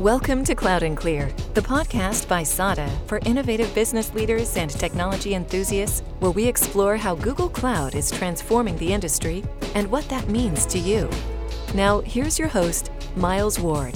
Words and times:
Welcome 0.00 0.44
to 0.44 0.54
Cloud 0.54 0.82
and 0.82 0.96
Clear, 0.96 1.30
the 1.52 1.60
podcast 1.60 2.26
by 2.26 2.42
SADA 2.42 2.88
for 3.06 3.18
innovative 3.26 3.74
business 3.74 4.14
leaders 4.14 4.56
and 4.56 4.70
technology 4.70 5.34
enthusiasts, 5.34 6.00
where 6.20 6.30
we 6.30 6.46
explore 6.46 6.96
how 6.96 7.14
Google 7.14 7.50
Cloud 7.50 7.94
is 7.94 8.10
transforming 8.10 8.78
the 8.78 8.94
industry 8.94 9.44
and 9.74 9.90
what 9.90 10.08
that 10.08 10.26
means 10.30 10.64
to 10.64 10.78
you. 10.78 11.10
Now, 11.74 12.00
here's 12.00 12.38
your 12.38 12.48
host, 12.48 12.90
Miles 13.14 13.60
Ward. 13.60 13.94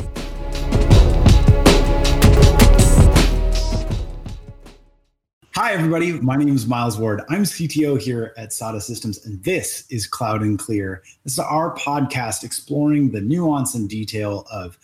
Hi, 5.54 5.72
everybody. 5.72 6.12
My 6.20 6.36
name 6.36 6.54
is 6.54 6.66
Miles 6.66 6.98
Ward. 6.98 7.22
I'm 7.30 7.44
CTO 7.44 7.98
here 7.98 8.34
at 8.36 8.52
SADA 8.52 8.82
Systems, 8.82 9.24
and 9.24 9.42
this 9.42 9.86
is 9.88 10.06
Cloud 10.06 10.42
and 10.42 10.58
Clear. 10.58 11.02
This 11.22 11.32
is 11.32 11.38
our 11.38 11.74
podcast 11.76 12.44
exploring 12.44 13.10
the 13.10 13.22
nuance 13.22 13.74
and 13.74 13.88
detail 13.88 14.46
of 14.52 14.76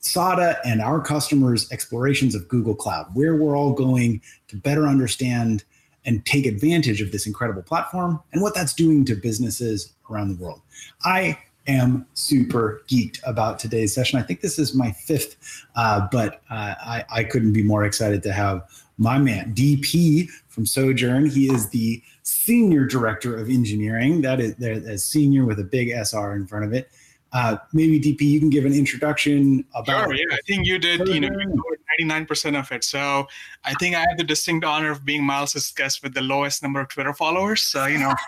SADA 0.00 0.58
and 0.64 0.80
our 0.80 1.00
customers' 1.00 1.70
explorations 1.70 2.34
of 2.34 2.48
Google 2.48 2.74
Cloud, 2.74 3.06
where 3.14 3.36
we're 3.36 3.56
all 3.56 3.72
going 3.72 4.20
to 4.48 4.56
better 4.56 4.86
understand 4.86 5.64
and 6.04 6.24
take 6.24 6.46
advantage 6.46 7.02
of 7.02 7.12
this 7.12 7.26
incredible 7.26 7.62
platform 7.62 8.20
and 8.32 8.42
what 8.42 8.54
that's 8.54 8.72
doing 8.72 9.04
to 9.04 9.14
businesses 9.14 9.92
around 10.10 10.28
the 10.28 10.42
world. 10.42 10.62
I 11.04 11.38
am 11.66 12.06
super 12.14 12.82
geeked 12.88 13.20
about 13.24 13.58
today's 13.58 13.94
session. 13.94 14.18
I 14.18 14.22
think 14.22 14.40
this 14.40 14.58
is 14.58 14.74
my 14.74 14.92
fifth, 14.92 15.36
uh, 15.76 16.08
but 16.10 16.42
uh, 16.50 16.74
I, 16.80 17.04
I 17.10 17.24
couldn't 17.24 17.52
be 17.52 17.62
more 17.62 17.84
excited 17.84 18.22
to 18.24 18.32
have 18.32 18.62
my 18.96 19.18
man, 19.18 19.54
DP 19.54 20.28
from 20.48 20.64
Sojern. 20.64 21.32
He 21.32 21.50
is 21.52 21.70
the 21.70 22.02
Senior 22.22 22.84
Director 22.86 23.36
of 23.36 23.48
Engineering. 23.48 24.20
That 24.20 24.40
is, 24.40 24.58
a 24.60 24.98
senior 24.98 25.46
with 25.46 25.58
a 25.58 25.64
big 25.64 25.88
SR 25.88 26.34
in 26.34 26.46
front 26.46 26.64
of 26.66 26.72
it. 26.72 26.90
Uh, 27.32 27.56
maybe 27.72 28.00
DP, 28.00 28.22
you 28.22 28.40
can 28.40 28.50
give 28.50 28.64
an 28.64 28.72
introduction 28.72 29.64
about. 29.74 30.04
Sure, 30.04 30.14
yeah, 30.14 30.24
I 30.32 30.38
think 30.46 30.66
you 30.66 30.78
did. 30.78 31.06
You 31.08 31.20
know, 31.20 31.28
ninety-nine 31.28 32.26
percent 32.26 32.56
of 32.56 32.70
it. 32.72 32.82
So 32.84 33.26
I 33.64 33.74
think 33.74 33.94
I 33.94 34.00
have 34.00 34.18
the 34.18 34.24
distinct 34.24 34.64
honor 34.64 34.90
of 34.90 35.04
being 35.04 35.24
Miles's 35.24 35.70
guest 35.70 36.02
with 36.02 36.14
the 36.14 36.22
lowest 36.22 36.62
number 36.62 36.80
of 36.80 36.88
Twitter 36.88 37.14
followers. 37.14 37.62
So 37.62 37.86
you 37.86 37.98
know. 37.98 38.14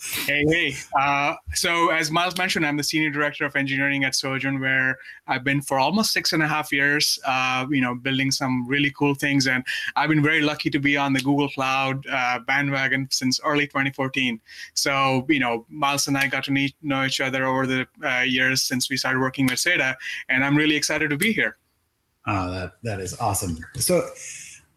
Hey, 0.00 0.44
hey. 0.46 0.74
Uh, 0.98 1.34
so, 1.54 1.90
as 1.90 2.10
Miles 2.10 2.36
mentioned, 2.38 2.64
I'm 2.64 2.76
the 2.76 2.84
senior 2.84 3.10
director 3.10 3.44
of 3.44 3.56
engineering 3.56 4.04
at 4.04 4.12
Sojern, 4.12 4.60
where 4.60 4.96
I've 5.26 5.42
been 5.42 5.60
for 5.60 5.78
almost 5.78 6.12
six 6.12 6.32
and 6.32 6.42
a 6.42 6.46
half 6.46 6.72
years. 6.72 7.18
Uh, 7.26 7.66
you 7.68 7.80
know, 7.80 7.96
building 7.96 8.30
some 8.30 8.66
really 8.68 8.92
cool 8.92 9.14
things, 9.14 9.48
and 9.48 9.64
I've 9.96 10.08
been 10.08 10.22
very 10.22 10.42
lucky 10.42 10.70
to 10.70 10.78
be 10.78 10.96
on 10.96 11.12
the 11.12 11.20
Google 11.20 11.48
Cloud 11.48 12.06
uh, 12.06 12.38
bandwagon 12.46 13.08
since 13.10 13.40
early 13.44 13.66
2014. 13.66 14.40
So, 14.74 15.26
you 15.28 15.40
know, 15.40 15.66
Miles 15.68 16.06
and 16.06 16.16
I 16.16 16.28
got 16.28 16.44
to 16.44 16.52
meet, 16.52 16.76
know 16.80 17.04
each 17.04 17.20
other 17.20 17.44
over 17.44 17.66
the 17.66 17.86
uh, 18.04 18.20
years 18.20 18.62
since 18.62 18.88
we 18.88 18.96
started 18.96 19.18
working 19.18 19.46
with 19.46 19.58
SADA, 19.58 19.96
and 20.28 20.44
I'm 20.44 20.56
really 20.56 20.76
excited 20.76 21.10
to 21.10 21.16
be 21.16 21.32
here. 21.32 21.56
Oh, 22.28 22.50
that 22.52 22.74
that 22.82 23.00
is 23.00 23.18
awesome. 23.18 23.58
So 23.76 24.06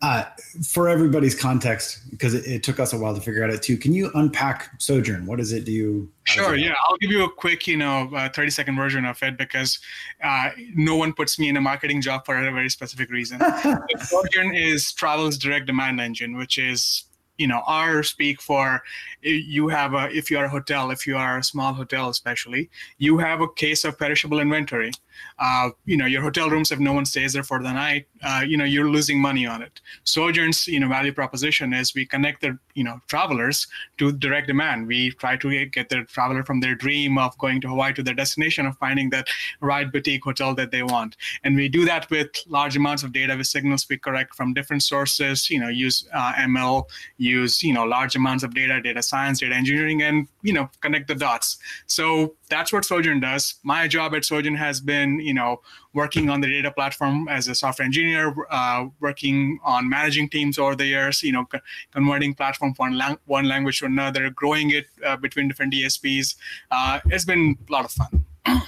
uh, 0.01 0.23
for 0.67 0.89
everybody's 0.89 1.35
context, 1.39 2.09
because 2.09 2.33
it, 2.33 2.45
it, 2.45 2.63
took 2.63 2.79
us 2.79 2.91
a 2.93 2.97
while 2.97 3.13
to 3.13 3.21
figure 3.21 3.43
out 3.43 3.51
it 3.51 3.61
too, 3.61 3.77
can 3.77 3.93
you 3.93 4.09
unpack 4.15 4.79
Sojern? 4.79 5.25
What 5.25 5.37
does 5.37 5.51
it 5.53 5.63
do? 5.63 6.09
Sure, 6.23 6.55
yeah. 6.55 6.73
I'll 6.87 6.97
give 6.97 7.11
you 7.11 7.23
a 7.23 7.29
quick, 7.29 7.67
you 7.67 7.77
know, 7.77 8.09
uh, 8.15 8.29
30 8.29 8.49
second 8.49 8.75
version 8.75 9.05
of 9.05 9.21
it 9.21 9.37
because 9.37 9.79
uh, 10.23 10.49
no 10.73 10.95
one 10.95 11.13
puts 11.13 11.37
me 11.37 11.49
in 11.49 11.57
a 11.57 11.61
marketing 11.61 12.01
job 12.01 12.25
for 12.25 12.35
a 12.35 12.51
very 12.51 12.69
specific 12.69 13.11
reason. 13.11 13.39
Sojern 13.39 14.57
is 14.57 14.91
Travel's 14.93 15.37
direct 15.37 15.67
demand 15.67 16.01
engine, 16.01 16.35
which 16.35 16.57
is 16.57 17.03
you 17.37 17.47
know 17.47 17.63
our 17.65 18.03
speak 18.03 18.39
for 18.39 18.83
you 19.21 19.67
have 19.67 19.93
a 19.93 20.09
if 20.15 20.31
you 20.31 20.37
are 20.37 20.45
a 20.45 20.49
hotel 20.49 20.91
if 20.91 21.05
you 21.05 21.17
are 21.17 21.37
a 21.37 21.43
small 21.43 21.73
hotel 21.73 22.09
especially 22.09 22.69
you 22.97 23.17
have 23.17 23.41
a 23.41 23.47
case 23.47 23.83
of 23.83 23.97
perishable 23.97 24.39
inventory. 24.39 24.91
Uh, 25.37 25.69
you 25.85 25.97
know 25.97 26.05
your 26.05 26.21
hotel 26.21 26.49
rooms 26.49 26.71
if 26.71 26.79
no 26.79 26.93
one 26.93 27.05
stays 27.05 27.33
there 27.33 27.43
for 27.43 27.61
the 27.61 27.71
night 27.71 28.07
uh, 28.23 28.43
you 28.45 28.57
know 28.57 28.63
you're 28.63 28.89
losing 28.89 29.19
money 29.19 29.45
on 29.45 29.61
it. 29.61 29.81
Sojern's 30.03 30.67
you 30.67 30.79
know 30.79 30.87
value 30.87 31.13
proposition 31.13 31.73
is 31.73 31.93
we 31.93 32.05
connect 32.05 32.41
the 32.41 32.57
you 32.73 32.83
know 32.83 32.99
travelers 33.07 33.67
to 33.97 34.11
direct 34.11 34.47
demand. 34.47 34.87
We 34.87 35.11
try 35.11 35.37
to 35.37 35.65
get 35.65 35.89
the 35.89 36.03
traveler 36.05 36.43
from 36.43 36.59
their 36.59 36.75
dream 36.75 37.17
of 37.17 37.37
going 37.37 37.61
to 37.61 37.67
hawaii 37.67 37.93
to 37.93 38.03
their 38.03 38.13
destination 38.15 38.65
of 38.65 38.77
finding 38.77 39.09
that 39.11 39.27
right 39.59 39.91
boutique 39.91 40.23
hotel 40.23 40.55
that 40.55 40.71
they 40.71 40.83
want. 40.83 41.17
And 41.43 41.55
we 41.55 41.69
do 41.69 41.85
that 41.85 42.09
with 42.09 42.29
large 42.47 42.75
amounts 42.75 43.03
of 43.03 43.11
data 43.11 43.35
with 43.35 43.47
signals 43.47 43.87
we 43.89 43.97
correct 43.97 44.35
from 44.35 44.53
different 44.53 44.83
sources 44.83 45.49
you 45.49 45.59
know 45.59 45.67
use 45.67 46.07
uh, 46.13 46.33
ml 46.33 46.85
use 47.17 47.63
you 47.63 47.73
know 47.73 47.83
large 47.83 48.15
amounts 48.15 48.43
of 48.43 48.53
data 48.53 48.81
data 48.81 49.03
science 49.11 49.39
data 49.39 49.55
engineering 49.61 50.01
and 50.07 50.27
you 50.41 50.53
know 50.57 50.65
connect 50.81 51.07
the 51.07 51.15
dots 51.15 51.57
so 51.97 52.35
that's 52.49 52.71
what 52.73 52.83
Sojern 52.83 53.19
does 53.29 53.43
my 53.63 53.87
job 53.95 54.15
at 54.17 54.23
Sojern 54.23 54.57
has 54.57 54.77
been 54.91 55.19
you 55.19 55.33
know 55.33 55.51
working 55.93 56.29
on 56.29 56.41
the 56.41 56.47
data 56.47 56.71
platform 56.71 57.27
as 57.27 57.47
a 57.47 57.55
software 57.55 57.85
engineer, 57.85 58.33
uh, 58.49 58.85
working 58.99 59.59
on 59.63 59.89
managing 59.89 60.29
teams 60.29 60.57
over 60.57 60.75
the 60.75 60.85
years, 60.85 61.21
you 61.23 61.31
know, 61.31 61.45
co- 61.45 61.59
converting 61.91 62.33
platform 62.33 62.73
from 62.73 62.93
lang- 62.93 63.17
one 63.25 63.45
language 63.47 63.79
to 63.79 63.85
another, 63.85 64.29
growing 64.29 64.71
it 64.71 64.85
uh, 65.05 65.17
between 65.17 65.47
different 65.47 65.73
DSPs. 65.73 66.35
Uh, 66.69 66.99
it's 67.07 67.25
been 67.25 67.57
a 67.67 67.71
lot 67.71 67.85
of 67.85 67.91
fun. 67.91 68.25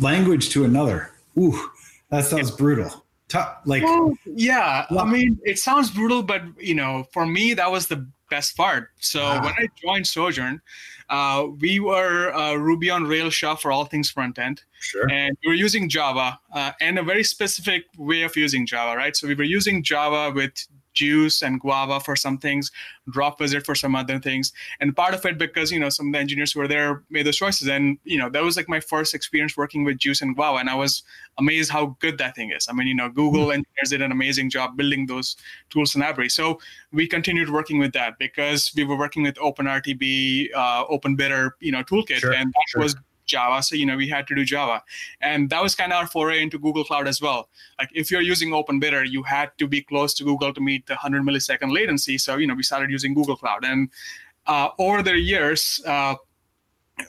language 0.00 0.50
to 0.50 0.64
another. 0.64 1.12
Ooh, 1.38 1.70
that 2.10 2.24
sounds 2.24 2.50
yeah. 2.50 2.56
brutal. 2.56 3.04
like, 3.64 3.82
well, 3.82 4.12
yeah, 4.26 4.86
well, 4.90 5.00
I 5.00 5.10
mean, 5.10 5.38
it 5.44 5.58
sounds 5.58 5.90
brutal, 5.90 6.22
but 6.22 6.42
you 6.58 6.74
know, 6.74 7.06
for 7.12 7.24
me, 7.24 7.54
that 7.54 7.70
was 7.70 7.86
the 7.86 8.06
best 8.32 8.56
part. 8.56 8.88
So 8.98 9.20
wow. 9.20 9.44
when 9.44 9.52
I 9.62 9.66
joined 9.84 10.06
Sojern, 10.06 10.60
uh, 11.10 11.46
we 11.60 11.80
were 11.80 12.32
uh, 12.32 12.54
Ruby 12.54 12.88
on 12.88 13.04
Rails 13.04 13.34
shop 13.34 13.60
for 13.60 13.70
all 13.70 13.84
things 13.84 14.10
front 14.10 14.38
end. 14.38 14.62
Sure. 14.80 15.06
And 15.10 15.36
we 15.42 15.48
were 15.50 15.60
using 15.66 15.88
Java 15.88 16.40
uh, 16.54 16.72
and 16.80 16.98
a 16.98 17.02
very 17.02 17.24
specific 17.24 17.84
way 17.98 18.22
of 18.22 18.34
using 18.34 18.64
Java, 18.64 18.96
right? 18.96 19.14
So 19.14 19.28
we 19.28 19.34
were 19.34 19.50
using 19.58 19.82
Java 19.82 20.32
with 20.34 20.54
Guice 20.98 21.42
and 21.42 21.60
Guava 21.60 22.00
for 22.00 22.16
some 22.16 22.38
things, 22.38 22.70
Dropwizard 23.10 23.64
for 23.64 23.74
some 23.74 23.94
other 23.94 24.18
things. 24.18 24.52
And 24.80 24.94
part 24.94 25.14
of 25.14 25.24
it 25.26 25.38
because, 25.38 25.70
you 25.70 25.80
know, 25.80 25.88
some 25.88 26.08
of 26.08 26.12
the 26.12 26.18
engineers 26.18 26.52
who 26.52 26.60
were 26.60 26.68
there 26.68 27.02
made 27.10 27.26
those 27.26 27.36
choices. 27.36 27.68
And, 27.68 27.98
you 28.04 28.18
know, 28.18 28.28
that 28.30 28.42
was 28.42 28.56
like 28.56 28.68
my 28.68 28.80
first 28.80 29.14
experience 29.14 29.56
working 29.56 29.84
with 29.84 29.98
Guice 29.98 30.22
and 30.22 30.34
Guava. 30.34 30.58
And 30.58 30.70
I 30.70 30.74
was 30.74 31.02
amazed 31.38 31.70
how 31.70 31.96
good 32.00 32.18
that 32.18 32.34
thing 32.36 32.52
is. 32.52 32.66
I 32.68 32.72
mean, 32.72 32.86
you 32.86 32.94
know, 32.94 33.08
Google 33.08 33.46
mm-hmm. 33.46 33.62
engineers 33.62 33.90
did 33.90 34.02
an 34.02 34.12
amazing 34.12 34.50
job 34.50 34.76
building 34.76 35.06
those 35.06 35.36
tools 35.70 35.94
and 35.94 36.02
libraries. 36.02 36.34
So 36.34 36.60
we 36.92 37.06
continued 37.06 37.50
working 37.50 37.78
with 37.78 37.92
that 37.92 38.18
because 38.18 38.72
we 38.76 38.84
were 38.84 38.98
working 38.98 39.22
with 39.22 39.36
OpenRTB, 39.36 40.50
uh, 40.54 40.86
OpenBidder, 40.86 41.52
you 41.60 41.72
know, 41.72 41.82
toolkit. 41.82 42.16
Sure, 42.16 42.32
and 42.32 42.52
that 42.52 42.64
sure. 42.68 42.82
was 42.82 42.96
Java. 43.26 43.62
So, 43.62 43.74
you 43.74 43.86
know, 43.86 43.96
we 43.96 44.08
had 44.08 44.26
to 44.28 44.34
do 44.34 44.44
Java. 44.44 44.82
And 45.20 45.50
that 45.50 45.62
was 45.62 45.74
kind 45.74 45.92
of 45.92 45.98
our 45.98 46.06
foray 46.06 46.42
into 46.42 46.58
Google 46.58 46.84
Cloud 46.84 47.08
as 47.08 47.20
well. 47.20 47.48
Like 47.78 47.90
if 47.94 48.10
you're 48.10 48.22
using 48.22 48.50
OpenBidder, 48.50 49.10
you 49.10 49.22
had 49.22 49.50
to 49.58 49.66
be 49.66 49.82
close 49.82 50.14
to 50.14 50.24
Google 50.24 50.52
to 50.52 50.60
meet 50.60 50.86
the 50.86 50.94
100 50.94 51.22
millisecond 51.22 51.72
latency. 51.72 52.18
So, 52.18 52.36
you 52.36 52.46
know, 52.46 52.54
we 52.54 52.62
started 52.62 52.90
using 52.90 53.14
Google 53.14 53.36
Cloud. 53.36 53.64
And 53.64 53.90
uh, 54.46 54.70
over 54.78 55.02
the 55.02 55.16
years, 55.18 55.80
uh, 55.86 56.14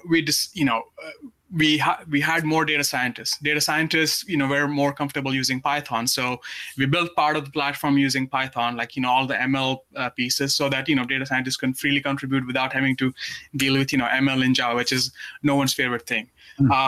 we 0.09 0.21
just, 0.21 0.55
you 0.55 0.65
know, 0.65 0.83
uh, 1.03 1.11
we 1.55 1.77
ha- 1.77 2.01
we 2.09 2.19
had 2.19 2.43
more 2.43 2.65
data 2.65 2.83
scientists. 2.83 3.37
Data 3.37 3.61
scientists, 3.61 4.27
you 4.27 4.37
know, 4.37 4.47
were 4.47 4.67
more 4.67 4.91
comfortable 4.91 5.33
using 5.33 5.61
Python. 5.61 6.07
So 6.07 6.41
we 6.77 6.85
built 6.85 7.15
part 7.15 7.35
of 7.35 7.45
the 7.45 7.51
platform 7.51 7.97
using 7.97 8.27
Python, 8.27 8.75
like 8.75 8.95
you 8.95 9.01
know 9.01 9.09
all 9.09 9.27
the 9.27 9.35
ML 9.35 9.79
uh, 9.95 10.09
pieces, 10.09 10.55
so 10.55 10.69
that 10.69 10.89
you 10.89 10.95
know 10.95 11.05
data 11.05 11.25
scientists 11.25 11.57
can 11.57 11.73
freely 11.73 12.01
contribute 12.01 12.47
without 12.47 12.73
having 12.73 12.95
to 12.97 13.13
deal 13.55 13.73
with 13.73 13.91
you 13.91 13.99
know 13.99 14.07
ML 14.07 14.43
in 14.43 14.53
Java, 14.53 14.75
which 14.75 14.91
is 14.91 15.11
no 15.43 15.55
one's 15.55 15.73
favorite 15.73 16.07
thing. 16.07 16.29
Mm-hmm. 16.59 16.71
Uh, 16.71 16.87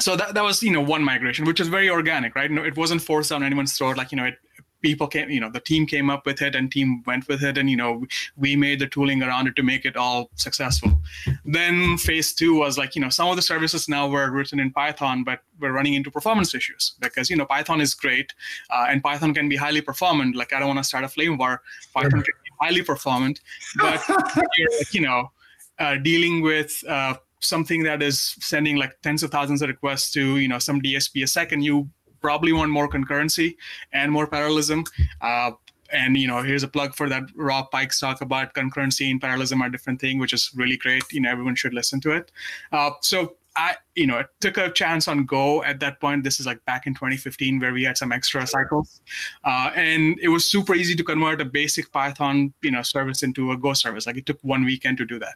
so 0.00 0.16
that, 0.16 0.34
that 0.34 0.44
was 0.44 0.62
you 0.62 0.70
know 0.70 0.80
one 0.80 1.02
migration 1.02 1.44
which 1.44 1.58
was 1.58 1.66
very 1.66 1.90
organic 1.90 2.36
right 2.36 2.52
no, 2.52 2.62
it 2.62 2.76
wasn't 2.76 3.02
forced 3.02 3.32
on 3.32 3.42
anyone's 3.42 3.76
throat 3.76 3.96
like 3.96 4.12
you 4.12 4.16
know 4.16 4.26
it, 4.26 4.38
people 4.80 5.06
came 5.06 5.30
you 5.30 5.40
know 5.40 5.50
the 5.50 5.60
team 5.60 5.86
came 5.86 6.10
up 6.10 6.24
with 6.26 6.40
it 6.42 6.54
and 6.54 6.70
team 6.70 7.02
went 7.06 7.26
with 7.28 7.42
it 7.42 7.58
and 7.58 7.68
you 7.70 7.76
know 7.76 8.04
we 8.36 8.56
made 8.56 8.78
the 8.78 8.86
tooling 8.86 9.22
around 9.22 9.46
it 9.46 9.56
to 9.56 9.62
make 9.62 9.84
it 9.84 9.96
all 9.96 10.30
successful. 10.34 11.00
Then 11.44 11.98
phase 11.98 12.32
two 12.32 12.54
was 12.54 12.78
like 12.78 12.94
you 12.94 13.02
know 13.02 13.08
some 13.08 13.28
of 13.28 13.36
the 13.36 13.42
services 13.42 13.88
now 13.88 14.08
were 14.08 14.30
written 14.30 14.60
in 14.60 14.70
python 14.72 15.24
but 15.24 15.40
we're 15.60 15.72
running 15.72 15.94
into 15.94 16.10
performance 16.10 16.54
issues 16.54 16.94
because 17.00 17.30
you 17.30 17.36
know 17.36 17.46
python 17.46 17.80
is 17.80 17.94
great 17.94 18.32
uh, 18.70 18.86
and 18.88 19.02
python 19.02 19.34
can 19.34 19.48
be 19.48 19.56
highly 19.56 19.80
performant. 19.80 20.36
Like 20.36 20.52
i 20.52 20.58
don't 20.58 20.68
want 20.68 20.78
to 20.78 20.84
start 20.84 21.04
a 21.04 21.08
flame 21.08 21.36
war. 21.38 21.62
Python 21.94 22.10
can 22.10 22.34
be 22.44 22.50
highly 22.60 22.82
performant 22.82 23.40
but 23.76 24.02
you 24.92 25.00
know 25.00 25.30
uh, 25.78 25.96
dealing 25.96 26.42
with 26.42 26.82
uh, 26.88 27.14
something 27.40 27.82
that 27.84 28.02
is 28.02 28.36
sending 28.40 28.76
like 28.76 29.00
tens 29.02 29.22
of 29.22 29.30
thousands 29.30 29.62
of 29.62 29.68
requests 29.68 30.10
to 30.10 30.38
you 30.38 30.48
know 30.48 30.58
some 30.58 30.80
dsp 30.80 31.22
a 31.22 31.26
second 31.26 31.62
you 31.62 31.88
probably 32.20 32.52
want 32.52 32.70
more 32.70 32.88
concurrency 32.88 33.56
and 33.92 34.12
more 34.12 34.26
parallelism. 34.26 34.84
Uh, 35.20 35.52
and 35.90 36.16
you 36.16 36.26
know, 36.26 36.42
here's 36.42 36.62
a 36.62 36.68
plug 36.68 36.94
for 36.94 37.08
that 37.08 37.24
Rob 37.34 37.70
Pike's 37.70 37.98
talk 37.98 38.20
about 38.20 38.54
concurrency 38.54 39.10
and 39.10 39.20
parallelism 39.20 39.62
are 39.62 39.70
different 39.70 40.00
thing, 40.00 40.18
which 40.18 40.32
is 40.32 40.50
really 40.54 40.76
great. 40.76 41.02
You 41.10 41.20
know, 41.20 41.30
everyone 41.30 41.54
should 41.54 41.74
listen 41.74 42.00
to 42.02 42.10
it. 42.12 42.30
Uh, 42.72 42.90
so 43.00 43.36
I, 43.56 43.74
you 43.96 44.06
know, 44.06 44.22
took 44.40 44.56
a 44.56 44.70
chance 44.70 45.08
on 45.08 45.24
Go 45.24 45.64
at 45.64 45.80
that 45.80 46.00
point. 46.00 46.22
This 46.22 46.38
is 46.38 46.46
like 46.46 46.64
back 46.64 46.86
in 46.86 46.94
2015, 46.94 47.58
where 47.58 47.72
we 47.72 47.82
had 47.82 47.98
some 47.98 48.12
extra 48.12 48.46
cycles, 48.46 49.00
uh, 49.44 49.72
and 49.74 50.16
it 50.22 50.28
was 50.28 50.44
super 50.46 50.74
easy 50.74 50.94
to 50.94 51.02
convert 51.02 51.40
a 51.40 51.44
basic 51.44 51.90
Python, 51.90 52.52
you 52.62 52.70
know, 52.70 52.82
service 52.82 53.22
into 53.22 53.50
a 53.50 53.56
Go 53.56 53.72
service. 53.72 54.06
Like 54.06 54.16
it 54.16 54.26
took 54.26 54.38
one 54.42 54.64
weekend 54.64 54.98
to 54.98 55.04
do 55.04 55.18
that, 55.18 55.34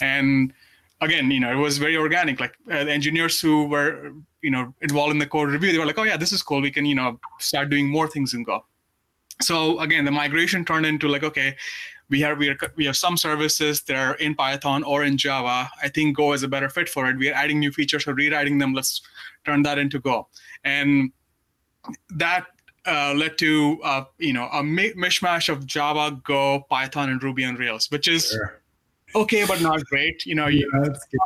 and 0.00 0.52
again, 1.00 1.30
you 1.30 1.40
know, 1.40 1.50
it 1.50 1.60
was 1.60 1.78
very 1.78 1.96
organic. 1.96 2.40
Like 2.40 2.56
uh, 2.70 2.74
engineers 2.74 3.40
who 3.40 3.66
were 3.66 4.12
you 4.42 4.50
know 4.50 4.74
involved 4.80 5.12
in 5.12 5.18
the 5.18 5.26
code 5.26 5.50
review, 5.50 5.72
they 5.72 5.78
were 5.78 5.86
like, 5.86 5.98
oh 5.98 6.04
yeah, 6.04 6.16
this 6.16 6.32
is 6.32 6.42
cool. 6.42 6.60
We 6.60 6.70
can 6.70 6.84
you 6.84 6.94
know 6.94 7.18
start 7.38 7.70
doing 7.70 7.88
more 7.88 8.08
things 8.08 8.34
in 8.34 8.44
Go. 8.44 8.64
So 9.40 9.80
again, 9.80 10.04
the 10.04 10.10
migration 10.10 10.64
turned 10.64 10.86
into 10.86 11.08
like, 11.08 11.24
okay, 11.24 11.56
we 12.12 12.20
have 12.20 12.38
we, 12.38 12.50
are, 12.50 12.58
we 12.76 12.84
have 12.84 12.96
some 12.96 13.16
services 13.16 13.82
that 13.82 13.96
are 13.96 14.14
in 14.16 14.34
Python 14.34 14.84
or 14.84 15.04
in 15.04 15.16
Java. 15.16 15.70
I 15.82 15.88
think 15.88 16.16
Go 16.16 16.32
is 16.34 16.42
a 16.42 16.48
better 16.48 16.68
fit 16.68 16.88
for 16.88 17.08
it. 17.08 17.16
We 17.16 17.30
are 17.30 17.34
adding 17.34 17.58
new 17.58 17.72
features 17.72 18.06
or 18.06 18.14
rewriting 18.14 18.58
them. 18.58 18.74
Let's 18.74 19.00
turn 19.44 19.62
that 19.62 19.78
into 19.78 19.98
Go, 19.98 20.28
and 20.62 21.10
that 22.10 22.46
uh, 22.86 23.14
led 23.16 23.38
to 23.38 23.80
uh, 23.82 24.04
you 24.18 24.32
know 24.32 24.44
a 24.52 24.62
mishmash 24.62 25.48
of 25.48 25.66
Java, 25.66 26.20
Go, 26.24 26.66
Python, 26.68 27.08
and 27.08 27.22
Ruby 27.22 27.44
on 27.44 27.56
Rails, 27.56 27.90
which 27.90 28.08
is 28.08 28.38
okay 29.14 29.44
but 29.46 29.60
not 29.60 29.84
great. 29.86 30.26
You 30.26 30.34
know, 30.34 30.48
you 30.48 30.70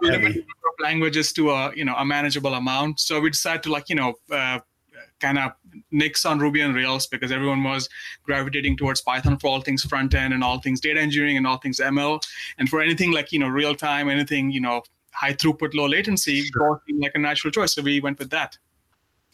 yeah, 0.02 0.18
languages 0.80 1.32
to 1.34 1.50
a 1.50 1.72
you 1.74 1.84
know 1.84 1.94
a 1.96 2.04
manageable 2.04 2.54
amount. 2.54 3.00
So 3.00 3.20
we 3.20 3.30
decided 3.30 3.62
to 3.64 3.72
like 3.72 3.88
you 3.88 3.96
know 3.96 4.14
uh, 4.30 4.60
kind 5.20 5.38
of 5.38 5.52
nix 5.90 6.24
on 6.24 6.38
Ruby 6.38 6.62
on 6.62 6.74
Rails 6.74 7.06
because 7.06 7.32
everyone 7.32 7.62
was 7.62 7.88
gravitating 8.22 8.76
towards 8.76 9.00
Python 9.00 9.38
for 9.38 9.48
all 9.48 9.60
things 9.60 9.82
front 9.82 10.14
end 10.14 10.34
and 10.34 10.42
all 10.42 10.60
things 10.60 10.80
data 10.80 11.00
engineering 11.00 11.36
and 11.36 11.46
all 11.46 11.58
things 11.58 11.80
ML. 11.80 12.20
And 12.58 12.68
for 12.68 12.80
anything 12.80 13.12
like, 13.12 13.32
you 13.32 13.38
know, 13.38 13.48
real 13.48 13.74
time, 13.74 14.08
anything, 14.08 14.50
you 14.50 14.60
know, 14.60 14.82
high 15.12 15.32
throughput, 15.32 15.74
low 15.74 15.86
latency, 15.86 16.42
sure. 16.42 16.82
like 17.00 17.12
a 17.14 17.18
natural 17.18 17.50
choice. 17.50 17.74
So 17.74 17.82
we 17.82 18.00
went 18.00 18.18
with 18.18 18.30
that. 18.30 18.58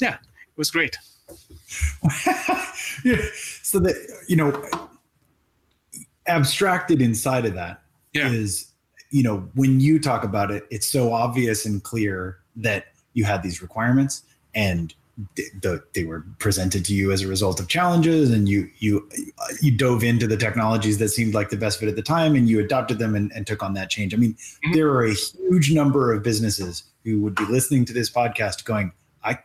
Yeah, 0.01 0.15
it 0.15 0.57
was 0.57 0.71
great. 0.71 0.97
yeah. 3.05 3.21
So 3.63 3.79
that, 3.81 4.23
you 4.29 4.37
know, 4.37 4.65
abstracted 6.27 7.03
inside 7.03 7.47
of 7.47 7.55
that 7.55 7.83
yeah. 8.13 8.29
is, 8.29 8.72
you 9.13 9.23
know, 9.23 9.49
when 9.55 9.79
you 9.79 10.01
talk 10.01 10.25
about 10.25 10.51
it, 10.51 10.65
it's 10.71 10.89
so 10.89 11.13
obvious 11.13 11.67
and 11.67 11.85
clear 11.85 12.39
that 12.57 12.87
you 13.13 13.25
had 13.25 13.43
these 13.43 13.63
requirements 13.63 14.23
and 14.55 14.95
the, 15.37 15.83
they 15.95 16.05
were 16.05 16.25
presented 16.39 16.85
to 16.87 16.95
you 16.95 17.13
as 17.13 17.21
a 17.21 17.29
result 17.29 17.61
of 17.61 17.69
challenges 17.69 18.31
and 18.31 18.49
you 18.49 18.69
you 18.79 19.07
you 19.61 19.71
dove 19.71 20.03
into 20.03 20.27
the 20.27 20.39
technologies 20.39 20.97
that 20.99 21.11
seemed 21.11 21.35
like 21.35 21.51
the 21.51 21.57
best 21.57 21.79
fit 21.79 21.89
at 21.91 21.97
the 21.97 22.03
time 22.03 22.35
and 22.35 22.49
you 22.49 22.61
adopted 22.61 22.99
them 22.99 23.15
and, 23.15 23.31
and 23.33 23.47
took 23.47 23.63
on 23.63 23.75
that 23.75 23.91
change. 23.91 24.15
I 24.15 24.17
mean 24.17 24.33
mm-hmm. 24.33 24.73
there 24.73 24.89
are 24.89 25.05
a 25.05 25.13
huge 25.13 25.71
number 25.71 26.15
of 26.15 26.23
businesses 26.23 26.85
who 27.05 27.21
would 27.21 27.35
be 27.35 27.45
listening 27.45 27.85
to 27.85 27.93
this 27.93 28.11
podcast 28.11 28.65
going 28.65 28.91
i 29.23 29.39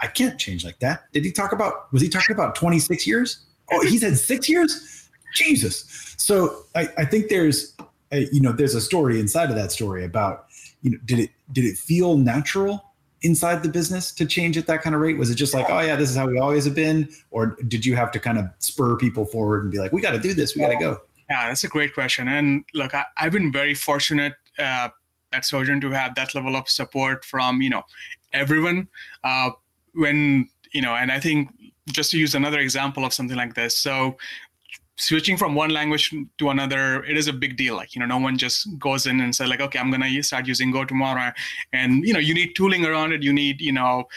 i 0.00 0.06
can't 0.06 0.38
change 0.38 0.64
like 0.64 0.78
that. 0.78 1.12
Did 1.12 1.24
he 1.24 1.32
talk 1.32 1.50
about 1.50 1.92
was 1.92 2.00
he 2.00 2.08
talking 2.08 2.34
about 2.34 2.54
26 2.54 3.04
years? 3.04 3.40
Oh 3.72 3.84
he 3.84 3.98
said 3.98 4.16
six 4.16 4.48
years? 4.48 5.10
Jesus. 5.34 6.14
So 6.16 6.64
i 6.76 6.88
i 6.96 7.04
think 7.04 7.28
there's 7.28 7.74
you 8.12 8.40
know 8.40 8.52
there's 8.52 8.74
a 8.74 8.80
story 8.80 9.20
inside 9.20 9.50
of 9.50 9.56
that 9.56 9.72
story 9.72 10.04
about 10.04 10.46
you 10.82 10.90
know 10.90 10.98
did 11.04 11.18
it 11.18 11.30
did 11.52 11.64
it 11.64 11.76
feel 11.76 12.16
natural 12.16 12.84
inside 13.22 13.62
the 13.62 13.68
business 13.68 14.12
to 14.12 14.24
change 14.24 14.56
at 14.56 14.66
that 14.66 14.82
kind 14.82 14.94
of 14.94 15.00
rate? 15.00 15.18
Was 15.18 15.30
it 15.30 15.34
just 15.34 15.52
like, 15.52 15.68
oh 15.70 15.80
yeah, 15.80 15.96
this 15.96 16.10
is 16.10 16.16
how 16.16 16.26
we 16.26 16.38
always 16.38 16.64
have 16.64 16.74
been, 16.74 17.08
or 17.30 17.56
did 17.66 17.84
you 17.84 17.96
have 17.96 18.12
to 18.12 18.20
kind 18.20 18.38
of 18.38 18.46
spur 18.58 18.96
people 18.96 19.24
forward 19.24 19.64
and 19.64 19.72
be 19.72 19.78
like, 19.78 19.92
we 19.92 20.00
got 20.00 20.12
to 20.12 20.20
do 20.20 20.34
this, 20.34 20.54
we 20.54 20.60
got 20.60 20.68
to 20.68 20.76
go? 20.76 21.00
Yeah, 21.28 21.48
that's 21.48 21.64
a 21.64 21.68
great 21.68 21.94
question. 21.94 22.28
And 22.28 22.64
look, 22.74 22.94
I, 22.94 23.04
have 23.16 23.32
been 23.32 23.52
very 23.52 23.74
fortunate 23.74 24.34
uh, 24.58 24.88
at 25.32 25.42
Sojern 25.42 25.80
to 25.80 25.90
have 25.90 26.14
that 26.14 26.34
level 26.34 26.56
of 26.56 26.68
support 26.68 27.24
from 27.24 27.60
you 27.60 27.70
know 27.70 27.82
everyone. 28.32 28.88
Uh, 29.24 29.50
when 29.94 30.48
you 30.72 30.80
know, 30.80 30.94
and 30.94 31.10
I 31.10 31.20
think 31.20 31.50
just 31.88 32.10
to 32.12 32.18
use 32.18 32.34
another 32.34 32.60
example 32.60 33.04
of 33.04 33.12
something 33.12 33.36
like 33.36 33.54
this. 33.54 33.76
So 33.76 34.16
switching 34.98 35.36
from 35.36 35.54
one 35.54 35.70
language 35.70 36.12
to 36.38 36.50
another 36.50 37.04
it 37.04 37.16
is 37.16 37.28
a 37.28 37.32
big 37.32 37.56
deal. 37.56 37.76
Like 37.76 37.94
you 37.94 38.00
know 38.00 38.06
no 38.06 38.18
one 38.18 38.36
just 38.36 38.78
goes 38.78 39.06
in 39.06 39.20
and 39.20 39.34
says 39.34 39.48
like 39.48 39.60
okay 39.60 39.78
i'm 39.78 39.90
to 39.92 40.22
start 40.22 40.46
using 40.46 40.70
go 40.70 40.84
tomorrow. 40.84 41.32
And 41.72 42.04
you 42.04 42.12
know 42.12 42.18
you 42.18 42.34
need 42.34 42.54
tooling 42.54 42.84
around 42.84 43.12
it. 43.12 43.22
You 43.22 43.32
need 43.32 43.60
you 43.60 43.72
know 43.72 44.08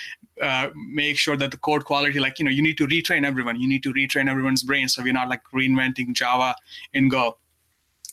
uh, 0.41 0.69
make 0.75 1.17
sure 1.17 1.37
that 1.37 1.51
the 1.51 1.57
code 1.57 1.85
quality 1.85 2.19
like 2.19 2.39
you 2.39 2.45
know 2.45 2.51
you 2.51 2.61
need 2.61 2.77
to 2.77 2.87
retrain 2.87 3.25
everyone. 3.25 3.59
You 3.59 3.67
need 3.67 3.83
to 3.83 3.93
retrain 3.93 4.29
everyone's 4.29 4.63
brain 4.63 4.87
so 4.89 5.03
we're 5.03 5.13
not 5.13 5.29
like 5.29 5.43
reinventing 5.53 6.13
java 6.13 6.55
in 6.93 7.09
go. 7.09 7.37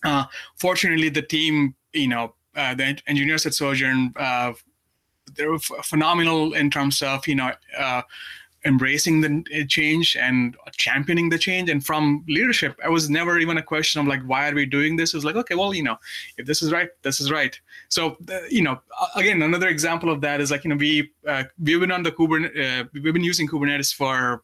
Uh, 0.04 0.24
fortunately 0.56 1.08
the 1.08 1.22
team 1.22 1.74
you 1.92 2.08
know 2.08 2.34
uh, 2.54 2.74
the 2.74 2.98
engineers 3.06 3.46
at 3.46 3.52
Sojern 3.52 4.12
uh, 4.16 4.52
they're 5.34 5.58
phenomenal 5.58 6.54
in 6.54 6.70
terms 6.70 7.02
of 7.02 7.26
you 7.26 7.34
know 7.34 7.50
uh, 7.76 8.02
embracing 8.64 9.20
the 9.20 9.44
uh, 9.54 9.64
change 9.68 10.16
and 10.16 10.56
championing 10.72 11.28
the 11.28 11.38
change 11.38 11.70
and 11.70 11.84
from 11.84 12.24
leadership 12.28 12.76
i 12.84 12.88
was 12.88 13.08
never 13.08 13.38
even 13.38 13.58
a 13.58 13.62
question 13.62 14.00
of 14.00 14.06
like 14.06 14.22
why 14.22 14.48
are 14.48 14.54
we 14.54 14.66
doing 14.66 14.96
this 14.96 15.14
it 15.14 15.16
was 15.16 15.24
like 15.24 15.36
okay 15.36 15.54
well 15.54 15.72
you 15.72 15.82
know 15.82 15.96
if 16.38 16.46
this 16.46 16.60
is 16.62 16.72
right 16.72 16.90
this 17.02 17.20
is 17.20 17.30
right 17.30 17.60
so 17.88 18.16
uh, 18.32 18.40
you 18.50 18.62
know 18.62 18.80
again 19.14 19.42
another 19.42 19.68
example 19.68 20.10
of 20.10 20.20
that 20.20 20.40
is 20.40 20.50
like 20.50 20.64
you 20.64 20.70
know 20.70 20.76
we 20.76 21.10
uh, 21.26 21.44
we've 21.62 21.80
been 21.80 21.92
on 21.92 22.02
the 22.02 22.10
kubernetes 22.12 22.82
uh, 22.82 22.84
we've 22.94 23.14
been 23.14 23.24
using 23.24 23.46
kubernetes 23.46 23.94
for 23.94 24.42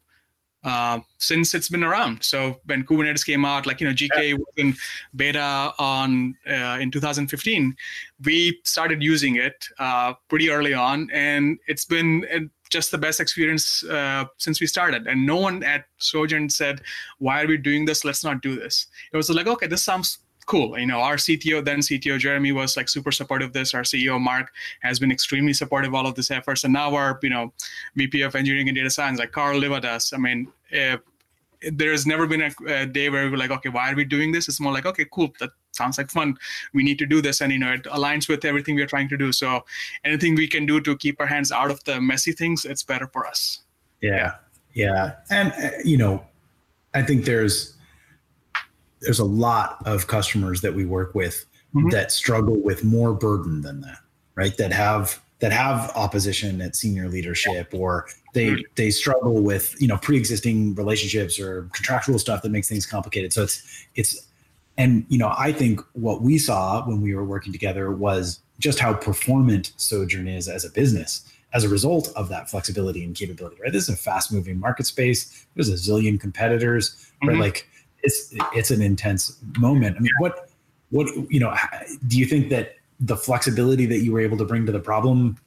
uh, 0.64 0.98
since 1.18 1.54
it's 1.54 1.68
been 1.68 1.84
around. 1.84 2.22
So 2.22 2.58
when 2.64 2.84
Kubernetes 2.84 3.24
came 3.24 3.44
out, 3.44 3.66
like 3.66 3.80
you 3.80 3.86
know, 3.86 3.92
GK 3.92 4.30
yeah. 4.30 4.34
was 4.34 4.46
in 4.56 4.74
beta 5.14 5.74
on 5.78 6.34
uh, 6.48 6.78
in 6.80 6.90
2015, 6.90 7.76
we 8.24 8.58
started 8.64 9.02
using 9.02 9.36
it 9.36 9.66
uh, 9.78 10.14
pretty 10.28 10.48
early 10.48 10.72
on, 10.72 11.10
and 11.12 11.58
it's 11.66 11.84
been 11.84 12.50
just 12.70 12.90
the 12.90 12.98
best 12.98 13.20
experience 13.20 13.84
uh, 13.84 14.24
since 14.38 14.60
we 14.60 14.66
started. 14.66 15.06
And 15.06 15.26
no 15.26 15.36
one 15.36 15.62
at 15.62 15.86
Sojern 16.00 16.50
said, 16.50 16.82
"Why 17.18 17.42
are 17.42 17.46
we 17.46 17.56
doing 17.56 17.84
this? 17.84 18.04
Let's 18.04 18.24
not 18.24 18.42
do 18.42 18.56
this." 18.56 18.86
It 19.12 19.16
was 19.16 19.30
like, 19.30 19.46
"Okay, 19.46 19.66
this 19.66 19.84
sounds 19.84 20.18
cool." 20.46 20.78
You 20.78 20.86
know, 20.86 21.00
our 21.00 21.16
CTO 21.16 21.64
then 21.64 21.80
CTO 21.80 22.18
Jeremy 22.18 22.52
was 22.52 22.76
like 22.76 22.88
super 22.88 23.12
supportive 23.12 23.48
of 23.48 23.52
this. 23.52 23.74
Our 23.74 23.82
CEO 23.82 24.20
Mark 24.20 24.52
has 24.80 24.98
been 24.98 25.12
extremely 25.12 25.52
supportive 25.52 25.90
of 25.90 25.94
all 25.94 26.06
of 26.06 26.14
this 26.14 26.30
efforts, 26.30 26.64
and 26.64 26.72
now 26.72 26.94
our 26.94 27.18
you 27.22 27.30
know 27.30 27.52
VP 27.96 28.22
of 28.22 28.34
Engineering 28.34 28.68
and 28.68 28.76
Data 28.76 28.90
Science 28.90 29.18
like 29.18 29.32
Carl 29.32 29.58
Livadas. 29.58 30.12
I 30.12 30.18
mean. 30.18 30.48
Uh, 30.72 30.96
there's 31.72 32.06
never 32.06 32.26
been 32.26 32.42
a, 32.42 32.50
a, 32.66 32.86
day 32.86 33.08
where 33.10 33.30
we're 33.30 33.36
like, 33.36 33.50
okay, 33.50 33.68
why 33.68 33.90
are 33.90 33.94
we 33.94 34.04
doing 34.04 34.32
this? 34.32 34.48
It's 34.48 34.60
more 34.60 34.72
like, 34.72 34.86
okay, 34.86 35.06
cool. 35.12 35.32
That 35.40 35.50
sounds 35.72 35.98
like 35.98 36.10
fun. 36.10 36.36
We 36.72 36.82
need 36.82 36.98
to 36.98 37.06
do 37.06 37.20
this, 37.20 37.40
and 37.40 37.52
you 37.52 37.58
know, 37.58 37.72
it 37.72 37.84
aligns 37.84 38.28
with 38.28 38.44
everything 38.44 38.76
we're 38.76 38.86
trying 38.86 39.08
to 39.08 39.16
do. 39.16 39.32
So, 39.32 39.64
anything 40.04 40.34
we 40.34 40.48
can 40.48 40.66
do 40.66 40.80
to 40.80 40.96
keep 40.96 41.20
our 41.20 41.26
hands 41.26 41.52
out 41.52 41.70
of 41.70 41.82
the 41.84 42.00
messy 42.00 42.32
things, 42.32 42.64
it's 42.64 42.82
better 42.82 43.06
for 43.06 43.26
us. 43.26 43.62
Yeah, 44.00 44.34
yeah, 44.74 45.16
and 45.30 45.52
uh, 45.52 45.70
you 45.84 45.96
know, 45.96 46.24
I 46.94 47.02
think 47.02 47.24
there's 47.24 47.76
there's 49.00 49.18
a 49.18 49.24
lot 49.24 49.78
of 49.86 50.06
customers 50.06 50.60
that 50.62 50.74
we 50.74 50.84
work 50.84 51.14
with 51.14 51.44
mm-hmm. 51.74 51.90
that 51.90 52.12
struggle 52.12 52.60
with 52.60 52.84
more 52.84 53.12
burden 53.12 53.60
than 53.60 53.80
that, 53.82 53.98
right? 54.34 54.56
That 54.56 54.72
have 54.72 55.20
that 55.44 55.52
have 55.52 55.92
opposition 55.94 56.62
at 56.62 56.74
senior 56.74 57.06
leadership 57.06 57.68
or 57.74 58.06
they 58.32 58.46
mm-hmm. 58.46 58.62
they 58.76 58.88
struggle 58.88 59.42
with 59.42 59.76
you 59.78 59.86
know 59.86 59.98
pre-existing 59.98 60.74
relationships 60.74 61.38
or 61.38 61.68
contractual 61.74 62.18
stuff 62.18 62.40
that 62.40 62.48
makes 62.48 62.66
things 62.66 62.86
complicated. 62.86 63.30
So 63.30 63.42
it's 63.42 63.86
it's 63.94 64.26
and 64.78 65.04
you 65.10 65.18
know 65.18 65.34
i 65.36 65.52
think 65.52 65.82
what 65.92 66.22
we 66.22 66.38
saw 66.38 66.82
when 66.86 67.02
we 67.02 67.14
were 67.14 67.24
working 67.24 67.52
together 67.52 67.92
was 67.92 68.40
just 68.58 68.78
how 68.78 68.94
performant 68.94 69.72
Sojern 69.76 70.34
is 70.34 70.48
as 70.48 70.64
a 70.64 70.70
business 70.70 71.30
as 71.52 71.62
a 71.62 71.68
result 71.68 72.08
of 72.16 72.30
that 72.30 72.48
flexibility 72.48 73.04
and 73.04 73.14
capability 73.14 73.56
right? 73.62 73.70
This 73.70 73.82
is 73.82 73.90
a 73.90 73.98
fast 73.98 74.32
moving 74.32 74.58
market 74.58 74.86
space. 74.86 75.46
There's 75.54 75.68
a 75.68 75.74
zillion 75.74 76.18
competitors 76.18 76.94
mm-hmm. 76.94 77.28
right 77.28 77.38
like 77.38 77.68
it's 78.02 78.34
it's 78.54 78.70
an 78.70 78.80
intense 78.80 79.38
moment. 79.58 79.98
I 79.98 80.00
mean 80.00 80.12
what 80.20 80.48
what 80.88 81.06
you 81.30 81.40
know 81.40 81.54
do 82.06 82.18
you 82.18 82.24
think 82.24 82.48
that 82.48 82.76
the 83.00 83.16
flexibility 83.16 83.86
that 83.86 83.98
you 83.98 84.12
were 84.12 84.20
able 84.20 84.36
to 84.38 84.44
bring 84.44 84.66
to 84.66 84.72
the 84.72 84.80
problem 84.80 85.38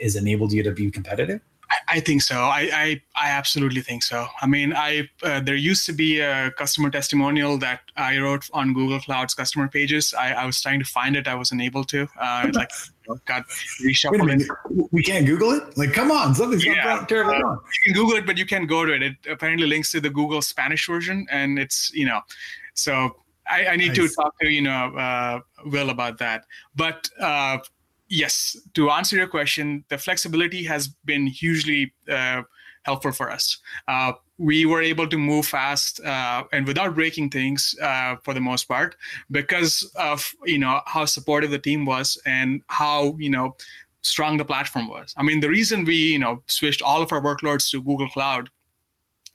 has 0.00 0.16
enabled 0.16 0.52
you 0.52 0.62
to 0.62 0.72
be 0.72 0.90
competitive? 0.90 1.40
I 1.88 2.00
think 2.00 2.22
so. 2.22 2.36
I, 2.36 2.70
I, 2.72 3.02
I 3.14 3.30
absolutely 3.30 3.80
think 3.80 4.02
so. 4.02 4.26
I 4.42 4.46
mean, 4.46 4.72
I 4.72 5.08
uh, 5.22 5.40
there 5.40 5.54
used 5.54 5.86
to 5.86 5.92
be 5.92 6.20
a 6.20 6.50
customer 6.52 6.90
testimonial 6.90 7.58
that 7.58 7.80
I 7.96 8.18
wrote 8.18 8.48
on 8.52 8.74
Google 8.74 8.98
Cloud's 9.00 9.34
customer 9.34 9.68
pages. 9.68 10.12
I, 10.14 10.32
I 10.32 10.46
was 10.46 10.60
trying 10.60 10.80
to 10.80 10.84
find 10.84 11.16
it. 11.16 11.28
I 11.28 11.34
wasn't 11.34 11.62
able 11.62 11.84
to. 11.84 12.08
Uh, 12.20 12.50
like 12.54 12.70
got 13.24 13.46
reshuffled. 13.84 14.46
We 14.90 15.02
can't 15.02 15.26
Google 15.26 15.52
it. 15.52 15.76
Like, 15.76 15.92
come 15.92 16.10
on, 16.10 16.34
something's 16.34 16.64
yeah, 16.64 17.04
terribly 17.08 17.36
uh, 17.36 17.40
wrong. 17.40 17.60
You 17.86 17.92
can 17.92 18.02
Google 18.02 18.18
it, 18.18 18.26
but 18.26 18.36
you 18.36 18.46
can't 18.46 18.68
go 18.68 18.84
to 18.84 18.92
it. 18.92 19.02
It 19.02 19.16
apparently 19.28 19.66
links 19.66 19.92
to 19.92 20.00
the 20.00 20.10
Google 20.10 20.42
Spanish 20.42 20.86
version, 20.86 21.26
and 21.30 21.58
it's 21.58 21.92
you 21.92 22.06
know, 22.06 22.20
so 22.74 23.16
I, 23.48 23.66
I 23.66 23.76
need 23.76 23.96
nice. 23.96 23.96
to 23.96 24.08
talk 24.08 24.38
to 24.40 24.48
you 24.48 24.62
know 24.62 24.94
uh, 24.96 25.40
Will 25.66 25.90
about 25.90 26.18
that. 26.18 26.44
But 26.74 27.08
uh, 27.20 27.58
yes, 28.08 28.56
to 28.74 28.90
answer 28.90 29.16
your 29.16 29.28
question, 29.28 29.84
the 29.88 29.98
flexibility 29.98 30.64
has 30.64 30.88
been 30.88 31.26
hugely 31.26 31.92
uh, 32.10 32.42
helpful 32.82 33.12
for 33.12 33.30
us. 33.30 33.58
Uh, 33.88 34.12
we 34.38 34.64
were 34.64 34.80
able 34.80 35.06
to 35.06 35.18
move 35.18 35.46
fast 35.46 36.00
uh, 36.00 36.44
and 36.52 36.66
without 36.66 36.94
breaking 36.94 37.28
things 37.30 37.74
uh, 37.82 38.16
for 38.24 38.32
the 38.32 38.40
most 38.40 38.64
part 38.64 38.96
because 39.30 39.90
of 39.96 40.32
you 40.44 40.58
know 40.58 40.80
how 40.86 41.04
supportive 41.04 41.50
the 41.50 41.58
team 41.58 41.84
was 41.84 42.18
and 42.26 42.62
how 42.68 43.16
you 43.18 43.30
know 43.30 43.54
strong 44.02 44.38
the 44.38 44.44
platform 44.44 44.88
was. 44.88 45.14
I 45.16 45.22
mean, 45.22 45.40
the 45.40 45.48
reason 45.48 45.84
we 45.84 45.96
you 45.96 46.18
know 46.18 46.42
switched 46.46 46.82
all 46.82 47.02
of 47.02 47.12
our 47.12 47.20
workloads 47.20 47.70
to 47.70 47.82
Google 47.82 48.08
Cloud 48.08 48.50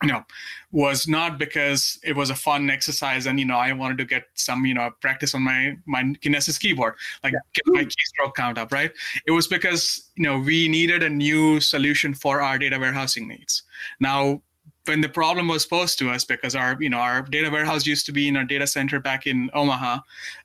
you 0.01 0.09
know 0.09 0.23
was 0.71 1.07
not 1.07 1.39
because 1.39 1.97
it 2.03 2.15
was 2.15 2.29
a 2.29 2.35
fun 2.35 2.69
exercise 2.69 3.25
and 3.25 3.39
you 3.39 3.45
know 3.45 3.57
i 3.57 3.71
wanted 3.71 3.97
to 3.97 4.05
get 4.05 4.23
some 4.33 4.65
you 4.65 4.73
know 4.73 4.89
practice 4.99 5.33
on 5.33 5.41
my 5.41 5.75
my 5.85 6.03
kinesis 6.21 6.59
keyboard 6.59 6.95
like 7.23 7.33
yeah. 7.33 7.39
get 7.53 7.63
my 7.67 7.83
keystroke 7.85 8.35
count 8.35 8.57
up 8.57 8.71
right 8.71 8.91
it 9.25 9.31
was 9.31 9.47
because 9.47 10.09
you 10.15 10.23
know 10.23 10.39
we 10.39 10.67
needed 10.67 11.01
a 11.03 11.09
new 11.09 11.59
solution 11.59 12.13
for 12.13 12.41
our 12.41 12.57
data 12.57 12.77
warehousing 12.77 13.27
needs 13.27 13.63
now 13.99 14.41
when 14.85 15.01
the 15.01 15.09
problem 15.09 15.47
was 15.47 15.65
posed 15.65 15.97
to 15.97 16.09
us 16.09 16.25
because 16.25 16.55
our 16.55 16.77
you 16.79 16.89
know 16.89 16.97
our 16.97 17.21
data 17.21 17.49
warehouse 17.49 17.85
used 17.85 18.05
to 18.05 18.11
be 18.11 18.27
in 18.27 18.35
our 18.35 18.43
data 18.43 18.67
center 18.67 18.99
back 18.99 19.27
in 19.27 19.49
omaha 19.53 19.99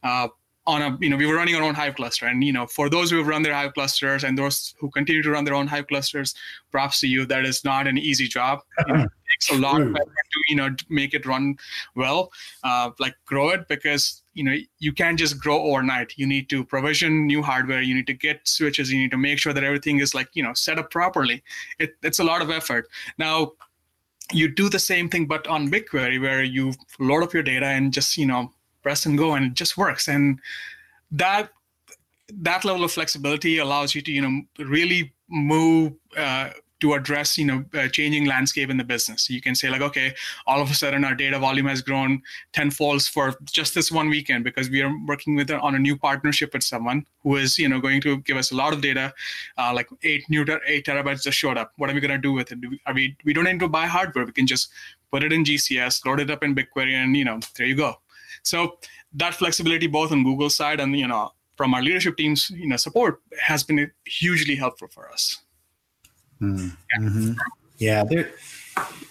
uh, 0.04 0.28
on 0.70 0.82
a 0.82 0.96
you 1.00 1.10
know 1.10 1.16
we 1.16 1.26
were 1.26 1.34
running 1.34 1.56
our 1.56 1.62
own 1.62 1.74
hive 1.74 1.96
cluster. 1.96 2.26
And 2.26 2.42
you 2.44 2.52
know 2.52 2.66
for 2.66 2.88
those 2.88 3.10
who 3.10 3.18
have 3.18 3.26
run 3.26 3.42
their 3.42 3.54
hive 3.54 3.74
clusters 3.74 4.24
and 4.24 4.38
those 4.38 4.74
who 4.78 4.90
continue 4.90 5.22
to 5.22 5.30
run 5.30 5.44
their 5.44 5.54
own 5.54 5.66
hive 5.66 5.86
clusters 5.88 6.34
props 6.70 7.00
to 7.00 7.08
you. 7.08 7.26
That 7.26 7.44
is 7.44 7.64
not 7.64 7.86
an 7.86 7.98
easy 7.98 8.28
job. 8.28 8.60
You 8.90 8.94
know, 8.94 9.04
it 9.04 9.10
takes 9.30 9.50
a 9.50 9.60
lot 9.60 9.78
to 9.78 10.38
you 10.48 10.56
know 10.56 10.68
make 10.88 11.14
it 11.14 11.26
run 11.26 11.56
well 11.94 12.30
uh, 12.64 12.90
like 12.98 13.14
grow 13.26 13.50
it 13.50 13.68
because 13.68 14.22
you 14.34 14.44
know 14.44 14.56
you 14.78 14.92
can't 14.92 15.18
just 15.18 15.40
grow 15.40 15.58
overnight. 15.62 16.14
You 16.16 16.26
need 16.26 16.48
to 16.50 16.64
provision 16.64 17.26
new 17.26 17.42
hardware. 17.42 17.82
You 17.82 17.94
need 17.94 18.06
to 18.08 18.14
get 18.14 18.46
switches. 18.48 18.92
You 18.92 18.98
need 18.98 19.10
to 19.12 19.18
make 19.18 19.38
sure 19.38 19.52
that 19.52 19.64
everything 19.64 20.00
is 20.00 20.14
like 20.14 20.28
you 20.34 20.42
know 20.42 20.54
set 20.54 20.78
up 20.78 20.90
properly. 20.90 21.42
It, 21.78 21.96
it's 22.02 22.18
a 22.18 22.24
lot 22.24 22.42
of 22.42 22.50
effort. 22.50 22.88
Now 23.18 23.52
you 24.32 24.48
do 24.48 24.68
the 24.68 24.78
same 24.78 25.08
thing 25.08 25.26
but 25.26 25.46
on 25.46 25.68
bigquery 25.68 26.20
where 26.20 26.42
you 26.42 26.72
load 26.98 27.22
up 27.22 27.34
your 27.34 27.42
data 27.42 27.66
and 27.66 27.92
just 27.92 28.16
you 28.16 28.26
know 28.26 28.52
press 28.82 29.06
and 29.06 29.18
go 29.18 29.34
and 29.34 29.46
it 29.46 29.54
just 29.54 29.76
works. 29.76 30.08
And 30.08 30.40
that 31.10 31.50
that 32.32 32.64
level 32.64 32.84
of 32.84 32.92
flexibility 32.92 33.58
allows 33.58 33.94
you 33.94 34.02
to 34.02 34.12
you 34.12 34.22
know 34.22 34.64
really 34.64 35.12
move 35.28 35.92
uh, 36.16 36.50
to 36.80 36.94
address 36.94 37.36
you 37.36 37.44
know 37.44 37.64
changing 37.88 38.24
landscape 38.24 38.70
in 38.70 38.76
the 38.76 38.84
business. 38.84 39.28
You 39.28 39.40
can 39.40 39.54
say 39.54 39.68
like 39.68 39.82
okay 39.82 40.14
all 40.46 40.62
of 40.62 40.70
a 40.70 40.74
sudden 40.74 41.04
our 41.04 41.14
data 41.14 41.38
volume 41.38 41.66
has 41.66 41.82
grown 41.82 42.22
tenfold 42.52 43.02
for 43.02 43.34
just 43.44 43.74
this 43.74 43.92
one 43.92 44.08
weekend 44.08 44.44
because 44.44 44.70
we 44.70 44.82
are 44.82 44.92
working 45.06 45.34
with 45.34 45.50
on 45.50 45.74
a 45.74 45.78
new 45.78 45.96
partnership 45.96 46.54
with 46.54 46.62
someone 46.62 47.06
who 47.22 47.36
is 47.36 47.58
you 47.58 47.68
know 47.68 47.80
going 47.80 48.00
to 48.00 48.18
give 48.18 48.36
us 48.36 48.50
a 48.50 48.56
lot 48.56 48.72
of 48.72 48.80
data 48.80 49.12
uh, 49.58 49.72
like 49.74 49.88
eight 50.02 50.24
new 50.30 50.44
ter- 50.44 50.62
eight 50.66 50.86
terabytes 50.86 51.22
just 51.22 51.38
showed 51.38 51.58
up. 51.58 51.72
What 51.76 51.90
are 51.90 51.94
we 51.94 52.00
going 52.00 52.10
to 52.12 52.18
do 52.18 52.32
with 52.32 52.52
it? 52.52 52.60
Do 52.60 52.70
we, 52.70 52.80
are 52.86 52.94
we 52.94 53.16
we 53.24 53.32
don't 53.32 53.44
need 53.44 53.60
to 53.60 53.68
buy 53.68 53.86
hardware. 53.86 54.24
We 54.24 54.32
can 54.32 54.46
just 54.46 54.70
put 55.10 55.24
it 55.24 55.32
in 55.32 55.44
gcs 55.44 56.06
load 56.06 56.20
it 56.20 56.30
up 56.30 56.42
in 56.42 56.54
bigquery 56.54 56.94
and 56.94 57.16
you 57.16 57.24
know 57.24 57.40
there 57.56 57.66
you 57.66 57.74
go 57.74 57.96
so 58.42 58.78
that 59.14 59.34
flexibility, 59.34 59.86
both 59.86 60.12
on 60.12 60.24
Google 60.24 60.50
side 60.50 60.80
and 60.80 60.96
you 60.96 61.06
know 61.06 61.32
from 61.56 61.74
our 61.74 61.82
leadership 61.82 62.16
team's 62.16 62.50
you 62.50 62.68
know 62.68 62.76
support, 62.76 63.20
has 63.40 63.62
been 63.62 63.90
hugely 64.06 64.54
helpful 64.54 64.88
for 64.88 65.10
us. 65.10 65.38
Mm-hmm. 66.40 67.32
Yeah, 67.78 68.04
there, 68.04 68.30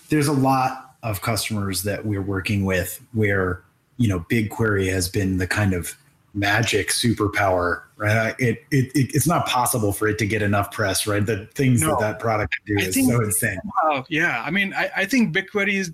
there's 0.10 0.28
a 0.28 0.34
lot 0.34 0.96
of 1.04 1.22
customers 1.22 1.84
that 1.84 2.06
we're 2.06 2.22
working 2.22 2.66
with 2.66 3.02
where 3.14 3.64
you 3.98 4.08
know 4.08 4.22
BigQuery 4.32 4.92
has 4.92 5.10
been 5.10 5.38
the 5.38 5.48
kind 5.48 5.74
of 5.74 5.96
magic 6.34 6.90
superpower, 6.90 7.84
right? 7.98 8.36
It, 8.40 8.64
it, 8.72 8.92
it, 8.96 9.16
it's 9.16 9.28
not 9.28 9.48
possible 9.48 9.92
for 9.92 10.08
it 10.08 10.18
to 10.20 10.26
get 10.26 10.42
enough 10.42 10.72
press, 10.72 11.08
right? 11.08 11.26
The 11.26 11.48
things 11.56 11.82
no. 11.82 11.90
that 11.90 12.00
that 12.00 12.20
product 12.20 12.56
can 12.56 12.76
do 12.76 12.84
I 12.84 12.88
is 12.88 12.96
so 12.96 13.22
insane. 13.22 13.60
Uh, 13.84 14.04
yeah, 14.10 14.44
I 14.46 14.52
mean, 14.52 14.74
I, 14.74 14.90
I 14.96 15.06
think 15.06 15.36
BigQuery 15.36 15.74
is 15.74 15.92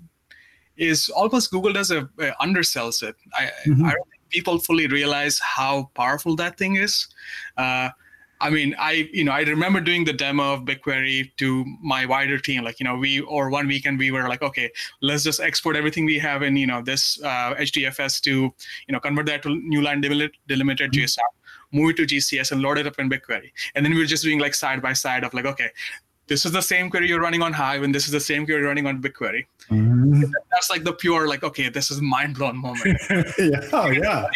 is 0.76 1.08
almost 1.08 1.50
Google 1.50 1.72
does 1.72 1.90
a, 1.90 2.08
undersells 2.40 3.02
it. 3.02 3.16
I, 3.32 3.50
mm-hmm. 3.66 3.84
I 3.84 3.90
don't 3.90 4.08
think 4.10 4.30
people 4.30 4.58
fully 4.58 4.86
realize 4.86 5.38
how 5.38 5.90
powerful 5.94 6.36
that 6.36 6.58
thing 6.58 6.76
is. 6.76 7.06
Uh, 7.56 7.90
I 8.40 8.50
mean, 8.50 8.74
I 8.78 9.08
you 9.12 9.24
know 9.24 9.32
I 9.32 9.40
remember 9.42 9.80
doing 9.80 10.04
the 10.04 10.12
demo 10.12 10.52
of 10.52 10.60
BigQuery 10.62 11.36
to 11.38 11.64
my 11.82 12.04
wider 12.04 12.38
team. 12.38 12.64
Like 12.64 12.78
you 12.80 12.84
know, 12.84 12.96
we 12.96 13.20
or 13.20 13.48
one 13.48 13.66
weekend 13.66 13.98
we 13.98 14.10
were 14.10 14.28
like, 14.28 14.42
okay, 14.42 14.70
let's 15.00 15.24
just 15.24 15.40
export 15.40 15.74
everything 15.74 16.04
we 16.04 16.18
have 16.18 16.42
in 16.42 16.56
you 16.56 16.66
know 16.66 16.82
this 16.82 17.20
uh, 17.22 17.54
HDFS 17.54 18.20
to 18.22 18.30
you 18.30 18.92
know 18.92 19.00
convert 19.00 19.26
that 19.26 19.42
to 19.44 19.48
new 19.48 19.80
line 19.80 20.02
delimited 20.02 20.92
mm-hmm. 20.92 21.00
JSON, 21.00 21.20
move 21.72 21.90
it 21.90 21.96
to 21.96 22.02
GCS 22.02 22.52
and 22.52 22.60
load 22.60 22.78
it 22.78 22.86
up 22.86 22.98
in 22.98 23.08
BigQuery. 23.08 23.50
And 23.74 23.84
then 23.84 23.94
we 23.94 24.00
were 24.00 24.06
just 24.06 24.24
doing 24.24 24.38
like 24.38 24.54
side 24.54 24.82
by 24.82 24.92
side 24.92 25.24
of 25.24 25.32
like, 25.32 25.46
okay, 25.46 25.70
this 26.28 26.44
is 26.44 26.52
the 26.52 26.60
same 26.60 26.90
query 26.90 27.08
you're 27.08 27.20
running 27.20 27.42
on 27.42 27.52
Hive, 27.52 27.82
and 27.82 27.94
this 27.94 28.06
is 28.06 28.10
the 28.10 28.20
same 28.20 28.44
query 28.44 28.60
you're 28.60 28.68
running 28.68 28.86
on 28.86 29.00
BigQuery. 29.00 29.46
Mm-hmm. 29.70 30.24
That's 30.50 30.70
like 30.70 30.82
the 30.82 30.92
pure, 30.92 31.28
like, 31.28 31.44
okay, 31.44 31.68
this 31.68 31.90
is 31.90 32.00
mind 32.00 32.36
blown 32.36 32.56
moment. 32.56 32.98
yeah, 33.38 33.60
oh, 33.72 33.90
yeah. 33.90 34.26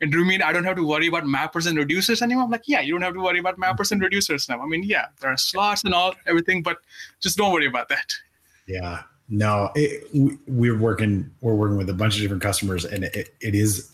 And 0.00 0.12
do 0.12 0.18
you 0.18 0.24
mean 0.24 0.42
I 0.42 0.52
don't 0.52 0.64
have 0.64 0.76
to 0.76 0.86
worry 0.86 1.06
about 1.06 1.24
mappers 1.24 1.66
and 1.66 1.78
reducers 1.78 2.20
anymore? 2.20 2.44
I'm 2.44 2.50
like, 2.50 2.64
yeah, 2.66 2.80
you 2.80 2.92
don't 2.92 3.02
have 3.02 3.14
to 3.14 3.20
worry 3.20 3.38
about 3.38 3.58
mappers 3.58 3.92
and 3.92 4.02
reducers 4.02 4.48
now. 4.48 4.60
I 4.60 4.66
mean, 4.66 4.82
yeah, 4.82 5.06
there 5.20 5.30
are 5.30 5.36
slots 5.36 5.84
and 5.84 5.94
all 5.94 6.14
everything, 6.26 6.62
but 6.62 6.78
just 7.20 7.38
don't 7.38 7.52
worry 7.52 7.66
about 7.66 7.88
that. 7.88 8.14
Yeah, 8.66 9.02
no, 9.30 9.70
it, 9.74 10.06
we, 10.46 10.68
are 10.68 10.76
working. 10.76 11.30
We're 11.40 11.54
working 11.54 11.78
with 11.78 11.88
a 11.88 11.94
bunch 11.94 12.16
of 12.16 12.22
different 12.22 12.42
customers, 12.42 12.84
and 12.84 13.04
it, 13.04 13.34
it 13.40 13.54
is. 13.54 13.90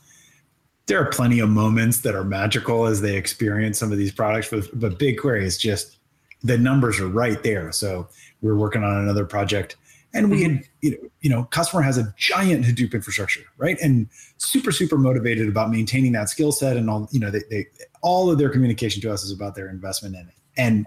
There 0.86 1.00
are 1.00 1.08
plenty 1.10 1.38
of 1.38 1.48
moments 1.48 2.00
that 2.00 2.14
are 2.14 2.24
magical 2.24 2.86
as 2.86 3.00
they 3.00 3.16
experience 3.16 3.78
some 3.78 3.90
of 3.90 3.96
these 3.96 4.12
products, 4.12 4.50
but, 4.50 4.68
but 4.78 4.98
BigQuery 4.98 5.42
is 5.42 5.56
just 5.56 5.96
the 6.44 6.58
numbers 6.58 7.00
are 7.00 7.08
right 7.08 7.42
there. 7.42 7.72
So 7.72 8.06
we 8.42 8.50
are 8.50 8.56
working 8.56 8.84
on 8.84 8.98
another 8.98 9.24
project 9.24 9.76
and 10.14 10.30
we 10.30 10.42
had 10.42 10.52
mm-hmm. 10.52 10.62
you 10.80 10.90
know, 10.92 11.08
you 11.20 11.30
know 11.30 11.44
customer 11.44 11.82
has 11.82 11.98
a 11.98 12.14
giant 12.16 12.64
hadoop 12.64 12.94
infrastructure 12.94 13.42
right 13.58 13.76
and 13.82 14.08
super 14.38 14.70
super 14.70 14.96
motivated 14.96 15.48
about 15.48 15.70
maintaining 15.70 16.12
that 16.12 16.28
skill 16.28 16.52
set 16.52 16.76
and 16.76 16.88
all 16.88 17.08
you 17.10 17.20
know 17.20 17.30
they, 17.30 17.42
they 17.50 17.66
all 18.00 18.30
of 18.30 18.38
their 18.38 18.48
communication 18.48 19.02
to 19.02 19.12
us 19.12 19.24
is 19.24 19.32
about 19.32 19.54
their 19.54 19.68
investment 19.68 20.14
in 20.14 20.22
it 20.22 20.34
and 20.56 20.86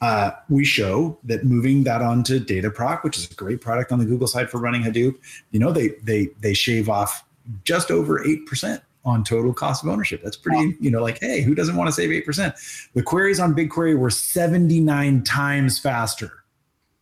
uh, 0.00 0.30
we 0.48 0.64
show 0.64 1.18
that 1.24 1.44
moving 1.44 1.82
that 1.84 2.02
onto 2.02 2.38
dataproc 2.38 3.02
which 3.02 3.16
is 3.16 3.30
a 3.30 3.34
great 3.34 3.60
product 3.60 3.92
on 3.92 3.98
the 3.98 4.04
google 4.04 4.26
side 4.26 4.50
for 4.50 4.58
running 4.58 4.82
hadoop 4.82 5.14
you 5.52 5.60
know 5.60 5.72
they 5.72 5.88
they 6.02 6.28
they 6.40 6.52
shave 6.52 6.88
off 6.88 7.24
just 7.64 7.90
over 7.90 8.22
8% 8.22 8.80
on 9.08 9.24
total 9.24 9.52
cost 9.52 9.82
of 9.82 9.90
ownership. 9.90 10.22
That's 10.22 10.36
pretty, 10.36 10.66
wow. 10.66 10.72
you 10.80 10.90
know, 10.90 11.02
like, 11.02 11.18
hey, 11.20 11.42
who 11.42 11.54
doesn't 11.54 11.76
want 11.76 11.88
to 11.88 11.92
save 11.92 12.10
8%? 12.24 12.90
The 12.94 13.02
queries 13.02 13.40
on 13.40 13.54
BigQuery 13.54 13.98
were 13.98 14.10
79 14.10 15.24
times 15.24 15.78
faster. 15.78 16.44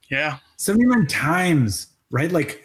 Yeah. 0.09 0.39
79 0.57 1.07
times, 1.07 1.89
right? 2.11 2.31
Like 2.31 2.63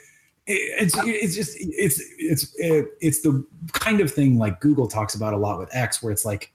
it's 0.48 0.96
it's 0.98 1.36
just 1.36 1.58
it's 1.60 2.02
it's 2.18 2.56
it's 2.60 3.22
the 3.22 3.46
kind 3.74 4.02
of 4.02 4.12
thing 4.12 4.38
like 4.38 4.60
Google 4.60 4.88
talks 4.88 5.16
about 5.16 5.34
a 5.34 5.38
lot 5.38 5.60
with 5.60 5.70
X 5.74 6.02
where 6.02 6.12
it's 6.12 6.26
like, 6.26 6.52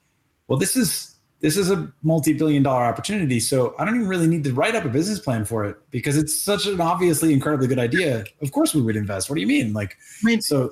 well, 0.47 0.59
this 0.59 0.75
is 0.75 1.17
this 1.39 1.57
is 1.57 1.69
a 1.69 1.91
multi-billion 2.01 2.63
dollar 2.63 2.83
opportunity 2.83 3.39
so 3.39 3.75
i 3.77 3.85
don't 3.85 3.95
even 3.95 4.07
really 4.07 4.27
need 4.27 4.43
to 4.43 4.53
write 4.53 4.75
up 4.75 4.85
a 4.85 4.89
business 4.89 5.19
plan 5.19 5.45
for 5.45 5.65
it 5.65 5.77
because 5.91 6.17
it's 6.17 6.39
such 6.39 6.65
an 6.65 6.81
obviously 6.81 7.33
incredibly 7.33 7.67
good 7.67 7.79
idea 7.79 8.23
of 8.41 8.51
course 8.51 8.73
we 8.73 8.81
would 8.81 8.95
invest 8.95 9.29
what 9.29 9.35
do 9.35 9.41
you 9.41 9.47
mean 9.47 9.73
like 9.73 9.97
i 10.23 10.25
mean 10.25 10.41
so 10.41 10.71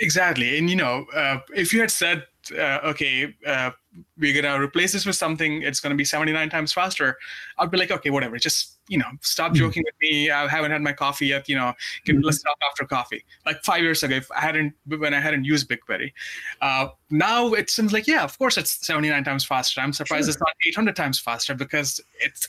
Exactly, 0.00 0.58
and 0.58 0.70
you 0.70 0.76
know, 0.76 1.04
uh, 1.14 1.38
if 1.54 1.72
you 1.74 1.80
had 1.80 1.90
said, 1.90 2.26
uh, 2.58 2.78
okay, 2.84 3.34
uh, 3.46 3.70
we're 4.18 4.40
gonna 4.40 4.58
replace 4.62 4.92
this 4.94 5.04
with 5.04 5.16
something, 5.16 5.62
it's 5.62 5.78
gonna 5.78 5.94
be 5.94 6.06
79 6.06 6.48
times 6.48 6.72
faster, 6.72 7.18
I'd 7.58 7.70
be 7.70 7.76
like, 7.76 7.90
okay, 7.90 8.08
whatever, 8.08 8.38
just 8.38 8.78
you 8.90 8.98
know, 8.98 9.06
stop 9.20 9.52
hmm. 9.52 9.58
joking 9.58 9.84
with 9.84 9.94
me. 10.02 10.30
I 10.30 10.48
haven't 10.48 10.72
had 10.72 10.82
my 10.82 10.92
coffee 10.92 11.28
yet. 11.28 11.48
You 11.48 11.54
know, 11.54 11.72
can, 12.04 12.16
mm-hmm. 12.16 12.24
let's 12.26 12.42
talk 12.42 12.56
after 12.68 12.84
coffee. 12.84 13.24
Like 13.46 13.62
five 13.62 13.82
years 13.82 14.02
ago, 14.02 14.16
if 14.16 14.30
I 14.32 14.40
hadn't 14.40 14.74
when 14.84 15.14
I 15.14 15.20
hadn't 15.20 15.44
used 15.44 15.70
BigQuery, 15.70 16.12
uh, 16.60 16.88
now 17.08 17.52
it 17.52 17.70
seems 17.70 17.92
like 17.92 18.08
yeah, 18.08 18.24
of 18.24 18.36
course 18.36 18.58
it's 18.58 18.84
79 18.84 19.22
times 19.22 19.44
faster. 19.44 19.80
I'm 19.80 19.92
surprised 19.92 20.24
sure. 20.24 20.30
it's 20.30 20.40
not 20.40 20.52
800 20.66 20.96
times 20.96 21.20
faster 21.20 21.54
because 21.54 22.00
it's 22.18 22.48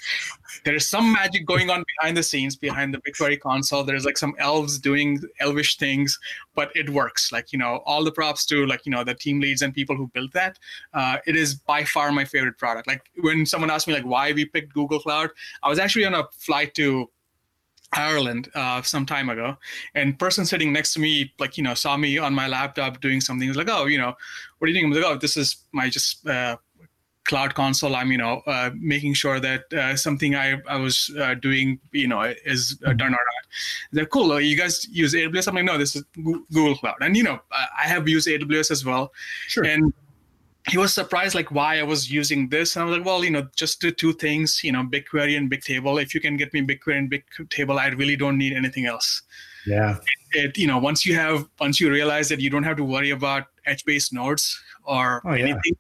there 0.66 0.74
is 0.74 0.88
some 0.88 1.14
magic 1.14 1.46
going 1.46 1.70
on 1.70 1.84
behind 1.96 2.18
the 2.18 2.24
scenes 2.24 2.56
behind 2.56 2.92
the 2.92 2.98
BigQuery 3.00 3.40
console. 3.40 3.84
There's 3.84 4.06
like 4.06 4.18
some 4.18 4.34
elves 4.40 4.80
doing 4.80 5.22
elvish 5.40 5.78
things, 5.78 6.18
but 6.56 6.76
it 6.76 6.90
works. 6.90 7.32
Like 7.32 7.54
you 7.54 7.60
know, 7.60 7.84
all 7.86 8.04
the 8.04 8.12
props 8.12 8.48
to 8.48 8.66
like 8.66 8.88
you 8.88 8.92
know 8.92 9.04
the 9.04 9.14
team 9.14 9.40
leads 9.40 9.62
and 9.62 9.76
people 9.76 9.96
who 9.96 10.08
built 10.08 10.34
that. 10.34 10.58
Uh, 10.96 11.18
it 11.28 11.36
is 11.36 11.54
by 11.54 11.84
far 11.84 12.12
my 12.12 12.26
favorite 12.26 12.58
product. 12.58 12.88
Like 12.88 13.04
when 13.20 13.46
someone 13.46 13.70
asked 13.70 13.88
me 13.88 13.94
like 13.94 14.06
why 14.06 14.32
we 14.32 14.46
picked 14.46 14.74
Google 14.74 15.00
Cloud, 15.00 15.30
I 15.62 15.70
was 15.70 15.78
actually 15.78 16.06
on 16.06 16.16
a 16.16 16.24
flight 16.38 16.74
to 16.76 17.10
Ireland 17.94 18.50
uh, 18.56 18.82
some 18.82 19.06
time 19.06 19.30
ago, 19.30 19.58
and 19.96 20.18
person 20.18 20.46
sitting 20.46 20.72
next 20.72 20.94
to 20.94 21.00
me, 21.00 21.34
like 21.40 21.58
you 21.58 21.64
know, 21.64 21.74
saw 21.74 21.98
me 21.98 22.18
on 22.18 22.34
my 22.34 22.48
laptop 22.48 23.02
doing 23.02 23.20
something. 23.20 23.48
He's 23.48 23.58
like, 23.58 23.70
"Oh, 23.70 23.86
you 23.86 23.98
know, 23.98 24.14
what 24.58 24.66
are 24.66 24.68
you 24.68 24.74
doing?" 24.74 24.86
I'm 24.86 24.92
like, 24.92 25.04
"Oh, 25.04 25.18
this 25.18 25.36
is 25.36 25.58
my 25.74 25.90
just 25.90 26.26
uh, 26.26 26.58
cloud 27.26 27.54
console. 27.54 27.96
I'm, 27.96 28.12
you 28.12 28.18
know, 28.18 28.42
uh, 28.48 28.72
making 28.76 29.14
sure 29.16 29.40
that 29.40 29.72
uh, 29.74 29.96
something 29.98 30.36
I 30.36 30.62
I 30.70 30.78
was 30.78 31.14
uh, 31.20 31.34
doing, 31.36 31.80
you 31.92 32.08
know, 32.08 32.22
is 32.46 32.80
uh, 32.86 32.94
done 32.94 33.14
or 33.14 33.26
not." 33.32 33.44
They're 33.92 34.06
cool. 34.06 34.40
You 34.40 34.56
guys 34.58 34.88
use 34.90 35.14
AWS? 35.14 35.50
I'm 35.50 35.56
like, 35.56 35.66
"No, 35.66 35.78
this 35.78 35.96
is 35.98 36.04
Google 36.16 36.78
Cloud," 36.78 36.98
and 37.02 37.18
you 37.18 37.24
know, 37.24 37.40
I 37.52 37.88
have 37.88 38.08
used 38.08 38.28
AWS 38.28 38.72
as 38.72 38.86
well. 38.86 39.12
Sure. 39.48 39.66
And 39.66 39.94
he 40.70 40.78
was 40.78 40.94
surprised 40.94 41.36
like 41.36 41.52
why 41.52 41.80
I 41.80 41.84
was 41.84 42.12
using 42.12 42.50
this. 42.50 42.76
And 42.76 42.84
I 42.84 42.86
was 42.86 42.98
like, 42.98 43.06
well, 43.06 43.24
you 43.24 43.32
know, 43.32 43.48
just 43.56 43.82
do 43.82 43.92
two 43.92 44.14
things, 44.14 44.64
you 44.64 44.72
know, 44.72 44.84
BigQuery 44.84 45.38
and 45.38 45.50
Bigtable. 45.50 46.02
If 46.02 46.14
you 46.14 46.22
can 46.22 46.38
get 46.38 46.54
me 46.54 46.62
BigQuery 46.62 46.98
and 46.98 47.12
Bigtable, 47.12 47.80
I 47.80 47.88
really 47.88 48.16
don't 48.16 48.38
need 48.38 48.54
anything 48.54 48.86
else. 48.86 49.24
Yeah. 49.66 49.98
It, 50.32 50.46
it, 50.46 50.58
you 50.58 50.68
know, 50.68 50.78
once 50.78 51.06
you 51.06 51.16
have 51.16 51.48
once 51.60 51.80
you 51.80 51.92
realize 51.92 52.30
that 52.30 52.40
you 52.40 52.50
don't 52.50 52.64
have 52.64 52.78
to 52.78 52.84
worry 52.84 53.12
about 53.12 53.46
HBase 53.68 54.14
nodes 54.14 54.60
or 54.84 55.22
oh, 55.26 55.34
yeah. 55.34 55.44
anything, 55.44 55.78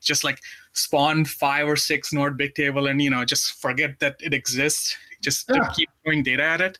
just 0.00 0.24
like 0.24 0.40
spawn 0.72 1.24
five 1.24 1.66
or 1.68 1.76
six 1.76 2.12
node 2.12 2.38
Bigtable 2.38 2.90
and 2.90 3.00
you 3.00 3.10
know, 3.10 3.24
just 3.24 3.60
forget 3.60 3.98
that 4.00 4.16
it 4.20 4.34
exists. 4.34 4.96
Just 5.20 5.48
yeah. 5.48 5.70
keep 5.74 5.88
throwing 6.02 6.22
data 6.22 6.42
at 6.42 6.60
it 6.60 6.78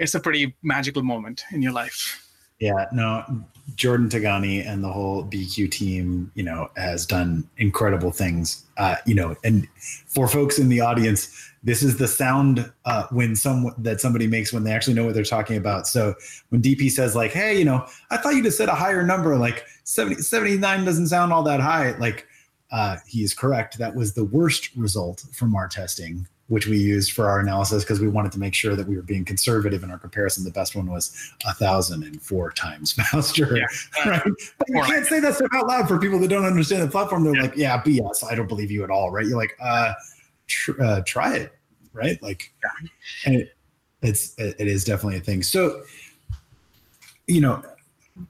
it's 0.00 0.14
a 0.14 0.20
pretty 0.20 0.56
magical 0.62 1.02
moment 1.02 1.44
in 1.52 1.62
your 1.62 1.72
life. 1.72 2.26
Yeah, 2.58 2.86
no, 2.92 3.24
Jordan 3.76 4.08
Tigani 4.08 4.66
and 4.66 4.82
the 4.82 4.90
whole 4.90 5.24
BQ 5.24 5.70
team, 5.70 6.30
you 6.34 6.42
know, 6.42 6.70
has 6.76 7.06
done 7.06 7.48
incredible 7.58 8.10
things. 8.10 8.64
Uh, 8.76 8.96
you 9.06 9.14
know, 9.14 9.36
and 9.44 9.68
for 10.06 10.28
folks 10.28 10.58
in 10.58 10.68
the 10.68 10.80
audience, 10.80 11.50
this 11.62 11.82
is 11.82 11.98
the 11.98 12.08
sound 12.08 12.70
uh, 12.84 13.06
when 13.10 13.36
some 13.36 13.74
that 13.78 14.00
somebody 14.00 14.26
makes 14.26 14.52
when 14.52 14.64
they 14.64 14.72
actually 14.72 14.94
know 14.94 15.04
what 15.04 15.14
they're 15.14 15.24
talking 15.24 15.56
about. 15.56 15.86
So 15.86 16.14
when 16.48 16.62
DP 16.62 16.90
says 16.90 17.14
like, 17.14 17.32
"Hey, 17.32 17.58
you 17.58 17.64
know, 17.64 17.86
I 18.10 18.16
thought 18.16 18.34
you 18.34 18.42
just 18.42 18.56
said 18.56 18.68
a 18.68 18.74
higher 18.74 19.04
number, 19.04 19.36
like 19.36 19.66
70, 19.84 20.22
79 20.22 20.84
doesn't 20.84 21.08
sound 21.08 21.32
all 21.32 21.42
that 21.42 21.60
high," 21.60 21.96
like 21.98 22.26
uh, 22.72 22.96
he 23.06 23.22
is 23.22 23.34
correct. 23.34 23.78
That 23.78 23.94
was 23.94 24.14
the 24.14 24.24
worst 24.24 24.70
result 24.76 25.24
from 25.32 25.54
our 25.54 25.68
testing 25.68 26.26
which 26.50 26.66
we 26.66 26.76
used 26.76 27.12
for 27.12 27.30
our 27.30 27.38
analysis 27.38 27.84
because 27.84 28.00
we 28.00 28.08
wanted 28.08 28.32
to 28.32 28.38
make 28.40 28.54
sure 28.54 28.74
that 28.74 28.88
we 28.88 28.96
were 28.96 29.02
being 29.02 29.24
conservative 29.24 29.84
in 29.84 29.90
our 29.92 29.98
comparison. 29.98 30.42
The 30.42 30.50
best 30.50 30.74
one 30.74 30.90
was 30.90 31.32
a 31.46 31.54
thousand 31.54 32.02
and 32.02 32.20
four 32.20 32.50
times 32.50 32.92
faster. 33.10 33.56
Yeah. 33.56 33.66
Right. 34.10 34.22
But 34.58 34.68
you 34.68 34.82
can't 34.82 35.06
say 35.06 35.20
that 35.20 35.36
stuff 35.36 35.50
out 35.54 35.68
loud 35.68 35.86
for 35.86 35.98
people 35.98 36.18
that 36.18 36.28
don't 36.28 36.44
understand 36.44 36.82
the 36.82 36.88
platform. 36.88 37.22
They're 37.22 37.36
yeah. 37.36 37.42
like, 37.42 37.56
yeah, 37.56 37.80
BS. 37.80 38.24
I 38.28 38.34
don't 38.34 38.48
believe 38.48 38.70
you 38.70 38.82
at 38.82 38.90
all. 38.90 39.12
Right. 39.12 39.26
You're 39.26 39.36
like, 39.36 39.56
uh, 39.62 39.92
tr- 40.48 40.82
uh 40.82 41.02
try 41.06 41.36
it. 41.36 41.52
Right. 41.92 42.20
Like, 42.20 42.52
and 43.24 43.36
it, 43.36 43.54
it's, 44.02 44.34
it 44.38 44.66
is 44.66 44.84
definitely 44.84 45.18
a 45.18 45.20
thing. 45.20 45.44
So, 45.44 45.82
you 47.28 47.40
know, 47.40 47.62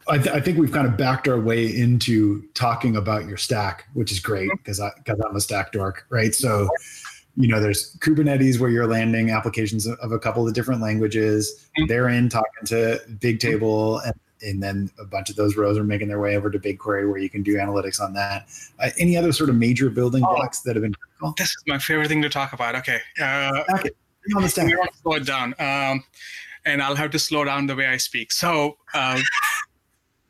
I, 0.09 0.19
th- 0.19 0.35
I, 0.35 0.41
think 0.41 0.59
we've 0.59 0.73
kind 0.73 0.87
of 0.87 0.97
backed 0.99 1.27
our 1.27 1.41
way 1.41 1.67
into 1.67 2.43
talking 2.53 2.97
about 2.97 3.27
your 3.27 3.39
stack, 3.39 3.87
which 3.95 4.13
is 4.13 4.21
great 4.21 4.51
because 4.59 4.79
I 4.81 4.91
because 4.99 5.19
I'm 5.21 5.35
a 5.35 5.41
stack 5.41 5.73
dork, 5.73 6.07
right? 6.11 6.35
So, 6.35 6.69
you 7.41 7.49
know, 7.49 7.61
there's 7.61 7.97
Kubernetes 7.97 8.61
where 8.61 8.71
you're 8.71 8.87
landing 8.87 9.31
applications 9.31 9.87
of 9.87 10.13
a 10.13 10.19
couple 10.19 10.47
of 10.47 10.55
different 10.55 10.81
languages. 10.81 11.69
Mm-hmm. 11.79 11.87
They're 11.89 12.09
in 12.09 12.29
talking 12.29 12.67
to 12.67 13.01
Bigtable, 13.19 14.05
and, 14.05 14.15
and 14.43 14.63
then 14.63 14.91
a 14.99 15.05
bunch 15.05 15.31
of 15.31 15.37
those 15.37 15.57
rows 15.57 15.79
are 15.79 15.85
making 15.85 16.09
their 16.09 16.21
way 16.21 16.37
over 16.37 16.51
to 16.51 16.59
BigQuery 16.59 17.09
where 17.09 17.19
you 17.19 17.31
can 17.31 17.43
do 17.43 17.57
analytics 17.57 18.01
on 18.01 18.13
that. 18.15 18.49
Uh, 18.79 18.91
any 18.99 19.17
other 19.17 19.33
sort 19.33 19.51
of 19.51 19.57
major 19.57 19.91
building 19.91 20.23
oh, 20.25 20.35
blocks 20.35 20.61
that 20.61 20.77
have 20.77 20.83
been 20.83 20.95
critical? 20.95 21.35
This 21.37 21.49
is 21.49 21.63
my 21.67 21.79
favorite 21.79 22.09
thing 22.09 22.23
to 22.23 22.29
talk 22.29 22.53
about. 22.53 22.75
Okay. 22.77 23.01
Uh, 23.21 23.63
okay. 23.75 23.91
On 24.37 24.43
the 24.43 24.49
stack. 24.49 24.69
To 24.69 24.89
slow 25.03 25.15
it 25.15 25.27
down. 25.27 25.55
Um, 25.59 26.05
and 26.65 26.83
I'll 26.83 26.97
have 26.97 27.11
to 27.13 27.19
slow 27.19 27.45
down 27.45 27.67
the 27.67 27.77
way 27.77 27.87
I 27.87 27.97
speak. 27.97 28.33
So, 28.33 28.77
uh, 28.93 29.21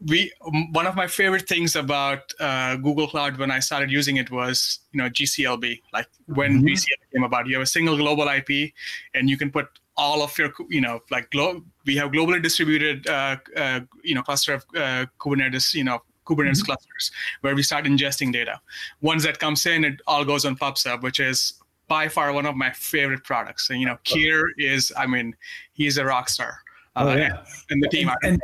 we 0.08 0.32
one 0.72 0.86
of 0.86 0.94
my 0.94 1.06
favorite 1.06 1.46
things 1.46 1.76
about 1.76 2.32
uh, 2.40 2.76
Google 2.76 3.06
Cloud 3.06 3.36
when 3.38 3.50
I 3.50 3.58
started 3.58 3.90
using 3.90 4.16
it 4.16 4.30
was 4.30 4.80
you 4.92 5.02
know 5.02 5.10
GCLB. 5.10 5.80
Like 5.92 6.08
when 6.26 6.62
mm-hmm. 6.62 6.74
came 7.12 7.22
about, 7.22 7.46
you 7.46 7.54
have 7.54 7.62
a 7.62 7.66
single 7.66 7.96
global 7.96 8.28
IP, 8.28 8.72
and 9.14 9.28
you 9.28 9.36
can 9.36 9.50
put 9.50 9.66
all 9.96 10.22
of 10.22 10.36
your 10.38 10.52
you 10.68 10.80
know 10.80 11.00
like 11.10 11.30
glo- 11.30 11.62
we 11.84 11.96
have 11.96 12.12
globally 12.12 12.42
distributed 12.42 13.06
uh, 13.08 13.36
uh, 13.56 13.80
you 14.02 14.14
know 14.14 14.22
cluster 14.22 14.54
of 14.54 14.64
uh, 14.74 15.04
Kubernetes 15.18 15.74
you 15.74 15.84
know 15.84 16.00
Kubernetes 16.24 16.58
mm-hmm. 16.58 16.66
clusters 16.66 17.10
where 17.42 17.54
we 17.54 17.62
start 17.62 17.84
ingesting 17.84 18.32
data. 18.32 18.60
Once 19.02 19.24
that 19.24 19.38
comes 19.38 19.66
in, 19.66 19.84
it 19.84 20.00
all 20.06 20.24
goes 20.24 20.44
on 20.46 20.56
PubSub, 20.56 21.02
which 21.02 21.20
is 21.20 21.54
by 21.88 22.08
far 22.08 22.32
one 22.32 22.46
of 22.46 22.56
my 22.56 22.70
favorite 22.70 23.24
products. 23.24 23.68
And 23.68 23.80
you 23.80 23.86
know, 23.86 23.98
Keir 24.04 24.46
is 24.56 24.92
I 24.96 25.06
mean 25.06 25.36
he's 25.74 25.98
a 25.98 26.04
rock 26.06 26.30
star. 26.30 26.60
Oh, 26.96 27.08
uh, 27.08 27.16
yeah. 27.16 27.44
and 27.68 27.82
the 27.82 27.88
team. 27.88 28.08
And, 28.22 28.32
and, 28.32 28.40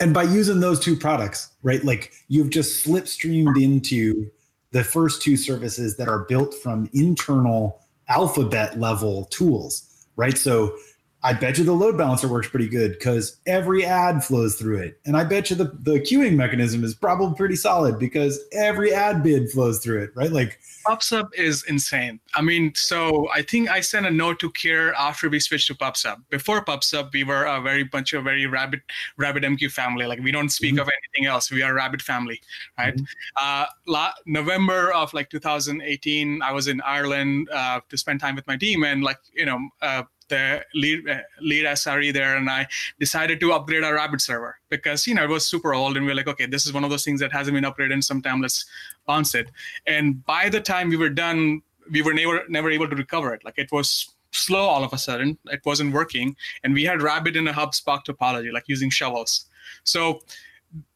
and 0.00 0.14
by 0.14 0.22
using 0.22 0.60
those 0.60 0.78
two 0.78 0.96
products, 0.96 1.52
right, 1.62 1.84
like 1.84 2.12
you've 2.28 2.50
just 2.50 2.86
slipstreamed 2.86 3.60
into 3.60 4.30
the 4.70 4.84
first 4.84 5.22
two 5.22 5.36
services 5.36 5.96
that 5.96 6.08
are 6.08 6.20
built 6.20 6.54
from 6.54 6.88
internal 6.92 7.80
alphabet 8.08 8.78
level 8.78 9.24
tools, 9.26 10.06
right? 10.16 10.36
So 10.38 10.76
I 11.24 11.32
bet 11.32 11.58
you 11.58 11.64
the 11.64 11.72
load 11.72 11.98
balancer 11.98 12.28
works 12.28 12.48
pretty 12.48 12.68
good 12.68 12.92
because 12.92 13.40
every 13.46 13.84
ad 13.84 14.22
flows 14.22 14.54
through 14.54 14.78
it. 14.78 15.00
And 15.04 15.16
I 15.16 15.24
bet 15.24 15.50
you 15.50 15.56
the, 15.56 15.76
the 15.82 15.98
queuing 15.98 16.36
mechanism 16.36 16.84
is 16.84 16.94
probably 16.94 17.36
pretty 17.36 17.56
solid 17.56 17.98
because 17.98 18.38
every 18.52 18.94
ad 18.94 19.24
bid 19.24 19.50
flows 19.50 19.80
through 19.80 20.02
it, 20.04 20.10
right? 20.14 20.30
Like 20.30 20.60
PubSub 20.86 21.28
is 21.34 21.64
insane. 21.64 22.20
I 22.36 22.42
mean, 22.42 22.72
so 22.76 23.28
I 23.34 23.42
think 23.42 23.68
I 23.68 23.80
sent 23.80 24.06
a 24.06 24.10
note 24.10 24.38
to 24.40 24.50
Keir 24.52 24.94
after 24.94 25.28
we 25.28 25.40
switched 25.40 25.66
to 25.66 25.74
PubSub. 25.74 26.22
Before 26.30 26.64
PubSub, 26.64 27.12
we 27.12 27.24
were 27.24 27.44
a 27.44 27.60
very 27.60 27.82
bunch 27.82 28.12
of 28.12 28.22
very 28.22 28.46
Rabbit 28.46 28.80
rabbit 29.16 29.42
MQ 29.42 29.72
family. 29.72 30.06
Like 30.06 30.20
we 30.20 30.30
don't 30.30 30.50
speak 30.50 30.74
mm-hmm. 30.74 30.82
of 30.82 30.88
anything 30.88 31.28
else. 31.28 31.50
We 31.50 31.62
are 31.62 31.74
Rabbit 31.74 32.00
family, 32.00 32.40
right? 32.78 32.94
Mm-hmm. 32.94 33.04
Uh, 33.36 33.66
la- 33.86 34.14
November 34.26 34.92
of 34.92 35.12
like 35.14 35.30
2018, 35.30 36.42
I 36.42 36.52
was 36.52 36.68
in 36.68 36.80
Ireland 36.82 37.48
uh, 37.52 37.80
to 37.88 37.98
spend 37.98 38.20
time 38.20 38.36
with 38.36 38.46
my 38.46 38.56
team, 38.56 38.84
and 38.84 39.02
like 39.02 39.18
you 39.34 39.46
know. 39.46 39.68
Uh, 39.82 40.04
the 40.28 40.64
lead 40.74 41.08
uh, 41.08 41.20
lead 41.40 41.64
SRE 41.64 42.12
there, 42.12 42.36
and 42.36 42.48
I 42.48 42.66
decided 42.98 43.40
to 43.40 43.52
upgrade 43.52 43.84
our 43.84 43.94
Rabbit 43.94 44.20
server 44.20 44.58
because 44.68 45.06
you 45.06 45.14
know 45.14 45.24
it 45.24 45.30
was 45.30 45.46
super 45.46 45.74
old, 45.74 45.96
and 45.96 46.06
we 46.06 46.12
are 46.12 46.14
like, 46.14 46.28
okay, 46.28 46.46
this 46.46 46.66
is 46.66 46.72
one 46.72 46.84
of 46.84 46.90
those 46.90 47.04
things 47.04 47.20
that 47.20 47.32
hasn't 47.32 47.54
been 47.54 47.64
upgraded 47.64 47.92
in 47.92 48.02
some 48.02 48.22
time. 48.22 48.40
Let's 48.40 48.64
bounce 49.06 49.34
it. 49.34 49.50
And 49.86 50.24
by 50.24 50.48
the 50.48 50.60
time 50.60 50.88
we 50.88 50.96
were 50.96 51.10
done, 51.10 51.62
we 51.90 52.02
were 52.02 52.14
never 52.14 52.44
never 52.48 52.70
able 52.70 52.88
to 52.88 52.96
recover 52.96 53.34
it. 53.34 53.44
Like 53.44 53.58
it 53.58 53.72
was 53.72 54.14
slow 54.32 54.66
all 54.66 54.84
of 54.84 54.92
a 54.92 54.98
sudden. 54.98 55.38
It 55.46 55.60
wasn't 55.64 55.92
working, 55.92 56.36
and 56.62 56.74
we 56.74 56.84
had 56.84 57.02
Rabbit 57.02 57.36
in 57.36 57.48
a 57.48 57.52
hub-spoke 57.52 58.04
topology, 58.04 58.52
like 58.52 58.64
using 58.66 58.90
shovels. 58.90 59.46
So 59.84 60.20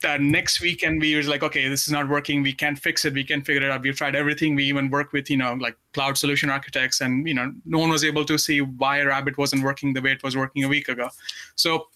that 0.02 0.20
next 0.20 0.60
weekend 0.60 1.00
we 1.00 1.14
was 1.14 1.28
like 1.28 1.42
okay 1.42 1.68
this 1.68 1.86
is 1.86 1.92
not 1.92 2.08
working. 2.08 2.42
We 2.42 2.52
can't 2.52 2.78
fix 2.78 3.04
it. 3.04 3.14
We 3.14 3.24
can 3.24 3.42
figure 3.42 3.62
it 3.62 3.70
out. 3.70 3.82
We've 3.82 3.96
tried 3.96 4.14
everything. 4.14 4.54
We 4.54 4.64
even 4.64 4.90
work 4.90 5.12
with 5.12 5.30
you 5.30 5.36
know 5.36 5.54
like 5.54 5.76
cloud 5.94 6.18
solution 6.18 6.50
architects 6.50 7.00
and 7.00 7.26
you 7.26 7.34
know 7.34 7.52
no 7.64 7.78
one 7.78 7.90
was 7.90 8.04
able 8.04 8.24
to 8.26 8.38
see 8.38 8.60
why 8.60 9.02
rabbit 9.02 9.38
wasn't 9.38 9.62
working 9.62 9.92
the 9.92 10.02
way 10.02 10.12
it 10.12 10.22
was 10.22 10.36
working 10.36 10.64
a 10.64 10.68
week 10.68 10.88
ago. 10.88 11.08
So 11.56 11.86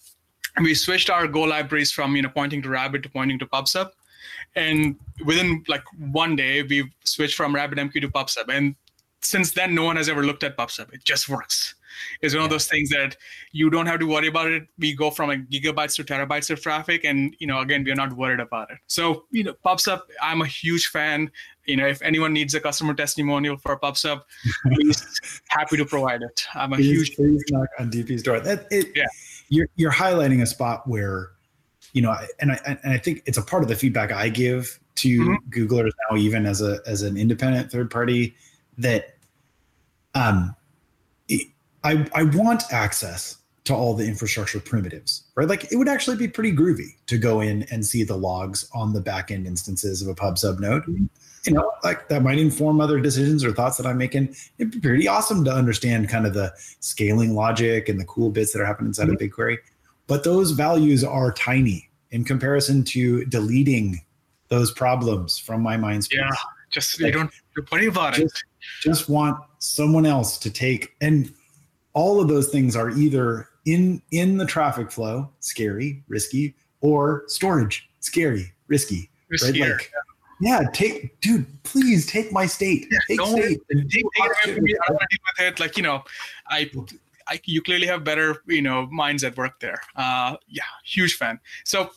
we 0.61 0.73
switched 0.73 1.09
our 1.09 1.27
go 1.27 1.41
libraries 1.41 1.91
from 1.91 2.15
you 2.15 2.21
know 2.21 2.29
pointing 2.29 2.61
to 2.63 2.69
rabbit 2.69 3.03
to 3.03 3.09
pointing 3.09 3.39
to 3.39 3.45
pubsub. 3.45 3.91
And 4.55 4.95
within 5.25 5.63
like 5.67 5.83
one 5.97 6.35
day 6.35 6.63
we 6.63 6.91
switched 7.03 7.35
from 7.35 7.53
rabbitmq 7.53 7.93
to 7.93 8.09
pubsub. 8.09 8.49
And 8.49 8.75
since 9.21 9.51
then 9.51 9.75
no 9.75 9.83
one 9.83 9.97
has 9.97 10.09
ever 10.09 10.23
looked 10.23 10.43
at 10.43 10.57
pubsub. 10.57 10.91
It 10.93 11.03
just 11.03 11.29
works 11.29 11.75
is 12.21 12.33
one 12.33 12.41
yeah. 12.41 12.45
of 12.45 12.51
those 12.51 12.67
things 12.67 12.89
that 12.89 13.17
you 13.51 13.69
don't 13.69 13.85
have 13.85 13.99
to 13.99 14.07
worry 14.07 14.27
about 14.27 14.47
it. 14.47 14.67
We 14.77 14.95
go 14.95 15.11
from 15.11 15.29
like 15.29 15.49
gigabytes 15.49 15.95
to 15.95 16.03
terabytes 16.03 16.49
of 16.49 16.61
traffic, 16.61 17.03
and 17.03 17.35
you 17.39 17.47
know, 17.47 17.59
again, 17.59 17.83
we're 17.83 17.95
not 17.95 18.13
worried 18.13 18.39
about 18.39 18.71
it. 18.71 18.77
So 18.87 19.25
you 19.31 19.43
know, 19.43 19.53
PubSub, 19.65 20.01
I'm 20.21 20.41
a 20.41 20.47
huge 20.47 20.87
fan. 20.87 21.31
You 21.65 21.77
know, 21.77 21.87
if 21.87 22.01
anyone 22.01 22.33
needs 22.33 22.53
a 22.55 22.59
customer 22.59 22.93
testimonial 22.93 23.57
for 23.57 23.77
PubSub, 23.79 24.21
please 24.73 25.41
happy 25.49 25.77
to 25.77 25.85
provide 25.85 26.21
it. 26.21 26.45
I'm 26.55 26.73
a 26.73 26.77
please, 26.77 26.85
huge 26.85 27.15
please 27.15 27.43
knock 27.49 27.67
on 27.79 27.91
DP's 27.91 28.23
door. 28.23 28.39
That 28.39 28.67
it, 28.71 28.87
yeah. 28.95 29.05
You're 29.49 29.67
you're 29.75 29.91
highlighting 29.91 30.41
a 30.41 30.45
spot 30.45 30.87
where, 30.87 31.29
you 31.93 32.01
know, 32.01 32.15
and 32.39 32.51
I 32.51 32.59
and 32.83 32.93
I 32.93 32.97
think 32.97 33.23
it's 33.25 33.37
a 33.37 33.41
part 33.41 33.63
of 33.63 33.69
the 33.69 33.75
feedback 33.75 34.11
I 34.11 34.29
give 34.29 34.79
to 34.97 35.19
mm-hmm. 35.19 35.49
Googlers 35.49 35.91
now, 36.09 36.17
even 36.17 36.45
as 36.45 36.61
a 36.61 36.79
as 36.85 37.01
an 37.01 37.17
independent 37.17 37.71
third 37.71 37.89
party, 37.89 38.35
that 38.77 39.15
um, 40.15 40.55
I, 41.87 42.05
I 42.13 42.23
want 42.23 42.63
access 42.71 43.37
to 43.63 43.73
all 43.73 43.93
the 43.93 44.05
infrastructure 44.05 44.59
primitives, 44.59 45.23
right? 45.35 45.47
Like 45.47 45.71
it 45.71 45.77
would 45.77 45.87
actually 45.87 46.17
be 46.17 46.27
pretty 46.27 46.51
groovy 46.51 46.95
to 47.07 47.17
go 47.17 47.39
in 47.39 47.63
and 47.71 47.85
see 47.85 48.03
the 48.03 48.17
logs 48.17 48.69
on 48.73 48.91
the 48.93 49.01
backend 49.01 49.45
instances 49.45 50.01
of 50.01 50.09
a 50.09 50.15
pub 50.15 50.37
sub 50.37 50.59
node. 50.59 50.83
You 51.45 51.53
know, 51.53 51.71
like 51.83 52.09
that 52.09 52.23
might 52.23 52.39
inform 52.39 52.81
other 52.81 52.99
decisions 52.99 53.43
or 53.45 53.53
thoughts 53.53 53.77
that 53.77 53.85
I'm 53.85 53.97
making. 53.97 54.35
It'd 54.57 54.73
be 54.73 54.79
pretty 54.81 55.07
awesome 55.07 55.45
to 55.45 55.51
understand 55.51 56.09
kind 56.09 56.25
of 56.25 56.33
the 56.33 56.51
scaling 56.81 57.35
logic 57.35 57.87
and 57.87 57.97
the 57.99 58.05
cool 58.05 58.31
bits 58.31 58.51
that 58.51 58.61
are 58.61 58.65
happening 58.65 58.89
inside 58.89 59.07
mm-hmm. 59.07 59.23
of 59.23 59.31
BigQuery. 59.31 59.57
But 60.07 60.25
those 60.25 60.51
values 60.51 61.05
are 61.05 61.31
tiny 61.31 61.89
in 62.11 62.25
comparison 62.25 62.83
to 62.85 63.23
deleting 63.25 64.01
those 64.49 64.71
problems 64.71 65.37
from 65.37 65.61
my 65.61 65.77
mind 65.77 66.03
space. 66.03 66.19
Yeah, 66.19 66.31
just 66.69 67.01
like, 67.01 67.13
you 67.13 67.19
don't 67.19 67.71
worry 67.71 67.87
about 67.87 68.15
just, 68.15 68.35
it. 68.35 68.43
Just 68.81 69.09
want 69.09 69.37
someone 69.59 70.05
else 70.05 70.37
to 70.39 70.49
take 70.49 70.95
and 70.99 71.33
all 71.97 72.21
of 72.21 72.27
those 72.27 72.49
things 72.49 72.75
are 72.75 72.91
either 72.91 73.49
in 73.65 73.99
in 74.11 74.37
the 74.37 74.45
traffic 74.45 74.91
flow, 74.91 75.27
scary, 75.39 76.03
risky, 76.07 76.55
or 76.81 77.23
storage, 77.25 77.89
scary, 77.99 78.53
risky. 78.67 79.09
Riskier. 79.33 79.61
Right? 79.61 79.71
Like, 79.71 79.91
yeah. 80.39 80.61
take, 80.71 81.19
dude, 81.19 81.45
please 81.63 82.05
take 82.05 82.31
my 82.31 82.45
state. 82.45 82.87
Yeah, 82.91 82.99
take 83.07 83.17
don't 83.17 83.31
state. 83.31 83.59
Take, 83.71 83.89
take 83.89 84.05
it 84.15 84.49
away 84.49 84.59
me. 84.59 84.75
I 84.83 84.87
don't 84.89 84.99
deal 84.99 85.19
with 85.25 85.47
it. 85.47 85.59
Like, 85.59 85.75
you 85.75 85.83
know, 85.83 86.03
I, 86.47 86.69
I, 87.27 87.41
you 87.45 87.61
clearly 87.63 87.87
have 87.87 88.03
better, 88.03 88.43
you 88.45 88.61
know, 88.61 88.85
minds 88.91 89.23
at 89.23 89.35
work 89.35 89.59
there. 89.59 89.81
Uh, 89.95 90.37
yeah, 90.47 90.63
huge 90.85 91.15
fan. 91.15 91.39
So 91.65 91.89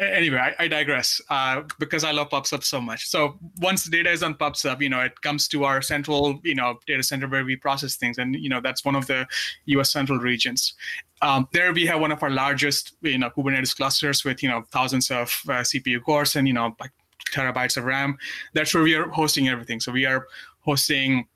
anyway, 0.00 0.38
I, 0.38 0.64
I 0.64 0.68
digress 0.68 1.20
uh, 1.30 1.62
because 1.78 2.04
I 2.04 2.10
love 2.12 2.30
PubSub 2.30 2.64
so 2.64 2.80
much. 2.80 3.08
So 3.08 3.38
once 3.58 3.84
the 3.84 3.90
data 3.90 4.10
is 4.10 4.22
on 4.22 4.34
PubSub, 4.34 4.80
you 4.80 4.88
know, 4.88 5.00
it 5.00 5.20
comes 5.20 5.46
to 5.48 5.64
our 5.64 5.82
central, 5.82 6.40
you 6.42 6.54
know, 6.54 6.78
data 6.86 7.02
center 7.02 7.28
where 7.28 7.44
we 7.44 7.56
process 7.56 7.96
things, 7.96 8.18
and 8.18 8.34
you 8.34 8.48
know, 8.48 8.60
that's 8.60 8.84
one 8.84 8.96
of 8.96 9.06
the 9.06 9.26
U.S. 9.66 9.92
central 9.92 10.18
regions. 10.18 10.74
Um, 11.22 11.48
there 11.52 11.72
we 11.72 11.84
have 11.86 12.00
one 12.00 12.12
of 12.12 12.22
our 12.22 12.30
largest, 12.30 12.96
you 13.02 13.18
know, 13.18 13.30
Kubernetes 13.30 13.76
clusters 13.76 14.24
with 14.24 14.42
you 14.42 14.48
know 14.48 14.62
thousands 14.72 15.10
of 15.10 15.28
uh, 15.48 15.60
CPU 15.60 16.02
cores 16.02 16.36
and 16.36 16.48
you 16.48 16.54
know 16.54 16.74
like 16.80 16.92
terabytes 17.30 17.76
of 17.76 17.84
RAM. 17.84 18.16
That's 18.54 18.74
where 18.74 18.82
we 18.82 18.94
are 18.94 19.08
hosting 19.08 19.48
everything. 19.48 19.80
So 19.80 19.92
we 19.92 20.06
are 20.06 20.26
hosting 20.60 21.26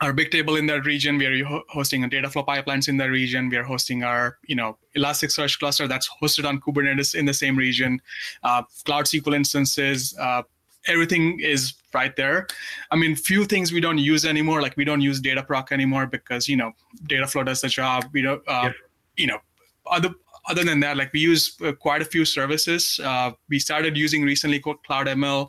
our 0.00 0.12
big 0.12 0.30
table 0.30 0.56
in 0.56 0.66
that 0.66 0.84
region. 0.84 1.16
We 1.16 1.26
are 1.26 1.62
hosting 1.68 2.04
a 2.04 2.08
Dataflow 2.08 2.46
pipelines 2.46 2.88
in 2.88 2.96
that 2.98 3.10
region. 3.10 3.48
We 3.48 3.56
are 3.56 3.62
hosting 3.62 4.02
our, 4.02 4.38
you 4.46 4.54
know, 4.54 4.76
Elasticsearch 4.94 5.58
cluster 5.58 5.88
that's 5.88 6.08
hosted 6.22 6.46
on 6.46 6.60
Kubernetes 6.60 7.14
in 7.14 7.24
the 7.24 7.32
same 7.32 7.56
region. 7.56 8.00
Uh, 8.42 8.62
Cloud 8.84 9.06
SQL 9.06 9.34
instances, 9.34 10.16
uh, 10.20 10.42
everything 10.86 11.40
is 11.40 11.74
right 11.94 12.14
there. 12.14 12.46
I 12.90 12.96
mean, 12.96 13.16
few 13.16 13.46
things 13.46 13.72
we 13.72 13.80
don't 13.80 13.98
use 13.98 14.26
anymore. 14.26 14.60
Like 14.60 14.76
we 14.76 14.84
don't 14.84 15.00
use 15.00 15.20
Dataproc 15.20 15.72
anymore 15.72 16.06
because 16.06 16.46
you 16.46 16.56
know 16.56 16.72
Dataflow 17.08 17.46
does 17.46 17.62
the 17.62 17.68
job. 17.68 18.04
We 18.12 18.20
don't, 18.20 18.42
uh, 18.46 18.64
yep. 18.64 18.74
you 19.16 19.26
know, 19.28 19.38
other 19.86 20.10
other 20.48 20.62
than 20.62 20.78
that, 20.80 20.96
like 20.96 21.12
we 21.12 21.20
use 21.20 21.56
uh, 21.64 21.72
quite 21.72 22.02
a 22.02 22.04
few 22.04 22.24
services. 22.24 23.00
Uh, 23.02 23.32
we 23.48 23.58
started 23.58 23.96
using 23.96 24.22
recently 24.22 24.60
called 24.60 24.82
Cloud 24.84 25.06
ML 25.06 25.48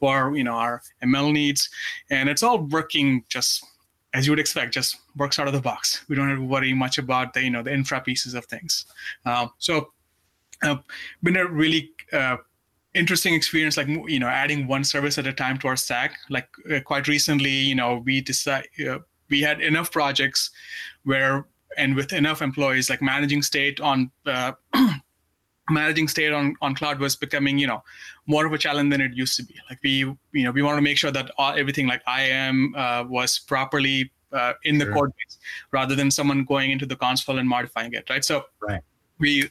for 0.00 0.36
you 0.36 0.42
know 0.42 0.54
our 0.54 0.82
ML 1.04 1.32
needs, 1.32 1.70
and 2.10 2.28
it's 2.28 2.42
all 2.42 2.58
working 2.58 3.24
just 3.28 3.64
as 4.14 4.26
you 4.26 4.32
would 4.32 4.38
expect, 4.38 4.72
just 4.72 4.96
works 5.16 5.38
out 5.38 5.46
of 5.46 5.52
the 5.52 5.60
box. 5.60 6.04
We 6.08 6.16
don't 6.16 6.28
have 6.28 6.38
to 6.38 6.44
worry 6.44 6.72
much 6.72 6.98
about 6.98 7.34
the 7.34 7.42
you 7.42 7.50
know 7.50 7.62
the 7.62 7.72
infra 7.72 8.00
pieces 8.00 8.34
of 8.34 8.46
things. 8.46 8.86
Um, 9.26 9.50
so, 9.58 9.92
uh, 10.62 10.76
been 11.22 11.36
a 11.36 11.46
really 11.46 11.90
uh, 12.12 12.36
interesting 12.94 13.34
experience 13.34 13.76
like 13.76 13.88
you 13.88 14.20
know 14.20 14.28
adding 14.28 14.66
one 14.66 14.84
service 14.84 15.18
at 15.18 15.26
a 15.26 15.32
time 15.32 15.58
to 15.58 15.68
our 15.68 15.76
stack 15.76 16.16
like 16.30 16.48
uh, 16.72 16.80
quite 16.80 17.08
recently 17.08 17.50
you 17.50 17.74
know 17.74 18.02
we 18.04 18.20
decide 18.20 18.66
uh, 18.88 18.98
we 19.28 19.40
had 19.40 19.60
enough 19.60 19.90
projects 19.90 20.50
where 21.02 21.44
and 21.76 21.96
with 21.96 22.12
enough 22.12 22.40
employees 22.40 22.88
like 22.88 23.02
managing 23.02 23.42
state 23.42 23.80
on 23.80 24.10
uh, 24.26 24.52
managing 25.70 26.08
state 26.08 26.32
on, 26.32 26.54
on 26.60 26.74
cloud 26.74 26.98
was 26.98 27.16
becoming 27.16 27.58
you 27.58 27.66
know 27.66 27.82
more 28.26 28.46
of 28.46 28.52
a 28.52 28.58
challenge 28.58 28.90
than 28.90 29.00
it 29.00 29.14
used 29.14 29.36
to 29.36 29.44
be. 29.44 29.54
Like 29.68 29.78
we 29.82 29.98
you 30.32 30.44
know 30.44 30.50
we 30.50 30.62
want 30.62 30.76
to 30.78 30.82
make 30.82 30.98
sure 30.98 31.10
that 31.10 31.30
all, 31.38 31.54
everything 31.54 31.86
like 31.86 32.02
IAM 32.06 32.74
uh, 32.76 33.04
was 33.08 33.38
properly 33.38 34.10
uh, 34.32 34.54
in 34.64 34.78
the 34.78 34.84
sure. 34.86 34.94
code 34.94 35.12
base 35.16 35.38
rather 35.70 35.94
than 35.94 36.10
someone 36.10 36.44
going 36.44 36.70
into 36.70 36.86
the 36.86 36.96
console 36.96 37.38
and 37.38 37.48
modifying 37.48 37.92
it 37.94 38.08
right? 38.10 38.24
So 38.24 38.44
right. 38.60 38.82
we 39.18 39.48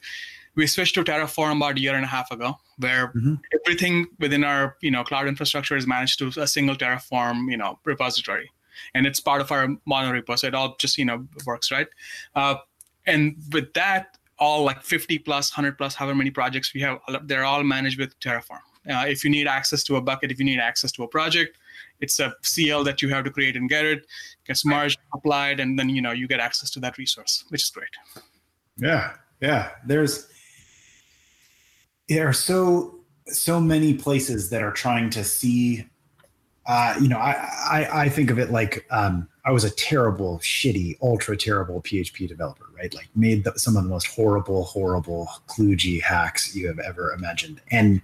we 0.54 0.66
switched 0.66 0.94
to 0.94 1.02
terraform 1.02 1.56
about 1.56 1.78
a 1.78 1.80
year 1.80 1.94
and 1.94 2.04
a 2.04 2.08
half 2.08 2.30
ago 2.30 2.58
where 2.78 3.08
mm-hmm. 3.08 3.34
everything 3.60 4.06
within 4.20 4.44
our 4.44 4.76
you 4.80 4.90
know 4.90 5.02
cloud 5.02 5.26
infrastructure 5.26 5.76
is 5.76 5.86
managed 5.86 6.18
to 6.20 6.40
a 6.40 6.46
single 6.46 6.76
terraform 6.76 7.50
you 7.50 7.56
know 7.56 7.78
repository. 7.84 8.50
And 8.94 9.06
it's 9.06 9.20
part 9.20 9.40
of 9.40 9.52
our 9.52 9.68
mono 9.86 10.20
repo 10.20 10.36
so 10.36 10.48
it 10.48 10.54
all 10.54 10.76
just 10.78 10.98
you 10.98 11.04
know 11.04 11.26
works 11.46 11.70
right? 11.70 11.88
Uh, 12.34 12.56
and 13.06 13.36
with 13.52 13.72
that 13.74 14.18
all 14.38 14.64
like 14.64 14.82
50 14.82 15.18
plus 15.20 15.56
100 15.56 15.78
plus 15.78 15.94
however 15.94 16.16
many 16.16 16.30
projects 16.30 16.74
we 16.74 16.80
have 16.80 16.98
they're 17.24 17.44
all 17.44 17.62
managed 17.62 17.98
with 17.98 18.18
terraform. 18.20 18.58
Uh, 18.90 19.04
if 19.06 19.24
you 19.24 19.30
need 19.30 19.46
access 19.46 19.82
to 19.84 19.96
a 19.96 20.00
bucket 20.00 20.30
if 20.30 20.38
you 20.38 20.44
need 20.44 20.58
access 20.58 20.92
to 20.92 21.04
a 21.04 21.08
project 21.08 21.56
it's 22.00 22.20
a 22.20 22.34
cl 22.42 22.84
that 22.84 23.00
you 23.00 23.08
have 23.08 23.24
to 23.24 23.30
create 23.30 23.56
and 23.56 23.70
get 23.70 23.84
it 23.84 24.06
gets 24.46 24.64
merged 24.64 24.98
applied 25.14 25.60
and 25.60 25.78
then 25.78 25.88
you 25.88 26.02
know 26.02 26.12
you 26.12 26.26
get 26.28 26.40
access 26.40 26.68
to 26.68 26.80
that 26.80 26.98
resource 26.98 27.44
which 27.48 27.62
is 27.62 27.70
great. 27.70 27.88
Yeah 28.76 29.14
yeah. 29.44 29.70
There's 29.84 30.26
there 32.08 32.28
are 32.28 32.32
so 32.32 33.00
so 33.26 33.60
many 33.60 33.94
places 33.94 34.50
that 34.50 34.62
are 34.62 34.72
trying 34.72 35.10
to 35.10 35.24
see 35.24 35.86
uh, 36.66 36.94
you 37.00 37.08
know, 37.08 37.18
I, 37.18 37.32
I, 37.70 37.88
I 38.04 38.08
think 38.08 38.30
of 38.30 38.38
it 38.38 38.50
like 38.50 38.86
um, 38.90 39.28
I 39.44 39.50
was 39.50 39.64
a 39.64 39.70
terrible, 39.70 40.38
shitty, 40.38 40.96
ultra 41.02 41.36
terrible 41.36 41.82
PHP 41.82 42.26
developer, 42.26 42.64
right? 42.76 42.92
Like 42.94 43.08
made 43.14 43.44
the, 43.44 43.52
some 43.58 43.76
of 43.76 43.82
the 43.82 43.90
most 43.90 44.06
horrible, 44.06 44.64
horrible 44.64 45.28
kludgy 45.48 46.00
hacks 46.00 46.56
you 46.56 46.66
have 46.66 46.78
ever 46.78 47.12
imagined, 47.12 47.60
and 47.70 48.00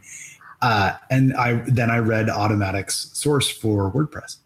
uh, 0.61 0.93
and 1.11 1.35
I 1.35 1.55
then 1.67 1.91
I 1.91 1.99
read 1.99 2.29
Automattic's 2.29 3.11
source 3.19 3.49
for 3.49 3.91
WordPress, 3.91 4.37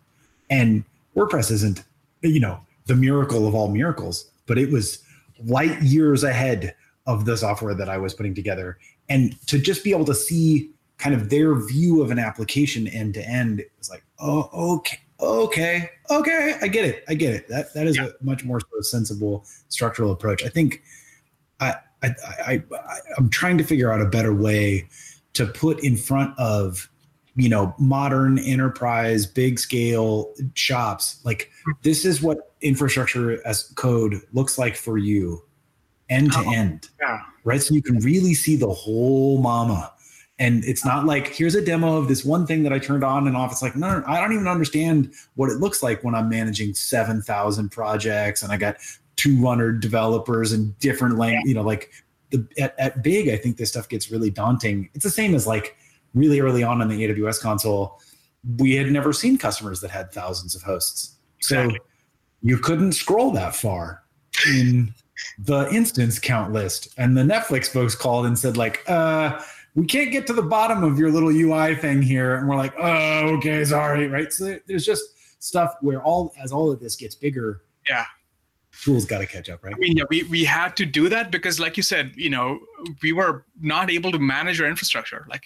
and 0.49 0.85
WordPress 1.17 1.51
isn't 1.51 1.83
you 2.23 2.41
know 2.41 2.61
the 2.87 2.95
miracle 2.95 3.49
of 3.49 3.55
all 3.55 3.69
miracles, 3.69 4.31
but 4.47 4.59
it 4.59 4.71
was 4.71 5.03
light 5.45 5.83
years 5.83 6.23
ahead 6.23 6.77
of 7.09 7.25
the 7.25 7.37
software 7.37 7.75
that 7.75 7.89
I 7.89 7.99
was 7.99 8.15
putting 8.15 8.35
together, 8.35 8.79
and 9.09 9.35
to 9.49 9.59
just 9.59 9.83
be 9.83 9.91
able 9.91 10.05
to 10.05 10.15
see 10.15 10.71
kind 11.05 11.15
of 11.15 11.29
their 11.29 11.55
view 11.55 12.01
of 12.01 12.11
an 12.11 12.19
application 12.19 12.89
end 12.89 13.13
to 13.13 13.29
end 13.29 13.61
it 13.61 13.71
was 13.77 13.91
like, 13.91 14.03
oh, 14.21 14.49
okay, 14.55 14.99
okay, 15.21 15.91
okay, 16.11 16.55
I 16.63 16.67
get 16.67 16.87
it, 16.87 17.05
I 17.07 17.13
get 17.13 17.35
it. 17.35 17.47
That 17.49 17.75
that 17.75 17.87
is 17.87 17.99
yeah. 17.99 18.07
a 18.07 18.25
much 18.25 18.43
more 18.43 18.59
sort 18.59 18.79
of 18.79 18.87
sensible 18.87 19.45
structural 19.69 20.13
approach. 20.13 20.43
I 20.43 20.49
think 20.49 20.83
I, 21.61 21.75
I 22.03 22.15
I 22.27 22.63
I 22.73 22.99
I'm 23.19 23.29
trying 23.29 23.59
to 23.59 23.65
figure 23.65 23.93
out 23.93 24.01
a 24.01 24.07
better 24.07 24.35
way 24.35 24.89
to 25.35 25.45
put 25.47 25.85
in 25.85 25.99
front 25.99 26.39
of 26.39 26.89
you 27.37 27.51
know 27.51 27.75
modern 27.79 28.39
enterprise 28.39 29.27
big 29.27 29.59
scale 29.59 30.33
shops 30.55 31.21
like 31.25 31.51
this 31.83 32.07
is 32.07 32.23
what 32.23 32.55
infrastructure 32.63 33.47
as 33.47 33.65
code 33.75 34.23
looks 34.33 34.57
like 34.57 34.77
for 34.77 34.97
you 34.97 35.43
end 36.09 36.33
to 36.33 36.39
uh-huh. 36.39 36.51
end 36.53 36.89
yeah 37.01 37.19
right 37.43 37.61
so 37.61 37.75
you 37.75 37.83
can 37.83 37.99
really 37.99 38.35
see 38.35 38.55
the 38.55 38.71
whole 38.71 39.39
mama 39.39 39.93
and 40.39 40.65
it's 40.65 40.85
not 40.85 41.07
like 41.07 41.29
here's 41.29 41.55
a 41.55 41.65
demo 41.65 41.97
of 41.97 42.09
this 42.09 42.25
one 42.25 42.47
thing 42.47 42.65
that 42.65 42.73
I 42.73 42.79
turned 42.79 43.05
on 43.05 43.27
and 43.27 43.37
off. 43.37 43.53
It's 43.53 43.63
like 43.63 43.77
no, 43.77 44.03
I 44.07 44.21
don't 44.21 44.33
even 44.33 44.49
understand 44.49 45.13
what 45.35 45.51
it 45.51 45.59
looks 45.59 45.83
like 45.83 46.03
when 46.03 46.15
I'm 46.15 46.29
managing 46.29 46.75
seven 46.75 47.23
thousand 47.23 47.71
projects 47.71 48.43
and 48.43 48.53
I 48.53 48.57
got 48.57 48.77
200 49.17 49.81
developers 49.81 50.53
and 50.53 50.77
different 50.81 51.19
language. 51.19 51.47
You 51.47 51.55
know, 51.55 51.63
like 51.63 51.91
the 52.31 52.47
at, 52.59 52.75
at 52.79 53.03
big, 53.03 53.29
I 53.29 53.37
think 53.37 53.57
this 53.57 53.71
stuff 53.71 53.89
gets 53.89 54.11
really 54.11 54.31
daunting. 54.31 54.91
It's 54.95 55.05
the 55.05 55.11
same 55.11 55.35
as 55.35 55.47
like 55.47 55.77
really 56.15 56.41
early 56.41 56.63
on 56.63 56.81
in 56.81 56.89
the 56.89 57.09
AWS 57.09 57.41
console, 57.41 58.01
we 58.59 58.75
had 58.75 58.91
never 58.91 59.13
seen 59.13 59.39
customers 59.39 59.81
that 59.81 59.91
had 59.91 60.13
thousands 60.13 60.55
of 60.55 60.63
hosts, 60.63 61.17
so 61.41 61.61
exactly. 61.61 61.81
you 62.43 62.59
couldn't 62.59 62.93
scroll 62.93 63.31
that 63.33 63.55
far 63.55 64.03
in 64.49 64.93
the 65.39 65.69
instance 65.73 66.19
count 66.19 66.53
list. 66.53 66.89
And 66.99 67.17
the 67.17 67.23
Netflix 67.23 67.69
folks 67.69 67.95
called 67.95 68.27
and 68.27 68.39
said 68.39 68.57
like, 68.57 68.83
uh 68.89 69.41
we 69.75 69.87
can't 69.87 70.13
get 70.13 70.27
to 70.29 70.33
the 70.33 70.43
bottom 70.43 70.85
of 70.85 70.99
your 70.99 71.11
little 71.11 71.31
UI 71.31 71.75
thing 71.75 72.01
here. 72.01 72.37
And 72.37 72.49
we're 72.49 72.57
like, 72.57 72.75
oh, 72.79 73.37
okay, 73.37 73.65
sorry. 73.65 74.07
Right. 74.09 74.33
So 74.33 74.59
there's 74.67 74.87
just 74.87 75.03
stuff 75.43 75.75
where 75.81 76.03
all, 76.03 76.33
as 76.43 76.53
all 76.53 76.71
of 76.71 76.81
this 76.81 76.97
gets 76.97 77.15
bigger. 77.15 77.63
Yeah. 77.89 78.05
Tools 78.83 79.05
got 79.05 79.19
to 79.19 79.27
catch 79.27 79.49
up, 79.49 79.65
right? 79.65 79.75
I 79.75 79.79
mean, 79.79 79.97
yeah, 79.97 80.05
we, 80.11 80.25
we 80.25 80.45
had 80.45 80.77
to 80.77 80.87
do 80.87 81.09
that 81.09 81.31
because, 81.31 81.61
like 81.61 81.77
you 81.77 81.83
said, 81.83 82.13
you 82.17 82.29
know, 82.29 82.59
we 83.03 83.13
were 83.13 83.47
not 83.61 83.89
able 83.89 84.11
to 84.11 84.19
manage 84.19 84.61
our 84.61 84.67
infrastructure. 84.67 85.27
Like 85.31 85.45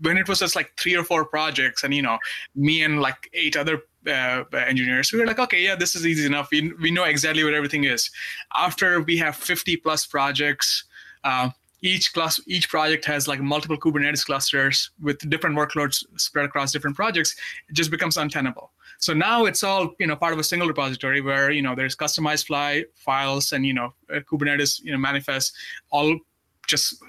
when 0.00 0.16
it 0.16 0.28
was 0.28 0.38
just 0.38 0.54
like 0.54 0.72
three 0.78 0.96
or 0.96 1.02
four 1.02 1.24
projects, 1.24 1.82
and 1.82 1.92
you 1.92 2.02
know, 2.02 2.18
me 2.54 2.82
and 2.84 3.00
like 3.00 3.28
eight 3.32 3.56
other 3.56 3.82
uh, 4.06 4.44
engineers, 4.54 5.12
we 5.12 5.18
were 5.18 5.26
like, 5.26 5.40
okay, 5.40 5.62
yeah, 5.62 5.74
this 5.74 5.96
is 5.96 6.06
easy 6.06 6.24
enough. 6.24 6.50
We 6.52 6.72
we 6.80 6.92
know 6.92 7.02
exactly 7.02 7.42
what 7.42 7.52
everything 7.52 7.82
is. 7.82 8.10
After 8.56 9.00
we 9.00 9.16
have 9.18 9.34
50 9.34 9.76
plus 9.78 10.06
projects, 10.06 10.84
uh, 11.24 11.50
each 11.82 12.12
class 12.12 12.40
each 12.46 12.68
project 12.68 13.04
has 13.04 13.28
like 13.28 13.40
multiple 13.40 13.76
kubernetes 13.76 14.24
clusters 14.24 14.90
with 15.00 15.18
different 15.30 15.56
workloads 15.56 16.04
spread 16.16 16.44
across 16.44 16.72
different 16.72 16.96
projects 16.96 17.36
it 17.68 17.74
just 17.74 17.90
becomes 17.90 18.16
untenable. 18.16 18.72
So 18.98 19.14
now 19.14 19.44
it's 19.44 19.62
all 19.62 19.94
you 19.98 20.06
know 20.06 20.16
part 20.16 20.32
of 20.32 20.38
a 20.38 20.44
single 20.44 20.68
repository 20.68 21.20
where 21.20 21.50
you 21.50 21.62
know 21.62 21.74
there's 21.74 21.94
customized 21.94 22.46
fly 22.46 22.84
files 22.94 23.52
and 23.52 23.64
you 23.64 23.74
know 23.74 23.94
uh, 24.12 24.20
kubernetes 24.20 24.82
you 24.82 24.92
know 24.92 24.98
manifests 24.98 25.52
all 25.90 26.18
just 26.66 27.02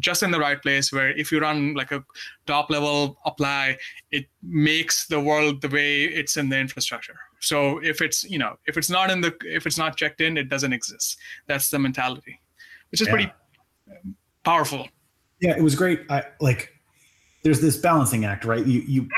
just 0.00 0.22
in 0.22 0.30
the 0.30 0.38
right 0.38 0.60
place 0.60 0.92
where 0.92 1.10
if 1.10 1.30
you 1.30 1.38
run 1.38 1.74
like 1.74 1.92
a 1.92 2.04
top 2.46 2.68
level 2.70 3.16
apply 3.24 3.76
it 4.10 4.26
makes 4.42 5.06
the 5.06 5.20
world 5.20 5.60
the 5.60 5.68
way 5.68 6.04
it's 6.04 6.36
in 6.36 6.48
the 6.48 6.58
infrastructure. 6.58 7.16
So 7.40 7.78
if 7.82 8.00
it's 8.00 8.24
you 8.24 8.38
know 8.38 8.56
if 8.66 8.78
it's 8.78 8.90
not 8.90 9.10
in 9.10 9.20
the 9.20 9.34
if 9.42 9.66
it's 9.66 9.78
not 9.78 9.96
checked 9.96 10.22
in 10.22 10.38
it 10.38 10.48
doesn't 10.48 10.72
exist. 10.72 11.18
That's 11.46 11.68
the 11.68 11.78
mentality 11.78 12.40
which 12.90 13.00
is 13.00 13.08
yeah. 13.08 13.12
pretty 13.12 13.32
powerful. 14.44 14.88
Yeah, 15.40 15.56
it 15.56 15.62
was 15.62 15.74
great. 15.74 16.00
I 16.10 16.24
like 16.40 16.72
there's 17.42 17.60
this 17.60 17.76
balancing 17.76 18.24
act, 18.24 18.44
right? 18.44 18.64
You 18.64 18.80
you 18.80 19.08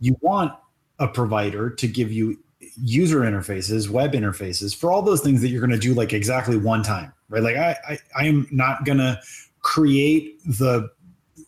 you 0.00 0.16
want 0.20 0.52
a 0.98 1.08
provider 1.08 1.70
to 1.70 1.88
give 1.88 2.12
you 2.12 2.38
user 2.76 3.20
interfaces, 3.20 3.88
web 3.88 4.12
interfaces 4.12 4.74
for 4.74 4.90
all 4.90 5.02
those 5.02 5.20
things 5.20 5.40
that 5.42 5.48
you're 5.48 5.60
going 5.60 5.70
to 5.70 5.78
do 5.78 5.94
like 5.94 6.12
exactly 6.12 6.56
one 6.56 6.82
time, 6.82 7.12
right? 7.28 7.42
Like 7.42 7.56
I 7.56 7.76
I, 7.88 7.98
I 8.16 8.26
am 8.26 8.46
not 8.50 8.84
going 8.84 8.98
to 8.98 9.20
create 9.60 10.38
the 10.44 10.90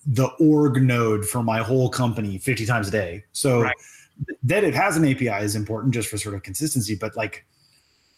the 0.07 0.27
org 0.39 0.83
node 0.83 1.27
for 1.27 1.43
my 1.43 1.59
whole 1.59 1.89
company 1.89 2.39
50 2.39 2.65
times 2.65 2.89
a 2.89 2.91
day. 2.91 3.25
So 3.33 3.63
right. 3.63 3.77
that 4.45 4.63
it 4.63 4.75
has 4.75 4.97
an 4.97 5.05
API 5.05 5.45
is 5.45 5.57
important 5.57 5.95
just 5.95 6.09
for 6.09 6.17
sort 6.17 6.35
of 6.35 6.43
consistency, 6.43 6.95
but 6.95 7.17
like 7.17 7.45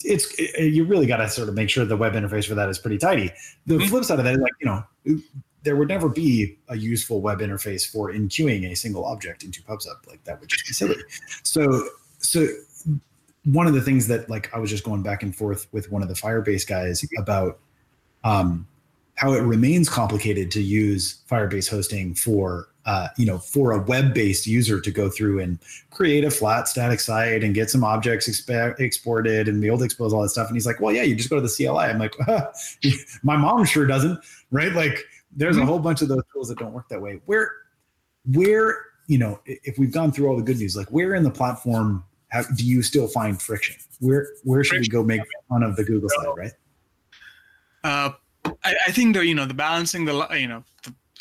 it's 0.04 0.32
it, 0.38 0.72
you 0.72 0.84
really 0.84 1.06
got 1.06 1.18
to 1.18 1.28
sort 1.28 1.48
of 1.48 1.54
make 1.54 1.70
sure 1.70 1.84
the 1.84 1.96
web 1.96 2.12
interface 2.12 2.46
for 2.46 2.54
that 2.54 2.68
is 2.68 2.78
pretty 2.78 2.98
tidy. 2.98 3.32
The 3.66 3.76
mm-hmm. 3.76 3.88
flip 3.88 4.04
side 4.04 4.18
of 4.18 4.24
that 4.24 4.34
is 4.34 4.40
like 4.40 4.52
you 4.60 4.66
know 4.66 4.84
there 5.62 5.76
would 5.76 5.88
never 5.88 6.08
be 6.08 6.58
a 6.68 6.76
useful 6.76 7.20
web 7.20 7.40
interface 7.40 7.86
for 7.86 8.12
enqueuing 8.12 8.70
a 8.70 8.76
single 8.76 9.04
object 9.04 9.42
into 9.42 9.62
PubSub. 9.62 10.06
Like 10.06 10.22
that 10.24 10.40
would 10.40 10.48
just 10.48 10.66
be 10.66 10.72
silly. 10.72 10.96
So 11.42 11.88
so 12.18 12.46
one 13.44 13.66
of 13.66 13.74
the 13.74 13.80
things 13.80 14.06
that 14.08 14.28
like 14.28 14.54
I 14.54 14.58
was 14.58 14.70
just 14.70 14.84
going 14.84 15.02
back 15.02 15.22
and 15.22 15.34
forth 15.34 15.66
with 15.72 15.90
one 15.90 16.02
of 16.02 16.08
the 16.08 16.14
Firebase 16.14 16.66
guys 16.66 17.04
about 17.18 17.58
um, 18.24 18.66
how 19.14 19.32
it 19.32 19.40
remains 19.40 19.88
complicated 19.88 20.50
to 20.52 20.62
use 20.62 21.22
Firebase 21.30 21.68
hosting 21.68 22.14
for 22.14 22.68
uh, 22.88 23.08
you 23.18 23.26
know, 23.26 23.36
for 23.36 23.72
a 23.72 23.82
web-based 23.82 24.46
user 24.46 24.80
to 24.80 24.90
go 24.90 25.10
through 25.10 25.40
and 25.40 25.58
create 25.90 26.24
a 26.24 26.30
flat 26.30 26.66
static 26.66 27.00
site 27.00 27.44
and 27.44 27.54
get 27.54 27.68
some 27.68 27.84
objects 27.84 28.26
exp- 28.26 28.80
exported 28.80 29.46
and 29.46 29.60
be 29.60 29.66
able 29.66 29.76
to 29.76 29.84
expose 29.84 30.14
all 30.14 30.22
that 30.22 30.30
stuff. 30.30 30.46
And 30.46 30.56
he's 30.56 30.64
like, 30.64 30.80
well, 30.80 30.94
yeah, 30.94 31.02
you 31.02 31.14
just 31.14 31.28
go 31.28 31.36
to 31.36 31.42
the 31.42 31.54
CLI. 31.54 31.84
I'm 31.84 31.98
like, 31.98 32.14
my 33.22 33.36
mom 33.36 33.66
sure 33.66 33.86
doesn't, 33.86 34.18
right? 34.50 34.72
Like, 34.72 35.04
there's 35.36 35.56
mm-hmm. 35.56 35.64
a 35.64 35.66
whole 35.66 35.78
bunch 35.78 36.00
of 36.00 36.08
those 36.08 36.22
tools 36.32 36.48
that 36.48 36.58
don't 36.58 36.72
work 36.72 36.88
that 36.88 36.98
way. 36.98 37.20
Where, 37.26 37.52
where, 38.32 38.86
you 39.06 39.18
know, 39.18 39.38
if 39.44 39.78
we've 39.78 39.92
gone 39.92 40.10
through 40.10 40.28
all 40.28 40.38
the 40.38 40.42
good 40.42 40.56
news, 40.56 40.74
like, 40.74 40.88
where 40.88 41.14
in 41.14 41.24
the 41.24 41.30
platform 41.30 42.02
have, 42.28 42.56
do 42.56 42.64
you 42.64 42.80
still 42.80 43.06
find 43.06 43.42
friction? 43.42 43.76
Where, 44.00 44.28
where 44.44 44.64
should 44.64 44.80
we 44.80 44.88
go 44.88 45.02
make 45.02 45.20
fun 45.50 45.62
of 45.62 45.76
the 45.76 45.84
Google 45.84 46.08
side, 46.08 46.28
right? 46.38 46.52
Uh, 47.84 48.12
I, 48.64 48.74
I 48.86 48.92
think 48.92 49.14
the 49.14 49.26
you 49.26 49.34
know 49.34 49.44
the 49.44 49.54
balancing 49.54 50.04
the 50.04 50.26
you 50.32 50.46
know 50.46 50.64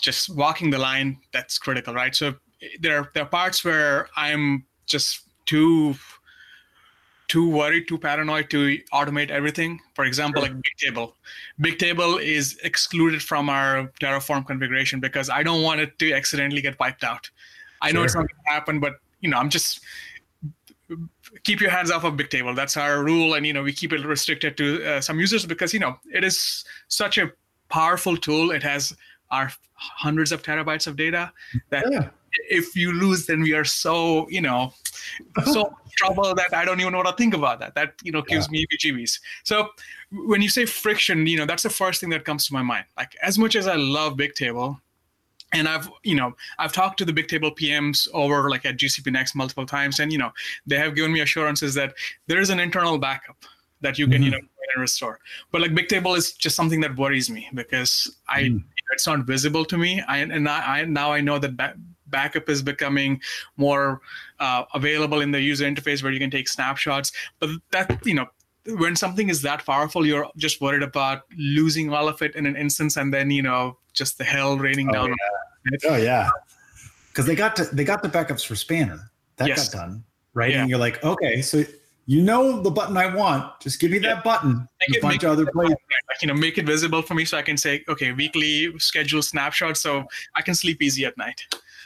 just 0.02 0.30
walking 0.30 0.70
the 0.70 0.78
line 0.78 1.18
that's 1.34 1.58
critical 1.58 1.94
right? 1.94 2.16
So 2.16 2.36
there 2.80 3.00
are 3.00 3.12
there 3.14 3.24
are 3.24 3.30
parts 3.30 3.64
where 3.64 4.10
i'm 4.16 4.66
just 4.86 5.22
too 5.46 5.96
too 7.28 7.50
worried 7.50 7.88
too 7.88 7.98
paranoid 7.98 8.50
to 8.50 8.80
automate 8.94 9.30
everything. 9.30 9.80
For 9.96 10.06
example 10.06 10.42
sure. 10.42 10.54
like 10.54 10.64
bigtable 10.64 11.14
bigtable 11.62 12.22
is 12.22 12.58
excluded 12.64 13.22
from 13.22 13.50
our 13.50 13.92
terraform 14.02 14.48
configuration 14.48 15.00
because 15.00 15.30
i 15.30 15.44
don't 15.44 15.62
want 15.62 15.80
it 15.82 16.00
to 16.00 16.14
accidentally 16.14 16.62
get 16.62 16.80
wiped 16.80 17.04
out. 17.04 17.30
I 17.82 17.92
know 17.92 18.04
it's 18.04 18.16
not 18.16 18.22
going 18.22 18.44
to 18.46 18.52
happen 18.52 18.80
but 18.80 18.94
you 19.22 19.30
know 19.30 19.38
i'm 19.38 19.50
just 19.50 19.82
keep 21.44 21.60
your 21.60 21.70
hands 21.70 21.92
off 21.92 22.06
of 22.06 22.14
bigtable 22.14 22.56
that's 22.56 22.78
our 22.78 23.04
rule 23.04 23.34
and 23.36 23.46
you 23.46 23.54
know 23.54 23.62
we 23.62 23.74
keep 23.74 23.94
it 23.94 24.04
restricted 24.06 24.58
to 24.58 24.84
uh, 24.90 25.02
some 25.02 25.20
users 25.20 25.46
because 25.46 25.74
you 25.74 25.80
know 25.80 26.00
it 26.12 26.24
is 26.24 26.66
such 26.88 27.18
a 27.18 27.32
powerful 27.70 28.18
tool. 28.18 28.52
It 28.52 28.64
has 28.64 28.96
are 29.32 29.52
hundreds 29.74 30.32
of 30.32 30.42
terabytes 30.42 30.88
of 30.88 30.96
data 30.96 31.32
that 31.70 31.86
yeah. 31.92 32.10
if 32.50 32.76
you 32.76 32.92
lose 32.94 33.26
then 33.26 33.42
we 33.42 33.54
are 33.54 33.66
so 33.66 34.28
you 34.30 34.42
know 34.42 34.74
so 35.46 35.74
trouble 35.98 36.34
that 36.36 36.54
i 36.54 36.66
don't 36.66 36.80
even 36.80 36.92
know 36.92 37.00
what 37.00 37.08
to 37.08 37.13
think 37.13 37.34
about 37.34 37.60
that 37.60 37.76
that 37.76 37.94
you 38.04 38.12
know 38.12 38.22
gives 38.22 38.48
yeah. 38.52 38.60
me 38.60 38.66
BGBs. 38.74 39.20
so 39.44 39.70
when 40.12 40.42
you 40.42 40.50
say 40.50 40.66
friction 40.66 41.28
you 41.28 41.38
know 41.38 41.46
that's 41.46 41.63
the 41.63 41.70
first 41.70 42.00
thing 42.00 42.10
that 42.10 42.26
comes 42.26 42.48
to 42.48 42.54
my 42.54 42.62
mind 42.62 42.86
like 42.98 43.16
as 43.22 43.38
much 43.38 43.56
as 43.56 43.68
i 43.68 43.76
love 43.76 44.13
bigtable 44.13 44.80
and 45.54 45.68
i've 45.68 45.90
you 46.04 46.16
know 46.16 46.34
i've 46.60 46.74
talked 46.74 46.98
to 46.98 47.06
the 47.06 47.13
bigtable 47.13 47.56
pms 47.58 48.08
over 48.13 48.50
like 48.50 48.66
at 48.66 48.78
gcp 48.78 49.12
next 49.12 49.36
multiple 49.36 49.66
times 49.66 50.00
and 50.00 50.12
you 50.12 50.18
know 50.18 50.32
they 50.66 50.78
have 50.78 50.96
given 50.96 51.12
me 51.12 51.22
assurances 51.22 51.74
that 51.74 51.94
there 52.28 52.40
is 52.40 52.50
an 52.50 52.60
internal 52.60 52.98
backup 52.98 53.38
that 53.82 54.00
you 54.00 54.08
can 54.08 54.16
mm-hmm. 54.16 54.24
you 54.24 54.32
know 54.32 54.40
restore 54.78 55.20
but 55.52 55.62
like 55.62 55.72
bigtable 55.72 56.18
is 56.18 56.34
just 56.34 56.56
something 56.56 56.82
that 56.82 56.96
worries 56.98 57.30
me 57.30 57.50
because 57.54 58.18
i 58.28 58.54
it's 58.91 59.08
not 59.08 59.26
visible 59.26 59.65
to 59.65 59.78
me. 59.78 60.02
I, 60.08 60.17
and 60.17 60.47
I, 60.47 60.80
I 60.80 60.86
now 60.86 61.12
I 61.12 61.21
know 61.21 61.39
that 61.39 61.58
ba- 61.58 61.76
backup 62.08 62.50
is 62.50 62.62
becoming 62.62 63.21
more 63.58 64.02
uh, 64.39 64.63
available 64.73 65.21
in 65.21 65.32
the 65.32 65.41
user 65.41 65.65
interface 65.65 66.04
where 66.04 66.12
you 66.12 66.19
can 66.19 66.32
take 66.32 66.47
snapshots. 66.47 67.12
But 67.39 67.50
that 67.71 68.06
you 68.06 68.15
know 68.15 68.28
when 68.65 68.95
something 68.95 69.30
is 69.30 69.41
that 69.43 69.65
powerful, 69.65 70.06
you're 70.06 70.30
just 70.38 70.62
worried 70.62 70.84
about 70.84 71.23
losing 71.38 71.93
all 71.93 72.08
of 72.08 72.21
it 72.21 72.36
in 72.36 72.45
an 72.45 72.56
instance, 72.56 72.97
and 72.97 73.13
then 73.13 73.32
you 73.32 73.41
know 73.41 73.78
just 73.93 74.17
the 74.17 74.23
hell 74.23 74.58
raining 74.58 74.89
oh, 74.89 74.93
down. 74.93 75.10
Yeah. 75.10 75.89
Oh 75.89 75.97
yeah, 75.97 76.30
because 77.10 77.26
they 77.26 77.36
got 77.36 77.56
to 77.58 77.65
they 77.65 77.84
got 77.84 78.02
the 78.02 78.10
backups 78.10 78.45
for 78.45 78.56
Spanner 78.56 79.12
that 79.38 79.47
yes. 79.47 79.69
got 79.69 79.80
done 79.80 80.04
right, 80.34 80.52
yeah. 80.52 80.62
and 80.62 80.69
you're 80.69 80.80
like, 80.80 81.04
okay, 81.04 81.41
so 81.41 81.63
you 82.08 82.22
know 82.22 82.62
the 82.62 82.72
button 82.72 82.96
I 82.96 83.13
want. 83.13 83.60
Just 83.60 83.82
give 83.82 83.91
me 83.91 84.00
that 84.00 84.24
button. 84.24 84.67
Make 84.88 84.98
a 84.98 85.02
bunch 85.02 85.24
of 85.24 85.32
other 85.32 85.46
places. 85.46 85.76
You 86.22 86.30
know, 86.30 86.34
make 86.34 86.58
it 86.58 86.65
visible 86.65 87.02
for 87.02 87.13
me 87.13 87.26
so 87.26 87.38
I 87.38 87.41
can 87.41 87.58
say, 87.58 87.84
okay, 87.89 88.13
weekly 88.13 88.74
schedule 88.80 89.22
snapshot, 89.22 89.76
so 89.76 90.06
I 90.34 90.41
can 90.41 90.56
sleep 90.56 90.82
easy 90.82 91.04
at 91.04 91.17
night. 91.17 91.41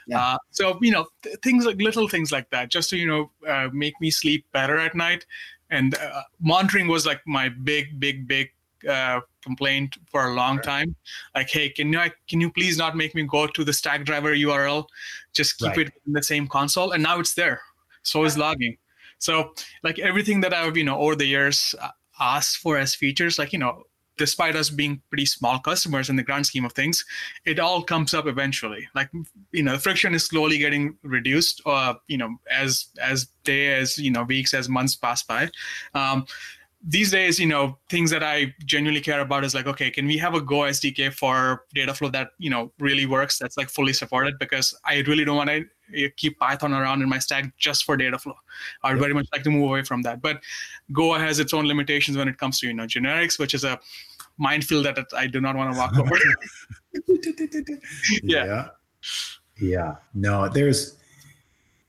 Yeah. 0.06 0.20
Uh, 0.20 0.38
so 0.52 0.78
you 0.80 0.92
know, 0.92 1.08
th- 1.24 1.38
things 1.42 1.66
like 1.66 1.82
little 1.82 2.08
things 2.08 2.32
like 2.32 2.48
that, 2.52 2.70
just 2.70 2.92
to 2.92 2.98
you 2.98 3.08
know, 3.08 3.32
uh, 3.48 3.70
make 3.74 4.00
me 4.00 4.12
sleep 4.12 4.46
better 4.54 4.78
at 4.78 4.94
night. 4.94 5.26
And 5.72 5.96
uh, 5.96 6.22
monitoring 6.40 6.88
was 6.88 7.06
like 7.06 7.22
my 7.26 7.50
big, 7.50 8.00
big, 8.00 8.28
big 8.28 8.52
uh, 8.88 9.22
complaint 9.42 9.98
for 10.12 10.28
a 10.28 10.34
long 10.36 10.60
time. 10.62 10.96
Like, 11.34 11.50
hey, 11.50 11.70
can 11.70 11.92
you 11.92 12.00
can 12.30 12.40
you 12.40 12.52
please 12.52 12.78
not 12.78 12.96
make 12.96 13.16
me 13.16 13.24
go 13.24 13.48
to 13.48 13.64
the 13.64 13.72
Stackdriver 13.72 14.40
URL? 14.40 14.86
Just 15.34 15.58
keep 15.58 15.70
right. 15.70 15.88
it 15.88 15.94
in 16.06 16.14
the 16.14 16.22
same 16.22 16.48
console. 16.48 16.92
And 16.92 17.02
now 17.02 17.20
it's 17.20 17.34
there. 17.34 17.62
So 18.04 18.24
is 18.24 18.38
logging. 18.38 18.78
So 19.22 19.54
like 19.84 20.00
everything 20.00 20.42
that 20.42 20.54
I've 20.54 20.76
you 20.76 20.84
know 20.84 20.98
over 20.98 21.16
the 21.16 21.26
years 21.26 21.74
uh, 21.82 21.90
asked 22.20 22.58
for 22.58 22.78
as 22.78 22.94
features, 22.96 23.40
like 23.40 23.54
you 23.54 23.60
know, 23.60 23.84
despite 24.18 24.56
us 24.56 24.70
being 24.70 25.02
pretty 25.10 25.26
small 25.26 25.60
customers 25.60 26.10
in 26.10 26.16
the 26.16 26.24
grand 26.24 26.46
scheme 26.46 26.66
of 26.66 26.74
things, 26.74 27.06
it 27.46 27.60
all 27.60 27.82
comes 27.84 28.14
up 28.14 28.26
eventually. 28.26 28.88
Like 28.96 29.10
you 29.52 29.64
know, 29.64 29.78
friction 29.78 30.14
is 30.16 30.26
slowly 30.26 30.58
getting 30.58 30.98
reduced. 31.04 31.62
Uh, 31.66 31.94
you 32.08 32.18
know, 32.18 32.36
as 32.52 32.88
as 33.00 33.28
day 33.44 33.74
as 33.76 33.98
you 33.98 34.12
know 34.12 34.24
weeks 34.24 34.54
as 34.54 34.68
months 34.68 34.96
pass 34.96 35.24
by. 35.24 35.50
Um, 35.94 36.26
these 36.84 37.12
days, 37.12 37.40
you 37.40 37.46
know, 37.46 37.78
things 37.90 38.10
that 38.10 38.24
I 38.24 38.56
genuinely 38.66 39.02
care 39.02 39.20
about 39.20 39.44
is 39.44 39.54
like, 39.54 39.68
okay, 39.68 39.92
can 39.92 40.08
we 40.08 40.18
have 40.18 40.34
a 40.34 40.42
Go 40.42 40.62
SDK 40.62 41.14
for 41.14 41.66
Dataflow 41.76 42.12
that 42.12 42.30
you 42.40 42.50
know 42.50 42.72
really 42.80 43.06
works? 43.06 43.38
That's 43.38 43.56
like 43.56 43.70
fully 43.70 43.94
supported 43.94 44.40
because 44.40 44.76
I 44.84 45.04
really 45.08 45.24
don't 45.24 45.38
want 45.38 45.52
to 45.52 45.66
keep 46.18 46.40
Python 46.40 46.74
around 46.74 47.02
in 47.02 47.10
my 47.10 47.20
stack 47.20 47.56
just 47.58 47.84
for 47.86 47.98
Dataflow. 47.98 48.36
I'd 48.84 48.98
very 49.00 49.14
much 49.14 49.28
like 49.32 49.44
to 49.44 49.50
move 49.50 49.64
away 49.64 49.84
from 49.84 50.02
that. 50.04 50.22
But 50.22 50.42
Go 50.92 51.14
has 51.14 51.40
its 51.40 51.54
own 51.54 51.66
limitations 51.68 52.18
when 52.18 52.28
it 52.28 52.38
comes 52.38 52.60
to 52.60 52.68
you 52.68 52.74
know 52.74 52.86
generics, 52.86 53.40
which 53.40 53.54
is 53.54 53.64
a 53.64 53.80
minefield 54.38 54.86
that 54.86 54.98
I 55.16 55.28
do 55.28 55.42
not 55.42 55.56
want 55.56 55.74
to 55.74 55.80
walk 55.80 55.98
over. 55.98 56.16
yeah. 58.24 58.46
yeah, 58.46 58.68
yeah. 59.60 59.96
No, 60.14 60.50
there's 60.50 60.98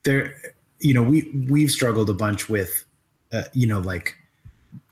there. 0.03 0.35
You 0.79 0.93
know, 0.93 1.03
we 1.03 1.31
we've 1.49 1.71
struggled 1.71 2.09
a 2.09 2.13
bunch 2.13 2.49
with, 2.49 2.85
uh, 3.31 3.43
you 3.53 3.67
know, 3.67 3.79
like 3.79 4.15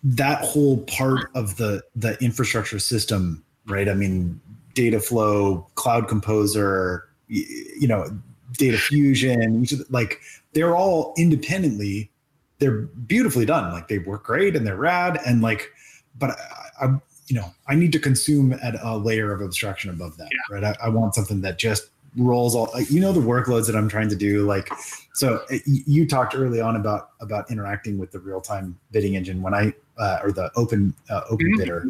that 0.03 0.43
whole 0.43 0.77
part 0.79 1.29
of 1.35 1.57
the 1.57 1.83
the 1.95 2.17
infrastructure 2.23 2.79
system, 2.79 3.43
right? 3.67 3.87
I 3.89 3.93
mean, 3.93 4.39
data 4.73 4.99
flow, 4.99 5.67
cloud 5.75 6.07
composer, 6.07 7.07
you, 7.27 7.45
you 7.79 7.87
know, 7.87 8.07
data 8.53 8.77
fusion, 8.77 9.65
like 9.89 10.19
they're 10.53 10.75
all 10.75 11.13
independently, 11.17 12.11
they're 12.59 12.81
beautifully 12.81 13.45
done. 13.45 13.71
Like 13.71 13.87
they 13.87 13.99
work 13.99 14.23
great 14.23 14.55
and 14.55 14.65
they're 14.65 14.77
rad. 14.77 15.19
And 15.25 15.41
like, 15.41 15.71
but 16.17 16.31
I, 16.31 16.85
I 16.85 16.99
you 17.27 17.35
know, 17.35 17.53
I 17.67 17.75
need 17.75 17.93
to 17.93 17.99
consume 17.99 18.53
at 18.53 18.75
a 18.83 18.97
layer 18.97 19.31
of 19.31 19.41
abstraction 19.41 19.89
above 19.89 20.17
that, 20.17 20.29
yeah. 20.31 20.55
right? 20.55 20.77
I, 20.81 20.87
I 20.87 20.89
want 20.89 21.15
something 21.15 21.41
that 21.41 21.57
just 21.57 21.89
rolls 22.17 22.55
all 22.55 22.69
you 22.89 22.99
know 22.99 23.13
the 23.13 23.21
workloads 23.21 23.65
that 23.67 23.73
i'm 23.73 23.87
trying 23.87 24.09
to 24.09 24.17
do 24.17 24.45
like 24.45 24.69
so 25.13 25.41
you 25.65 26.05
talked 26.05 26.35
early 26.35 26.59
on 26.59 26.75
about 26.75 27.11
about 27.21 27.49
interacting 27.49 27.97
with 27.97 28.11
the 28.11 28.19
real-time 28.19 28.77
bidding 28.91 29.15
engine 29.15 29.41
when 29.41 29.53
i 29.53 29.73
uh, 30.01 30.19
or 30.23 30.31
the 30.31 30.51
open 30.55 30.93
uh, 31.09 31.21
open 31.29 31.47
mm-hmm. 31.47 31.57
bidder. 31.57 31.85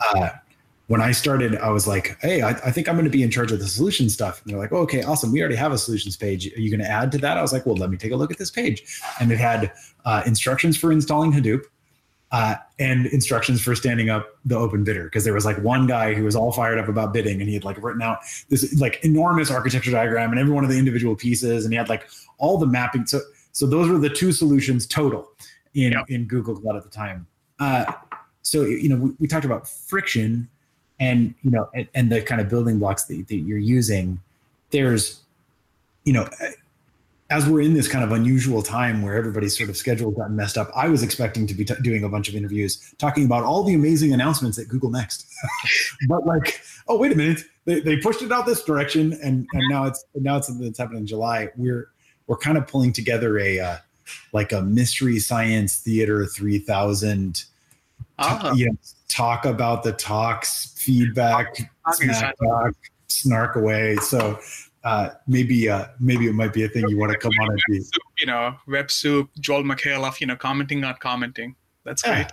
Uh, 0.00 0.30
when 0.88 1.00
I 1.00 1.12
started, 1.12 1.56
I 1.56 1.70
was 1.70 1.86
like, 1.86 2.18
"Hey, 2.20 2.42
I, 2.42 2.50
I 2.50 2.70
think 2.70 2.88
I'm 2.88 2.94
going 2.94 3.04
to 3.04 3.10
be 3.10 3.22
in 3.22 3.30
charge 3.30 3.52
of 3.52 3.58
the 3.58 3.66
solution 3.66 4.08
stuff." 4.08 4.42
And 4.42 4.52
they're 4.52 4.58
like, 4.58 4.72
oh, 4.72 4.78
"Okay, 4.78 5.02
awesome. 5.02 5.32
We 5.32 5.40
already 5.40 5.56
have 5.56 5.72
a 5.72 5.78
solutions 5.78 6.16
page. 6.16 6.46
Are 6.56 6.60
you 6.60 6.70
going 6.70 6.80
to 6.80 6.90
add 6.90 7.12
to 7.12 7.18
that?" 7.18 7.36
I 7.36 7.42
was 7.42 7.52
like, 7.52 7.66
"Well, 7.66 7.76
let 7.76 7.90
me 7.90 7.96
take 7.96 8.12
a 8.12 8.16
look 8.16 8.30
at 8.30 8.38
this 8.38 8.50
page." 8.50 9.00
And 9.20 9.30
it 9.30 9.38
had 9.38 9.72
uh, 10.04 10.22
instructions 10.26 10.76
for 10.76 10.92
installing 10.92 11.32
Hadoop. 11.32 11.62
Uh, 12.30 12.54
and 12.78 13.04
instructions 13.08 13.60
for 13.60 13.74
standing 13.74 14.08
up 14.08 14.26
the 14.46 14.56
open 14.56 14.82
bidder 14.84 15.04
because 15.04 15.22
there 15.22 15.34
was 15.34 15.44
like 15.44 15.58
one 15.58 15.86
guy 15.86 16.14
who 16.14 16.24
was 16.24 16.34
all 16.34 16.50
fired 16.50 16.78
up 16.78 16.88
about 16.88 17.12
bidding 17.12 17.40
and 17.40 17.46
he 17.46 17.52
had 17.52 17.62
like 17.62 17.76
written 17.82 18.00
out 18.00 18.20
this 18.48 18.74
like 18.80 18.98
enormous 19.04 19.50
architecture 19.50 19.90
diagram 19.90 20.30
and 20.30 20.40
every 20.40 20.50
one 20.50 20.64
of 20.64 20.70
the 20.70 20.78
individual 20.78 21.14
pieces 21.14 21.66
and 21.66 21.74
he 21.74 21.76
had 21.76 21.90
like 21.90 22.08
all 22.38 22.56
the 22.56 22.64
mapping 22.64 23.04
so 23.04 23.20
so 23.52 23.66
those 23.66 23.86
were 23.86 23.98
the 23.98 24.08
two 24.08 24.32
solutions 24.32 24.86
total 24.86 25.30
in 25.74 25.92
yep. 25.92 26.06
in 26.08 26.24
google 26.24 26.56
cloud 26.58 26.74
at 26.74 26.82
the 26.82 26.88
time 26.88 27.26
uh, 27.62 27.84
so 28.42 28.62
you 28.62 28.88
know, 28.88 28.96
we, 28.96 29.10
we, 29.20 29.28
talked 29.28 29.44
about 29.44 29.68
friction, 29.68 30.48
and 31.02 31.34
you 31.42 31.50
know, 31.50 31.68
and, 31.74 31.88
and 31.94 32.12
the 32.12 32.22
kind 32.22 32.40
of 32.40 32.48
building 32.48 32.78
blocks 32.78 33.04
that, 33.04 33.26
that 33.26 33.36
you're 33.36 33.58
using. 33.58 34.20
There's, 34.70 35.20
you 36.04 36.12
know, 36.12 36.28
as 37.28 37.46
we're 37.46 37.60
in 37.60 37.74
this 37.74 37.88
kind 37.88 38.04
of 38.04 38.12
unusual 38.12 38.62
time 38.62 39.02
where 39.02 39.16
everybody's 39.16 39.56
sort 39.56 39.68
of 39.68 39.76
schedule 39.76 40.12
gotten 40.12 40.36
messed 40.36 40.56
up, 40.56 40.70
I 40.76 40.88
was 40.88 41.02
expecting 41.02 41.46
to 41.48 41.54
be 41.54 41.64
t- 41.64 41.74
doing 41.82 42.04
a 42.04 42.08
bunch 42.08 42.28
of 42.28 42.36
interviews 42.36 42.94
talking 42.98 43.24
about 43.24 43.42
all 43.42 43.64
the 43.64 43.74
amazing 43.74 44.12
announcements 44.12 44.60
at 44.60 44.68
Google 44.68 44.90
Next. 44.90 45.26
but 46.08 46.24
like, 46.24 46.62
oh 46.86 46.96
wait 46.96 47.10
a 47.10 47.16
minute, 47.16 47.42
they, 47.64 47.80
they 47.80 47.96
pushed 47.96 48.22
it 48.22 48.30
out 48.30 48.46
this 48.46 48.62
direction, 48.62 49.12
and 49.24 49.46
and 49.52 49.62
now 49.68 49.84
it's 49.84 50.04
now 50.14 50.36
it's 50.36 50.46
something 50.46 50.64
that's 50.64 50.78
happening 50.78 51.00
in 51.00 51.06
July. 51.06 51.48
We're 51.56 51.88
we're 52.28 52.38
kind 52.38 52.56
of 52.56 52.68
pulling 52.68 52.92
together 52.92 53.40
a 53.40 53.58
uh, 53.58 53.76
like 54.32 54.52
a 54.52 54.62
mystery 54.62 55.18
science 55.18 55.78
theater 55.78 56.26
3000 56.26 57.44
uh-huh. 58.24 58.54
you 58.54 58.66
know, 58.66 58.76
talk 59.08 59.44
about 59.44 59.82
the 59.82 59.92
talks, 59.92 60.72
feedback, 60.76 61.56
snack 61.92 62.34
talk, 62.42 62.74
snark 63.08 63.56
away. 63.56 63.96
So 63.96 64.38
uh, 64.84 65.10
maybe 65.26 65.68
uh, 65.68 65.86
maybe 66.00 66.26
it 66.26 66.34
might 66.34 66.52
be 66.52 66.64
a 66.64 66.68
thing 66.68 66.88
you 66.88 66.98
want 66.98 67.12
to 67.12 67.18
come 67.18 67.32
on 67.40 67.50
and 67.50 67.60
be. 67.68 67.82
You 68.18 68.26
know, 68.26 68.54
Web 68.66 68.90
Soup, 68.90 69.30
Joel 69.40 69.62
McHale 69.62 70.20
you 70.20 70.26
know, 70.26 70.36
commenting, 70.36 70.80
not 70.80 71.00
commenting. 71.00 71.54
That's 71.84 72.04
yeah. 72.04 72.14
great. 72.14 72.26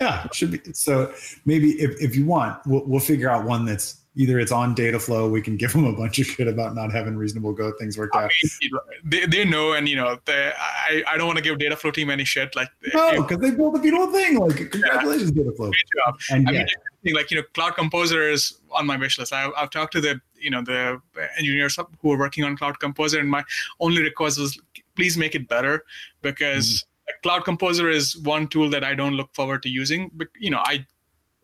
Yeah, 0.00 0.28
should 0.32 0.50
be. 0.50 0.60
So 0.74 1.12
maybe 1.46 1.70
if, 1.80 2.00
if 2.02 2.14
you 2.14 2.26
want, 2.26 2.58
we'll, 2.66 2.84
we'll 2.84 3.00
figure 3.00 3.30
out 3.30 3.44
one 3.44 3.64
that's 3.64 4.02
either 4.16 4.40
it's 4.40 4.50
on 4.50 4.74
Dataflow, 4.74 5.30
we 5.30 5.40
can 5.40 5.56
give 5.56 5.72
them 5.74 5.84
a 5.84 5.92
bunch 5.92 6.18
of 6.18 6.26
shit 6.26 6.48
about 6.48 6.74
not 6.74 6.90
having 6.90 7.16
reasonable 7.16 7.52
Go 7.52 7.72
things 7.78 7.96
worked 7.96 8.16
out. 8.16 8.30
I 8.30 8.48
mean, 8.60 8.70
they, 9.04 9.26
they 9.26 9.44
know, 9.44 9.74
and 9.74 9.88
you 9.88 9.96
know, 9.96 10.18
they, 10.24 10.52
I, 10.58 11.02
I 11.06 11.16
don't 11.16 11.26
want 11.26 11.38
to 11.38 11.44
give 11.44 11.58
Dataflow 11.58 11.94
team 11.94 12.10
any 12.10 12.24
shit. 12.24 12.56
Like, 12.56 12.68
no, 12.92 13.22
because 13.22 13.38
they 13.38 13.50
built 13.52 13.76
a 13.76 13.78
beautiful 13.78 14.12
thing. 14.12 14.38
Like, 14.38 14.70
congratulations, 14.70 15.32
yeah, 15.34 15.42
Dataflow. 15.44 15.70
Great 15.70 15.84
job. 16.04 16.20
And 16.30 16.48
I 16.48 16.52
yeah. 16.52 16.66
mean, 17.02 17.14
like 17.14 17.30
you 17.30 17.36
know, 17.36 17.44
Cloud 17.54 17.76
Composer 17.76 18.28
is 18.28 18.58
on 18.72 18.86
my 18.86 18.96
wish 18.96 19.18
list. 19.18 19.32
I, 19.32 19.50
I've 19.56 19.70
talked 19.70 19.92
to 19.92 20.00
the 20.00 20.20
you 20.38 20.50
know 20.50 20.62
the 20.62 21.00
engineers 21.38 21.78
who 22.00 22.12
are 22.12 22.18
working 22.18 22.44
on 22.44 22.56
Cloud 22.56 22.80
Composer, 22.80 23.20
and 23.20 23.30
my 23.30 23.44
only 23.80 24.02
request 24.02 24.40
was 24.40 24.58
please 24.96 25.16
make 25.16 25.34
it 25.34 25.48
better 25.48 25.84
because. 26.22 26.66
Mm-hmm. 26.66 26.90
Cloud 27.22 27.44
Composer 27.44 27.88
is 27.88 28.16
one 28.18 28.48
tool 28.48 28.68
that 28.70 28.82
I 28.82 28.92
don't 28.92 29.14
look 29.14 29.32
forward 29.32 29.62
to 29.62 29.68
using. 29.68 30.10
But 30.14 30.26
you 30.40 30.50
know, 30.50 30.60
I 30.64 30.84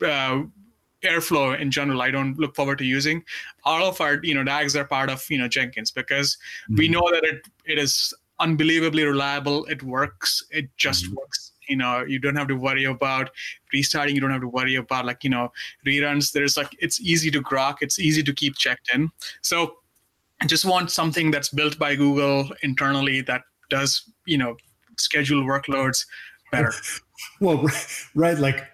uh, 0.05 0.43
Airflow 1.03 1.59
in 1.59 1.71
general, 1.71 2.03
I 2.03 2.11
don't 2.11 2.39
look 2.39 2.55
forward 2.55 2.79
to 2.79 2.85
using. 2.85 3.25
All 3.65 3.87
of 3.87 4.01
our, 4.01 4.21
you 4.23 4.35
know, 4.35 4.45
DAGs 4.45 4.77
are 4.77 4.85
part 4.85 5.11
of, 5.11 5.25
you 5.29 5.39
know, 5.39 5.49
Jenkins 5.49 5.91
because 5.91 6.37
mm-hmm. 6.65 6.77
we 6.77 6.89
know 6.89 7.11
that 7.11 7.25
it 7.25 7.43
it 7.65 7.79
is 7.79 8.15
unbelievably 8.41 9.05
reliable. 9.05 9.65
It 9.67 9.83
works. 9.83 10.45
It 10.51 10.69
just 10.77 11.07
mm-hmm. 11.07 11.17
works. 11.17 11.53
You 11.69 11.77
know, 11.77 12.05
you 12.05 12.19
don't 12.19 12.37
have 12.37 12.49
to 12.49 12.57
worry 12.57 12.85
about 12.85 13.31
restarting. 13.73 14.15
You 14.15 14.21
don't 14.21 14.33
have 14.33 14.41
to 14.41 14.49
worry 14.49 14.75
about 14.75 15.07
like, 15.07 15.25
you 15.25 15.31
know, 15.31 15.53
reruns. 15.87 16.33
There's 16.33 16.57
like 16.57 16.75
it's 16.81 17.01
easy 17.01 17.31
to 17.31 17.41
grok. 17.41 17.77
It's 17.81 17.99
easy 17.99 18.23
to 18.23 18.33
keep 18.33 18.57
checked 18.57 18.91
in. 18.93 19.11
So 19.43 19.77
I 20.41 20.47
just 20.47 20.65
want 20.65 20.91
something 20.91 21.31
that's 21.31 21.49
built 21.49 21.79
by 21.79 21.95
Google 21.95 22.51
internally 22.63 23.21
that 23.23 23.43
does, 23.71 24.11
you 24.27 24.39
know, 24.39 24.57
schedule 24.99 25.43
workloads 25.45 26.05
better. 26.51 26.73
well, 27.41 27.67
right, 28.15 28.39
like 28.39 28.65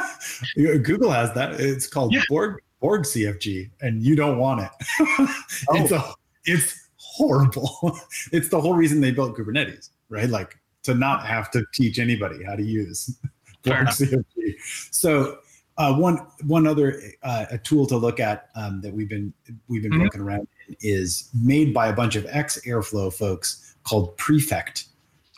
Google 0.56 1.10
has 1.10 1.32
that. 1.34 1.60
It's 1.60 1.86
called 1.86 2.12
yeah. 2.12 2.22
Borg 2.28 2.60
Borg 2.80 3.02
CFG, 3.02 3.70
and 3.80 4.02
you 4.02 4.16
don't 4.16 4.38
want 4.38 4.62
it. 4.62 4.70
oh. 5.00 5.34
It's 5.70 5.92
a, 5.92 6.14
it's 6.44 6.88
horrible. 6.96 7.98
it's 8.32 8.48
the 8.48 8.60
whole 8.60 8.74
reason 8.74 9.00
they 9.00 9.12
built 9.12 9.36
Kubernetes, 9.36 9.90
right? 10.08 10.28
Like 10.28 10.58
to 10.82 10.94
not 10.94 11.24
have 11.26 11.50
to 11.52 11.64
teach 11.74 11.98
anybody 11.98 12.42
how 12.44 12.56
to 12.56 12.62
use 12.62 13.16
Borg 13.62 13.86
CFG. 13.86 14.54
So 14.90 15.38
uh, 15.78 15.94
one 15.94 16.26
one 16.46 16.66
other 16.66 17.00
uh, 17.22 17.46
a 17.50 17.58
tool 17.58 17.86
to 17.86 17.96
look 17.96 18.20
at 18.20 18.48
um, 18.54 18.80
that 18.82 18.92
we've 18.92 19.08
been 19.08 19.32
we've 19.68 19.82
been 19.82 19.92
mm-hmm. 19.92 20.04
poking 20.04 20.20
around 20.20 20.46
is 20.80 21.30
made 21.34 21.72
by 21.72 21.88
a 21.88 21.92
bunch 21.92 22.16
of 22.16 22.26
ex 22.28 22.60
Airflow 22.66 23.12
folks 23.12 23.74
called 23.84 24.16
Prefect. 24.16 24.86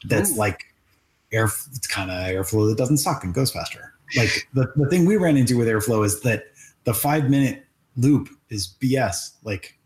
That's 0.06 0.32
Ooh. 0.32 0.36
like 0.36 0.64
air 1.34 1.44
it's 1.44 1.86
kind 1.86 2.10
of 2.10 2.16
airflow 2.16 2.68
that 2.68 2.78
doesn't 2.78 2.98
suck 2.98 3.24
and 3.24 3.34
goes 3.34 3.50
faster. 3.50 3.92
Like 4.16 4.48
the, 4.54 4.72
the 4.76 4.88
thing 4.88 5.06
we 5.06 5.16
ran 5.16 5.36
into 5.36 5.56
with 5.58 5.68
airflow 5.68 6.04
is 6.04 6.20
that 6.20 6.44
the 6.84 6.94
five 6.94 7.28
minute 7.28 7.64
loop 7.96 8.28
is 8.50 8.74
bs 8.82 9.34
like 9.44 9.78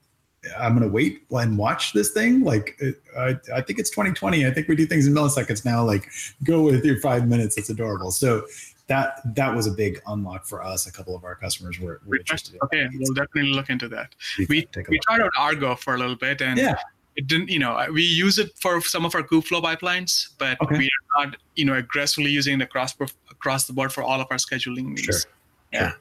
i'm 0.59 0.73
gonna 0.75 0.89
wait 0.89 1.23
and 1.31 1.59
watch 1.59 1.93
this 1.93 2.11
thing. 2.11 2.43
Like 2.43 2.77
it, 2.79 2.97
I, 3.17 3.37
I 3.55 3.61
think 3.61 3.79
it's 3.79 3.91
2020 3.91 4.47
i 4.47 4.51
think 4.51 4.69
we 4.69 4.77
do 4.77 4.87
things 4.87 5.07
in 5.07 5.15
milliseconds 5.15 5.65
now. 5.65 5.85
Like 5.85 6.09
go 6.45 6.63
with 6.63 6.85
your 6.85 7.01
five 7.01 7.27
minutes. 7.27 7.57
It's 7.57 7.71
adorable. 7.71 8.11
So 8.11 8.45
that 8.89 9.21
that 9.37 9.55
was 9.55 9.67
a 9.67 9.71
big 9.71 10.01
unlock 10.07 10.47
for 10.47 10.63
us. 10.63 10.87
A 10.87 10.93
couple 10.93 11.15
of 11.15 11.25
our 11.25 11.35
customers 11.35 11.79
were, 11.79 12.01
were 12.07 12.17
interested. 12.17 12.55
In 12.55 12.61
okay, 12.65 12.89
we'll 12.95 13.15
definitely 13.15 13.53
look 13.53 13.69
into 13.69 13.89
that. 13.89 14.15
We 14.39 14.47
we, 14.49 14.69
we 14.89 14.99
tried 15.01 15.21
out 15.21 15.31
Argo 15.39 15.75
for 15.75 15.95
a 15.95 15.99
little 15.99 16.17
bit, 16.17 16.41
and 16.41 16.59
yeah 16.59 16.77
it 17.19 17.27
didn't 17.27 17.49
you 17.49 17.59
know 17.59 17.73
uh, 17.73 17.87
we 17.93 18.03
use 18.03 18.39
it 18.39 18.51
for 18.59 18.81
some 18.81 19.05
of 19.05 19.15
our 19.15 19.23
kubeflow 19.23 19.63
pipelines 19.63 20.31
but 20.39 20.61
okay. 20.63 20.79
we 20.79 20.85
are 20.87 21.25
not 21.25 21.37
you 21.57 21.65
know 21.65 21.75
aggressively 21.75 22.31
using 22.31 22.61
it 22.61 22.63
across 22.63 22.95
across 23.31 23.67
the 23.67 23.73
board 23.73 23.93
for 23.93 24.03
all 24.03 24.21
of 24.21 24.27
our 24.31 24.37
scheduling 24.39 24.87
needs. 24.87 25.03
Sure. 25.03 25.33
yeah. 25.73 25.91
Sure. 25.91 25.99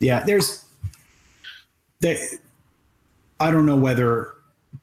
yeah 0.00 0.24
there's 0.24 0.64
there, 2.00 2.18
i 3.40 3.50
don't 3.50 3.66
know 3.66 3.76
whether 3.76 4.34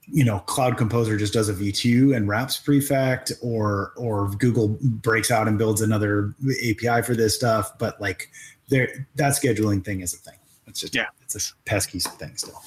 you 0.07 0.25
know 0.25 0.39
cloud 0.39 0.77
composer 0.77 1.15
just 1.15 1.33
does 1.33 1.47
a 1.47 1.53
v2 1.53 2.15
and 2.15 2.27
wraps 2.27 2.57
prefect 2.57 3.31
or 3.41 3.93
or 3.95 4.29
google 4.39 4.77
breaks 4.81 5.31
out 5.31 5.47
and 5.47 5.57
builds 5.57 5.81
another 5.81 6.33
api 6.69 7.01
for 7.03 7.15
this 7.15 7.35
stuff 7.35 7.77
but 7.77 7.99
like 8.01 8.29
there 8.69 9.07
that 9.15 9.33
scheduling 9.33 9.83
thing 9.83 10.01
is 10.01 10.13
a 10.13 10.17
thing. 10.17 10.37
It's 10.67 10.81
just 10.81 10.95
yeah. 10.95 11.05
it's 11.21 11.35
a 11.35 11.55
pesky 11.65 11.99
thing 11.99 12.35
still. 12.35 12.61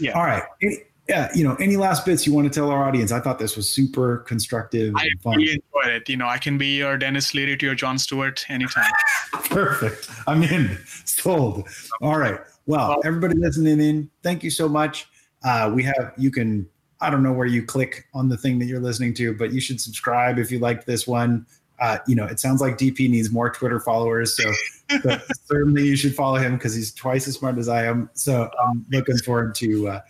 Yeah. 0.00 0.12
All 0.12 0.24
right 0.24 0.44
yeah, 1.08 1.30
you 1.34 1.42
know, 1.42 1.54
any 1.54 1.76
last 1.76 2.04
bits 2.04 2.26
you 2.26 2.34
want 2.34 2.52
to 2.52 2.60
tell 2.60 2.70
our 2.70 2.86
audience? 2.86 3.12
I 3.12 3.20
thought 3.20 3.38
this 3.38 3.56
was 3.56 3.68
super 3.68 4.18
constructive. 4.18 4.94
I 4.96 5.08
really 5.24 5.52
enjoyed 5.52 5.94
it. 5.94 6.08
You 6.08 6.18
know, 6.18 6.28
I 6.28 6.36
can 6.36 6.58
be 6.58 6.76
your 6.76 6.98
Denis 6.98 7.32
Leary 7.34 7.56
to 7.56 7.66
your 7.66 7.74
Jon 7.74 7.98
Stewart 7.98 8.44
anytime. 8.50 8.90
Perfect. 9.32 10.10
I'm 10.26 10.42
in. 10.42 10.78
Sold. 11.06 11.66
All 12.02 12.18
right. 12.18 12.38
Well, 12.66 13.00
everybody 13.04 13.36
listening 13.38 13.80
in, 13.80 14.10
thank 14.22 14.44
you 14.44 14.50
so 14.50 14.68
much. 14.68 15.08
Uh, 15.42 15.72
we 15.74 15.82
have 15.84 16.12
you 16.18 16.30
can 16.30 16.68
I 17.00 17.10
don't 17.10 17.22
know 17.22 17.32
where 17.32 17.46
you 17.46 17.64
click 17.64 18.06
on 18.12 18.28
the 18.28 18.36
thing 18.36 18.58
that 18.58 18.66
you're 18.66 18.80
listening 18.80 19.14
to, 19.14 19.32
but 19.32 19.52
you 19.52 19.60
should 19.60 19.80
subscribe 19.80 20.38
if 20.38 20.50
you 20.50 20.58
liked 20.58 20.86
this 20.86 21.06
one. 21.06 21.46
Uh, 21.80 21.98
you 22.06 22.16
know, 22.16 22.26
it 22.26 22.40
sounds 22.40 22.60
like 22.60 22.76
DP 22.76 23.08
needs 23.08 23.30
more 23.30 23.48
Twitter 23.48 23.78
followers, 23.80 24.36
so 25.02 25.18
certainly 25.46 25.86
you 25.86 25.96
should 25.96 26.14
follow 26.14 26.36
him 26.36 26.54
because 26.56 26.74
he's 26.74 26.92
twice 26.92 27.28
as 27.28 27.36
smart 27.36 27.56
as 27.56 27.68
I 27.68 27.84
am. 27.84 28.10
So 28.14 28.50
I'm 28.62 28.84
looking 28.90 29.16
forward 29.18 29.54
to 29.56 29.88
uh, 29.88 30.00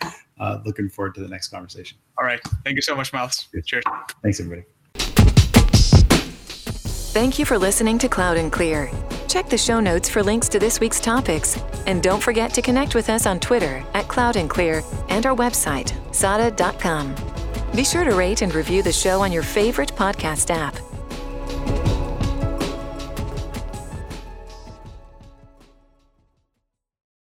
uh, 0.40 0.59
looking 0.64 0.88
forward 0.88 1.14
to 1.14 1.20
the 1.20 1.29
next 1.29 1.48
conversation. 1.48 1.98
All 2.18 2.24
right. 2.24 2.40
Thank 2.64 2.77
you 2.77 2.83
so 2.83 2.94
much, 2.94 3.12
Miles. 3.12 3.48
Cheers. 3.64 3.85
Thanks, 4.22 4.40
everybody. 4.40 4.64
Thank 7.12 7.38
you 7.38 7.44
for 7.44 7.59
listening 7.59 7.98
to 7.98 8.09
Cloud 8.09 8.37
and 8.37 8.53
Clear. 8.53 8.90
Check 9.27 9.48
the 9.48 9.59
show 9.59 9.81
notes 9.81 10.09
for 10.09 10.22
links 10.22 10.48
to 10.51 10.59
this 10.59 10.81
week's 10.81 11.01
topics. 11.01 11.59
And 11.87 12.03
don't 12.03 12.22
forget 12.22 12.55
to 12.55 12.62
connect 12.62 12.94
with 12.94 13.11
us 13.11 13.27
on 13.27 13.40
Twitter 13.40 13.85
at 13.94 14.09
Cloud 14.09 14.37
and 14.37 14.48
Clear 14.48 14.83
and 15.09 15.27
our 15.27 15.35
website, 15.37 15.92
sada.com. 16.14 17.14
Be 17.74 17.85
sure 17.85 18.05
to 18.05 18.14
rate 18.14 18.42
and 18.42 18.55
review 18.55 18.83
the 18.83 18.92
show 18.92 19.20
on 19.22 19.33
your 19.33 19.42
favorite 19.42 19.92
podcast 19.94 20.51
app 20.51 20.74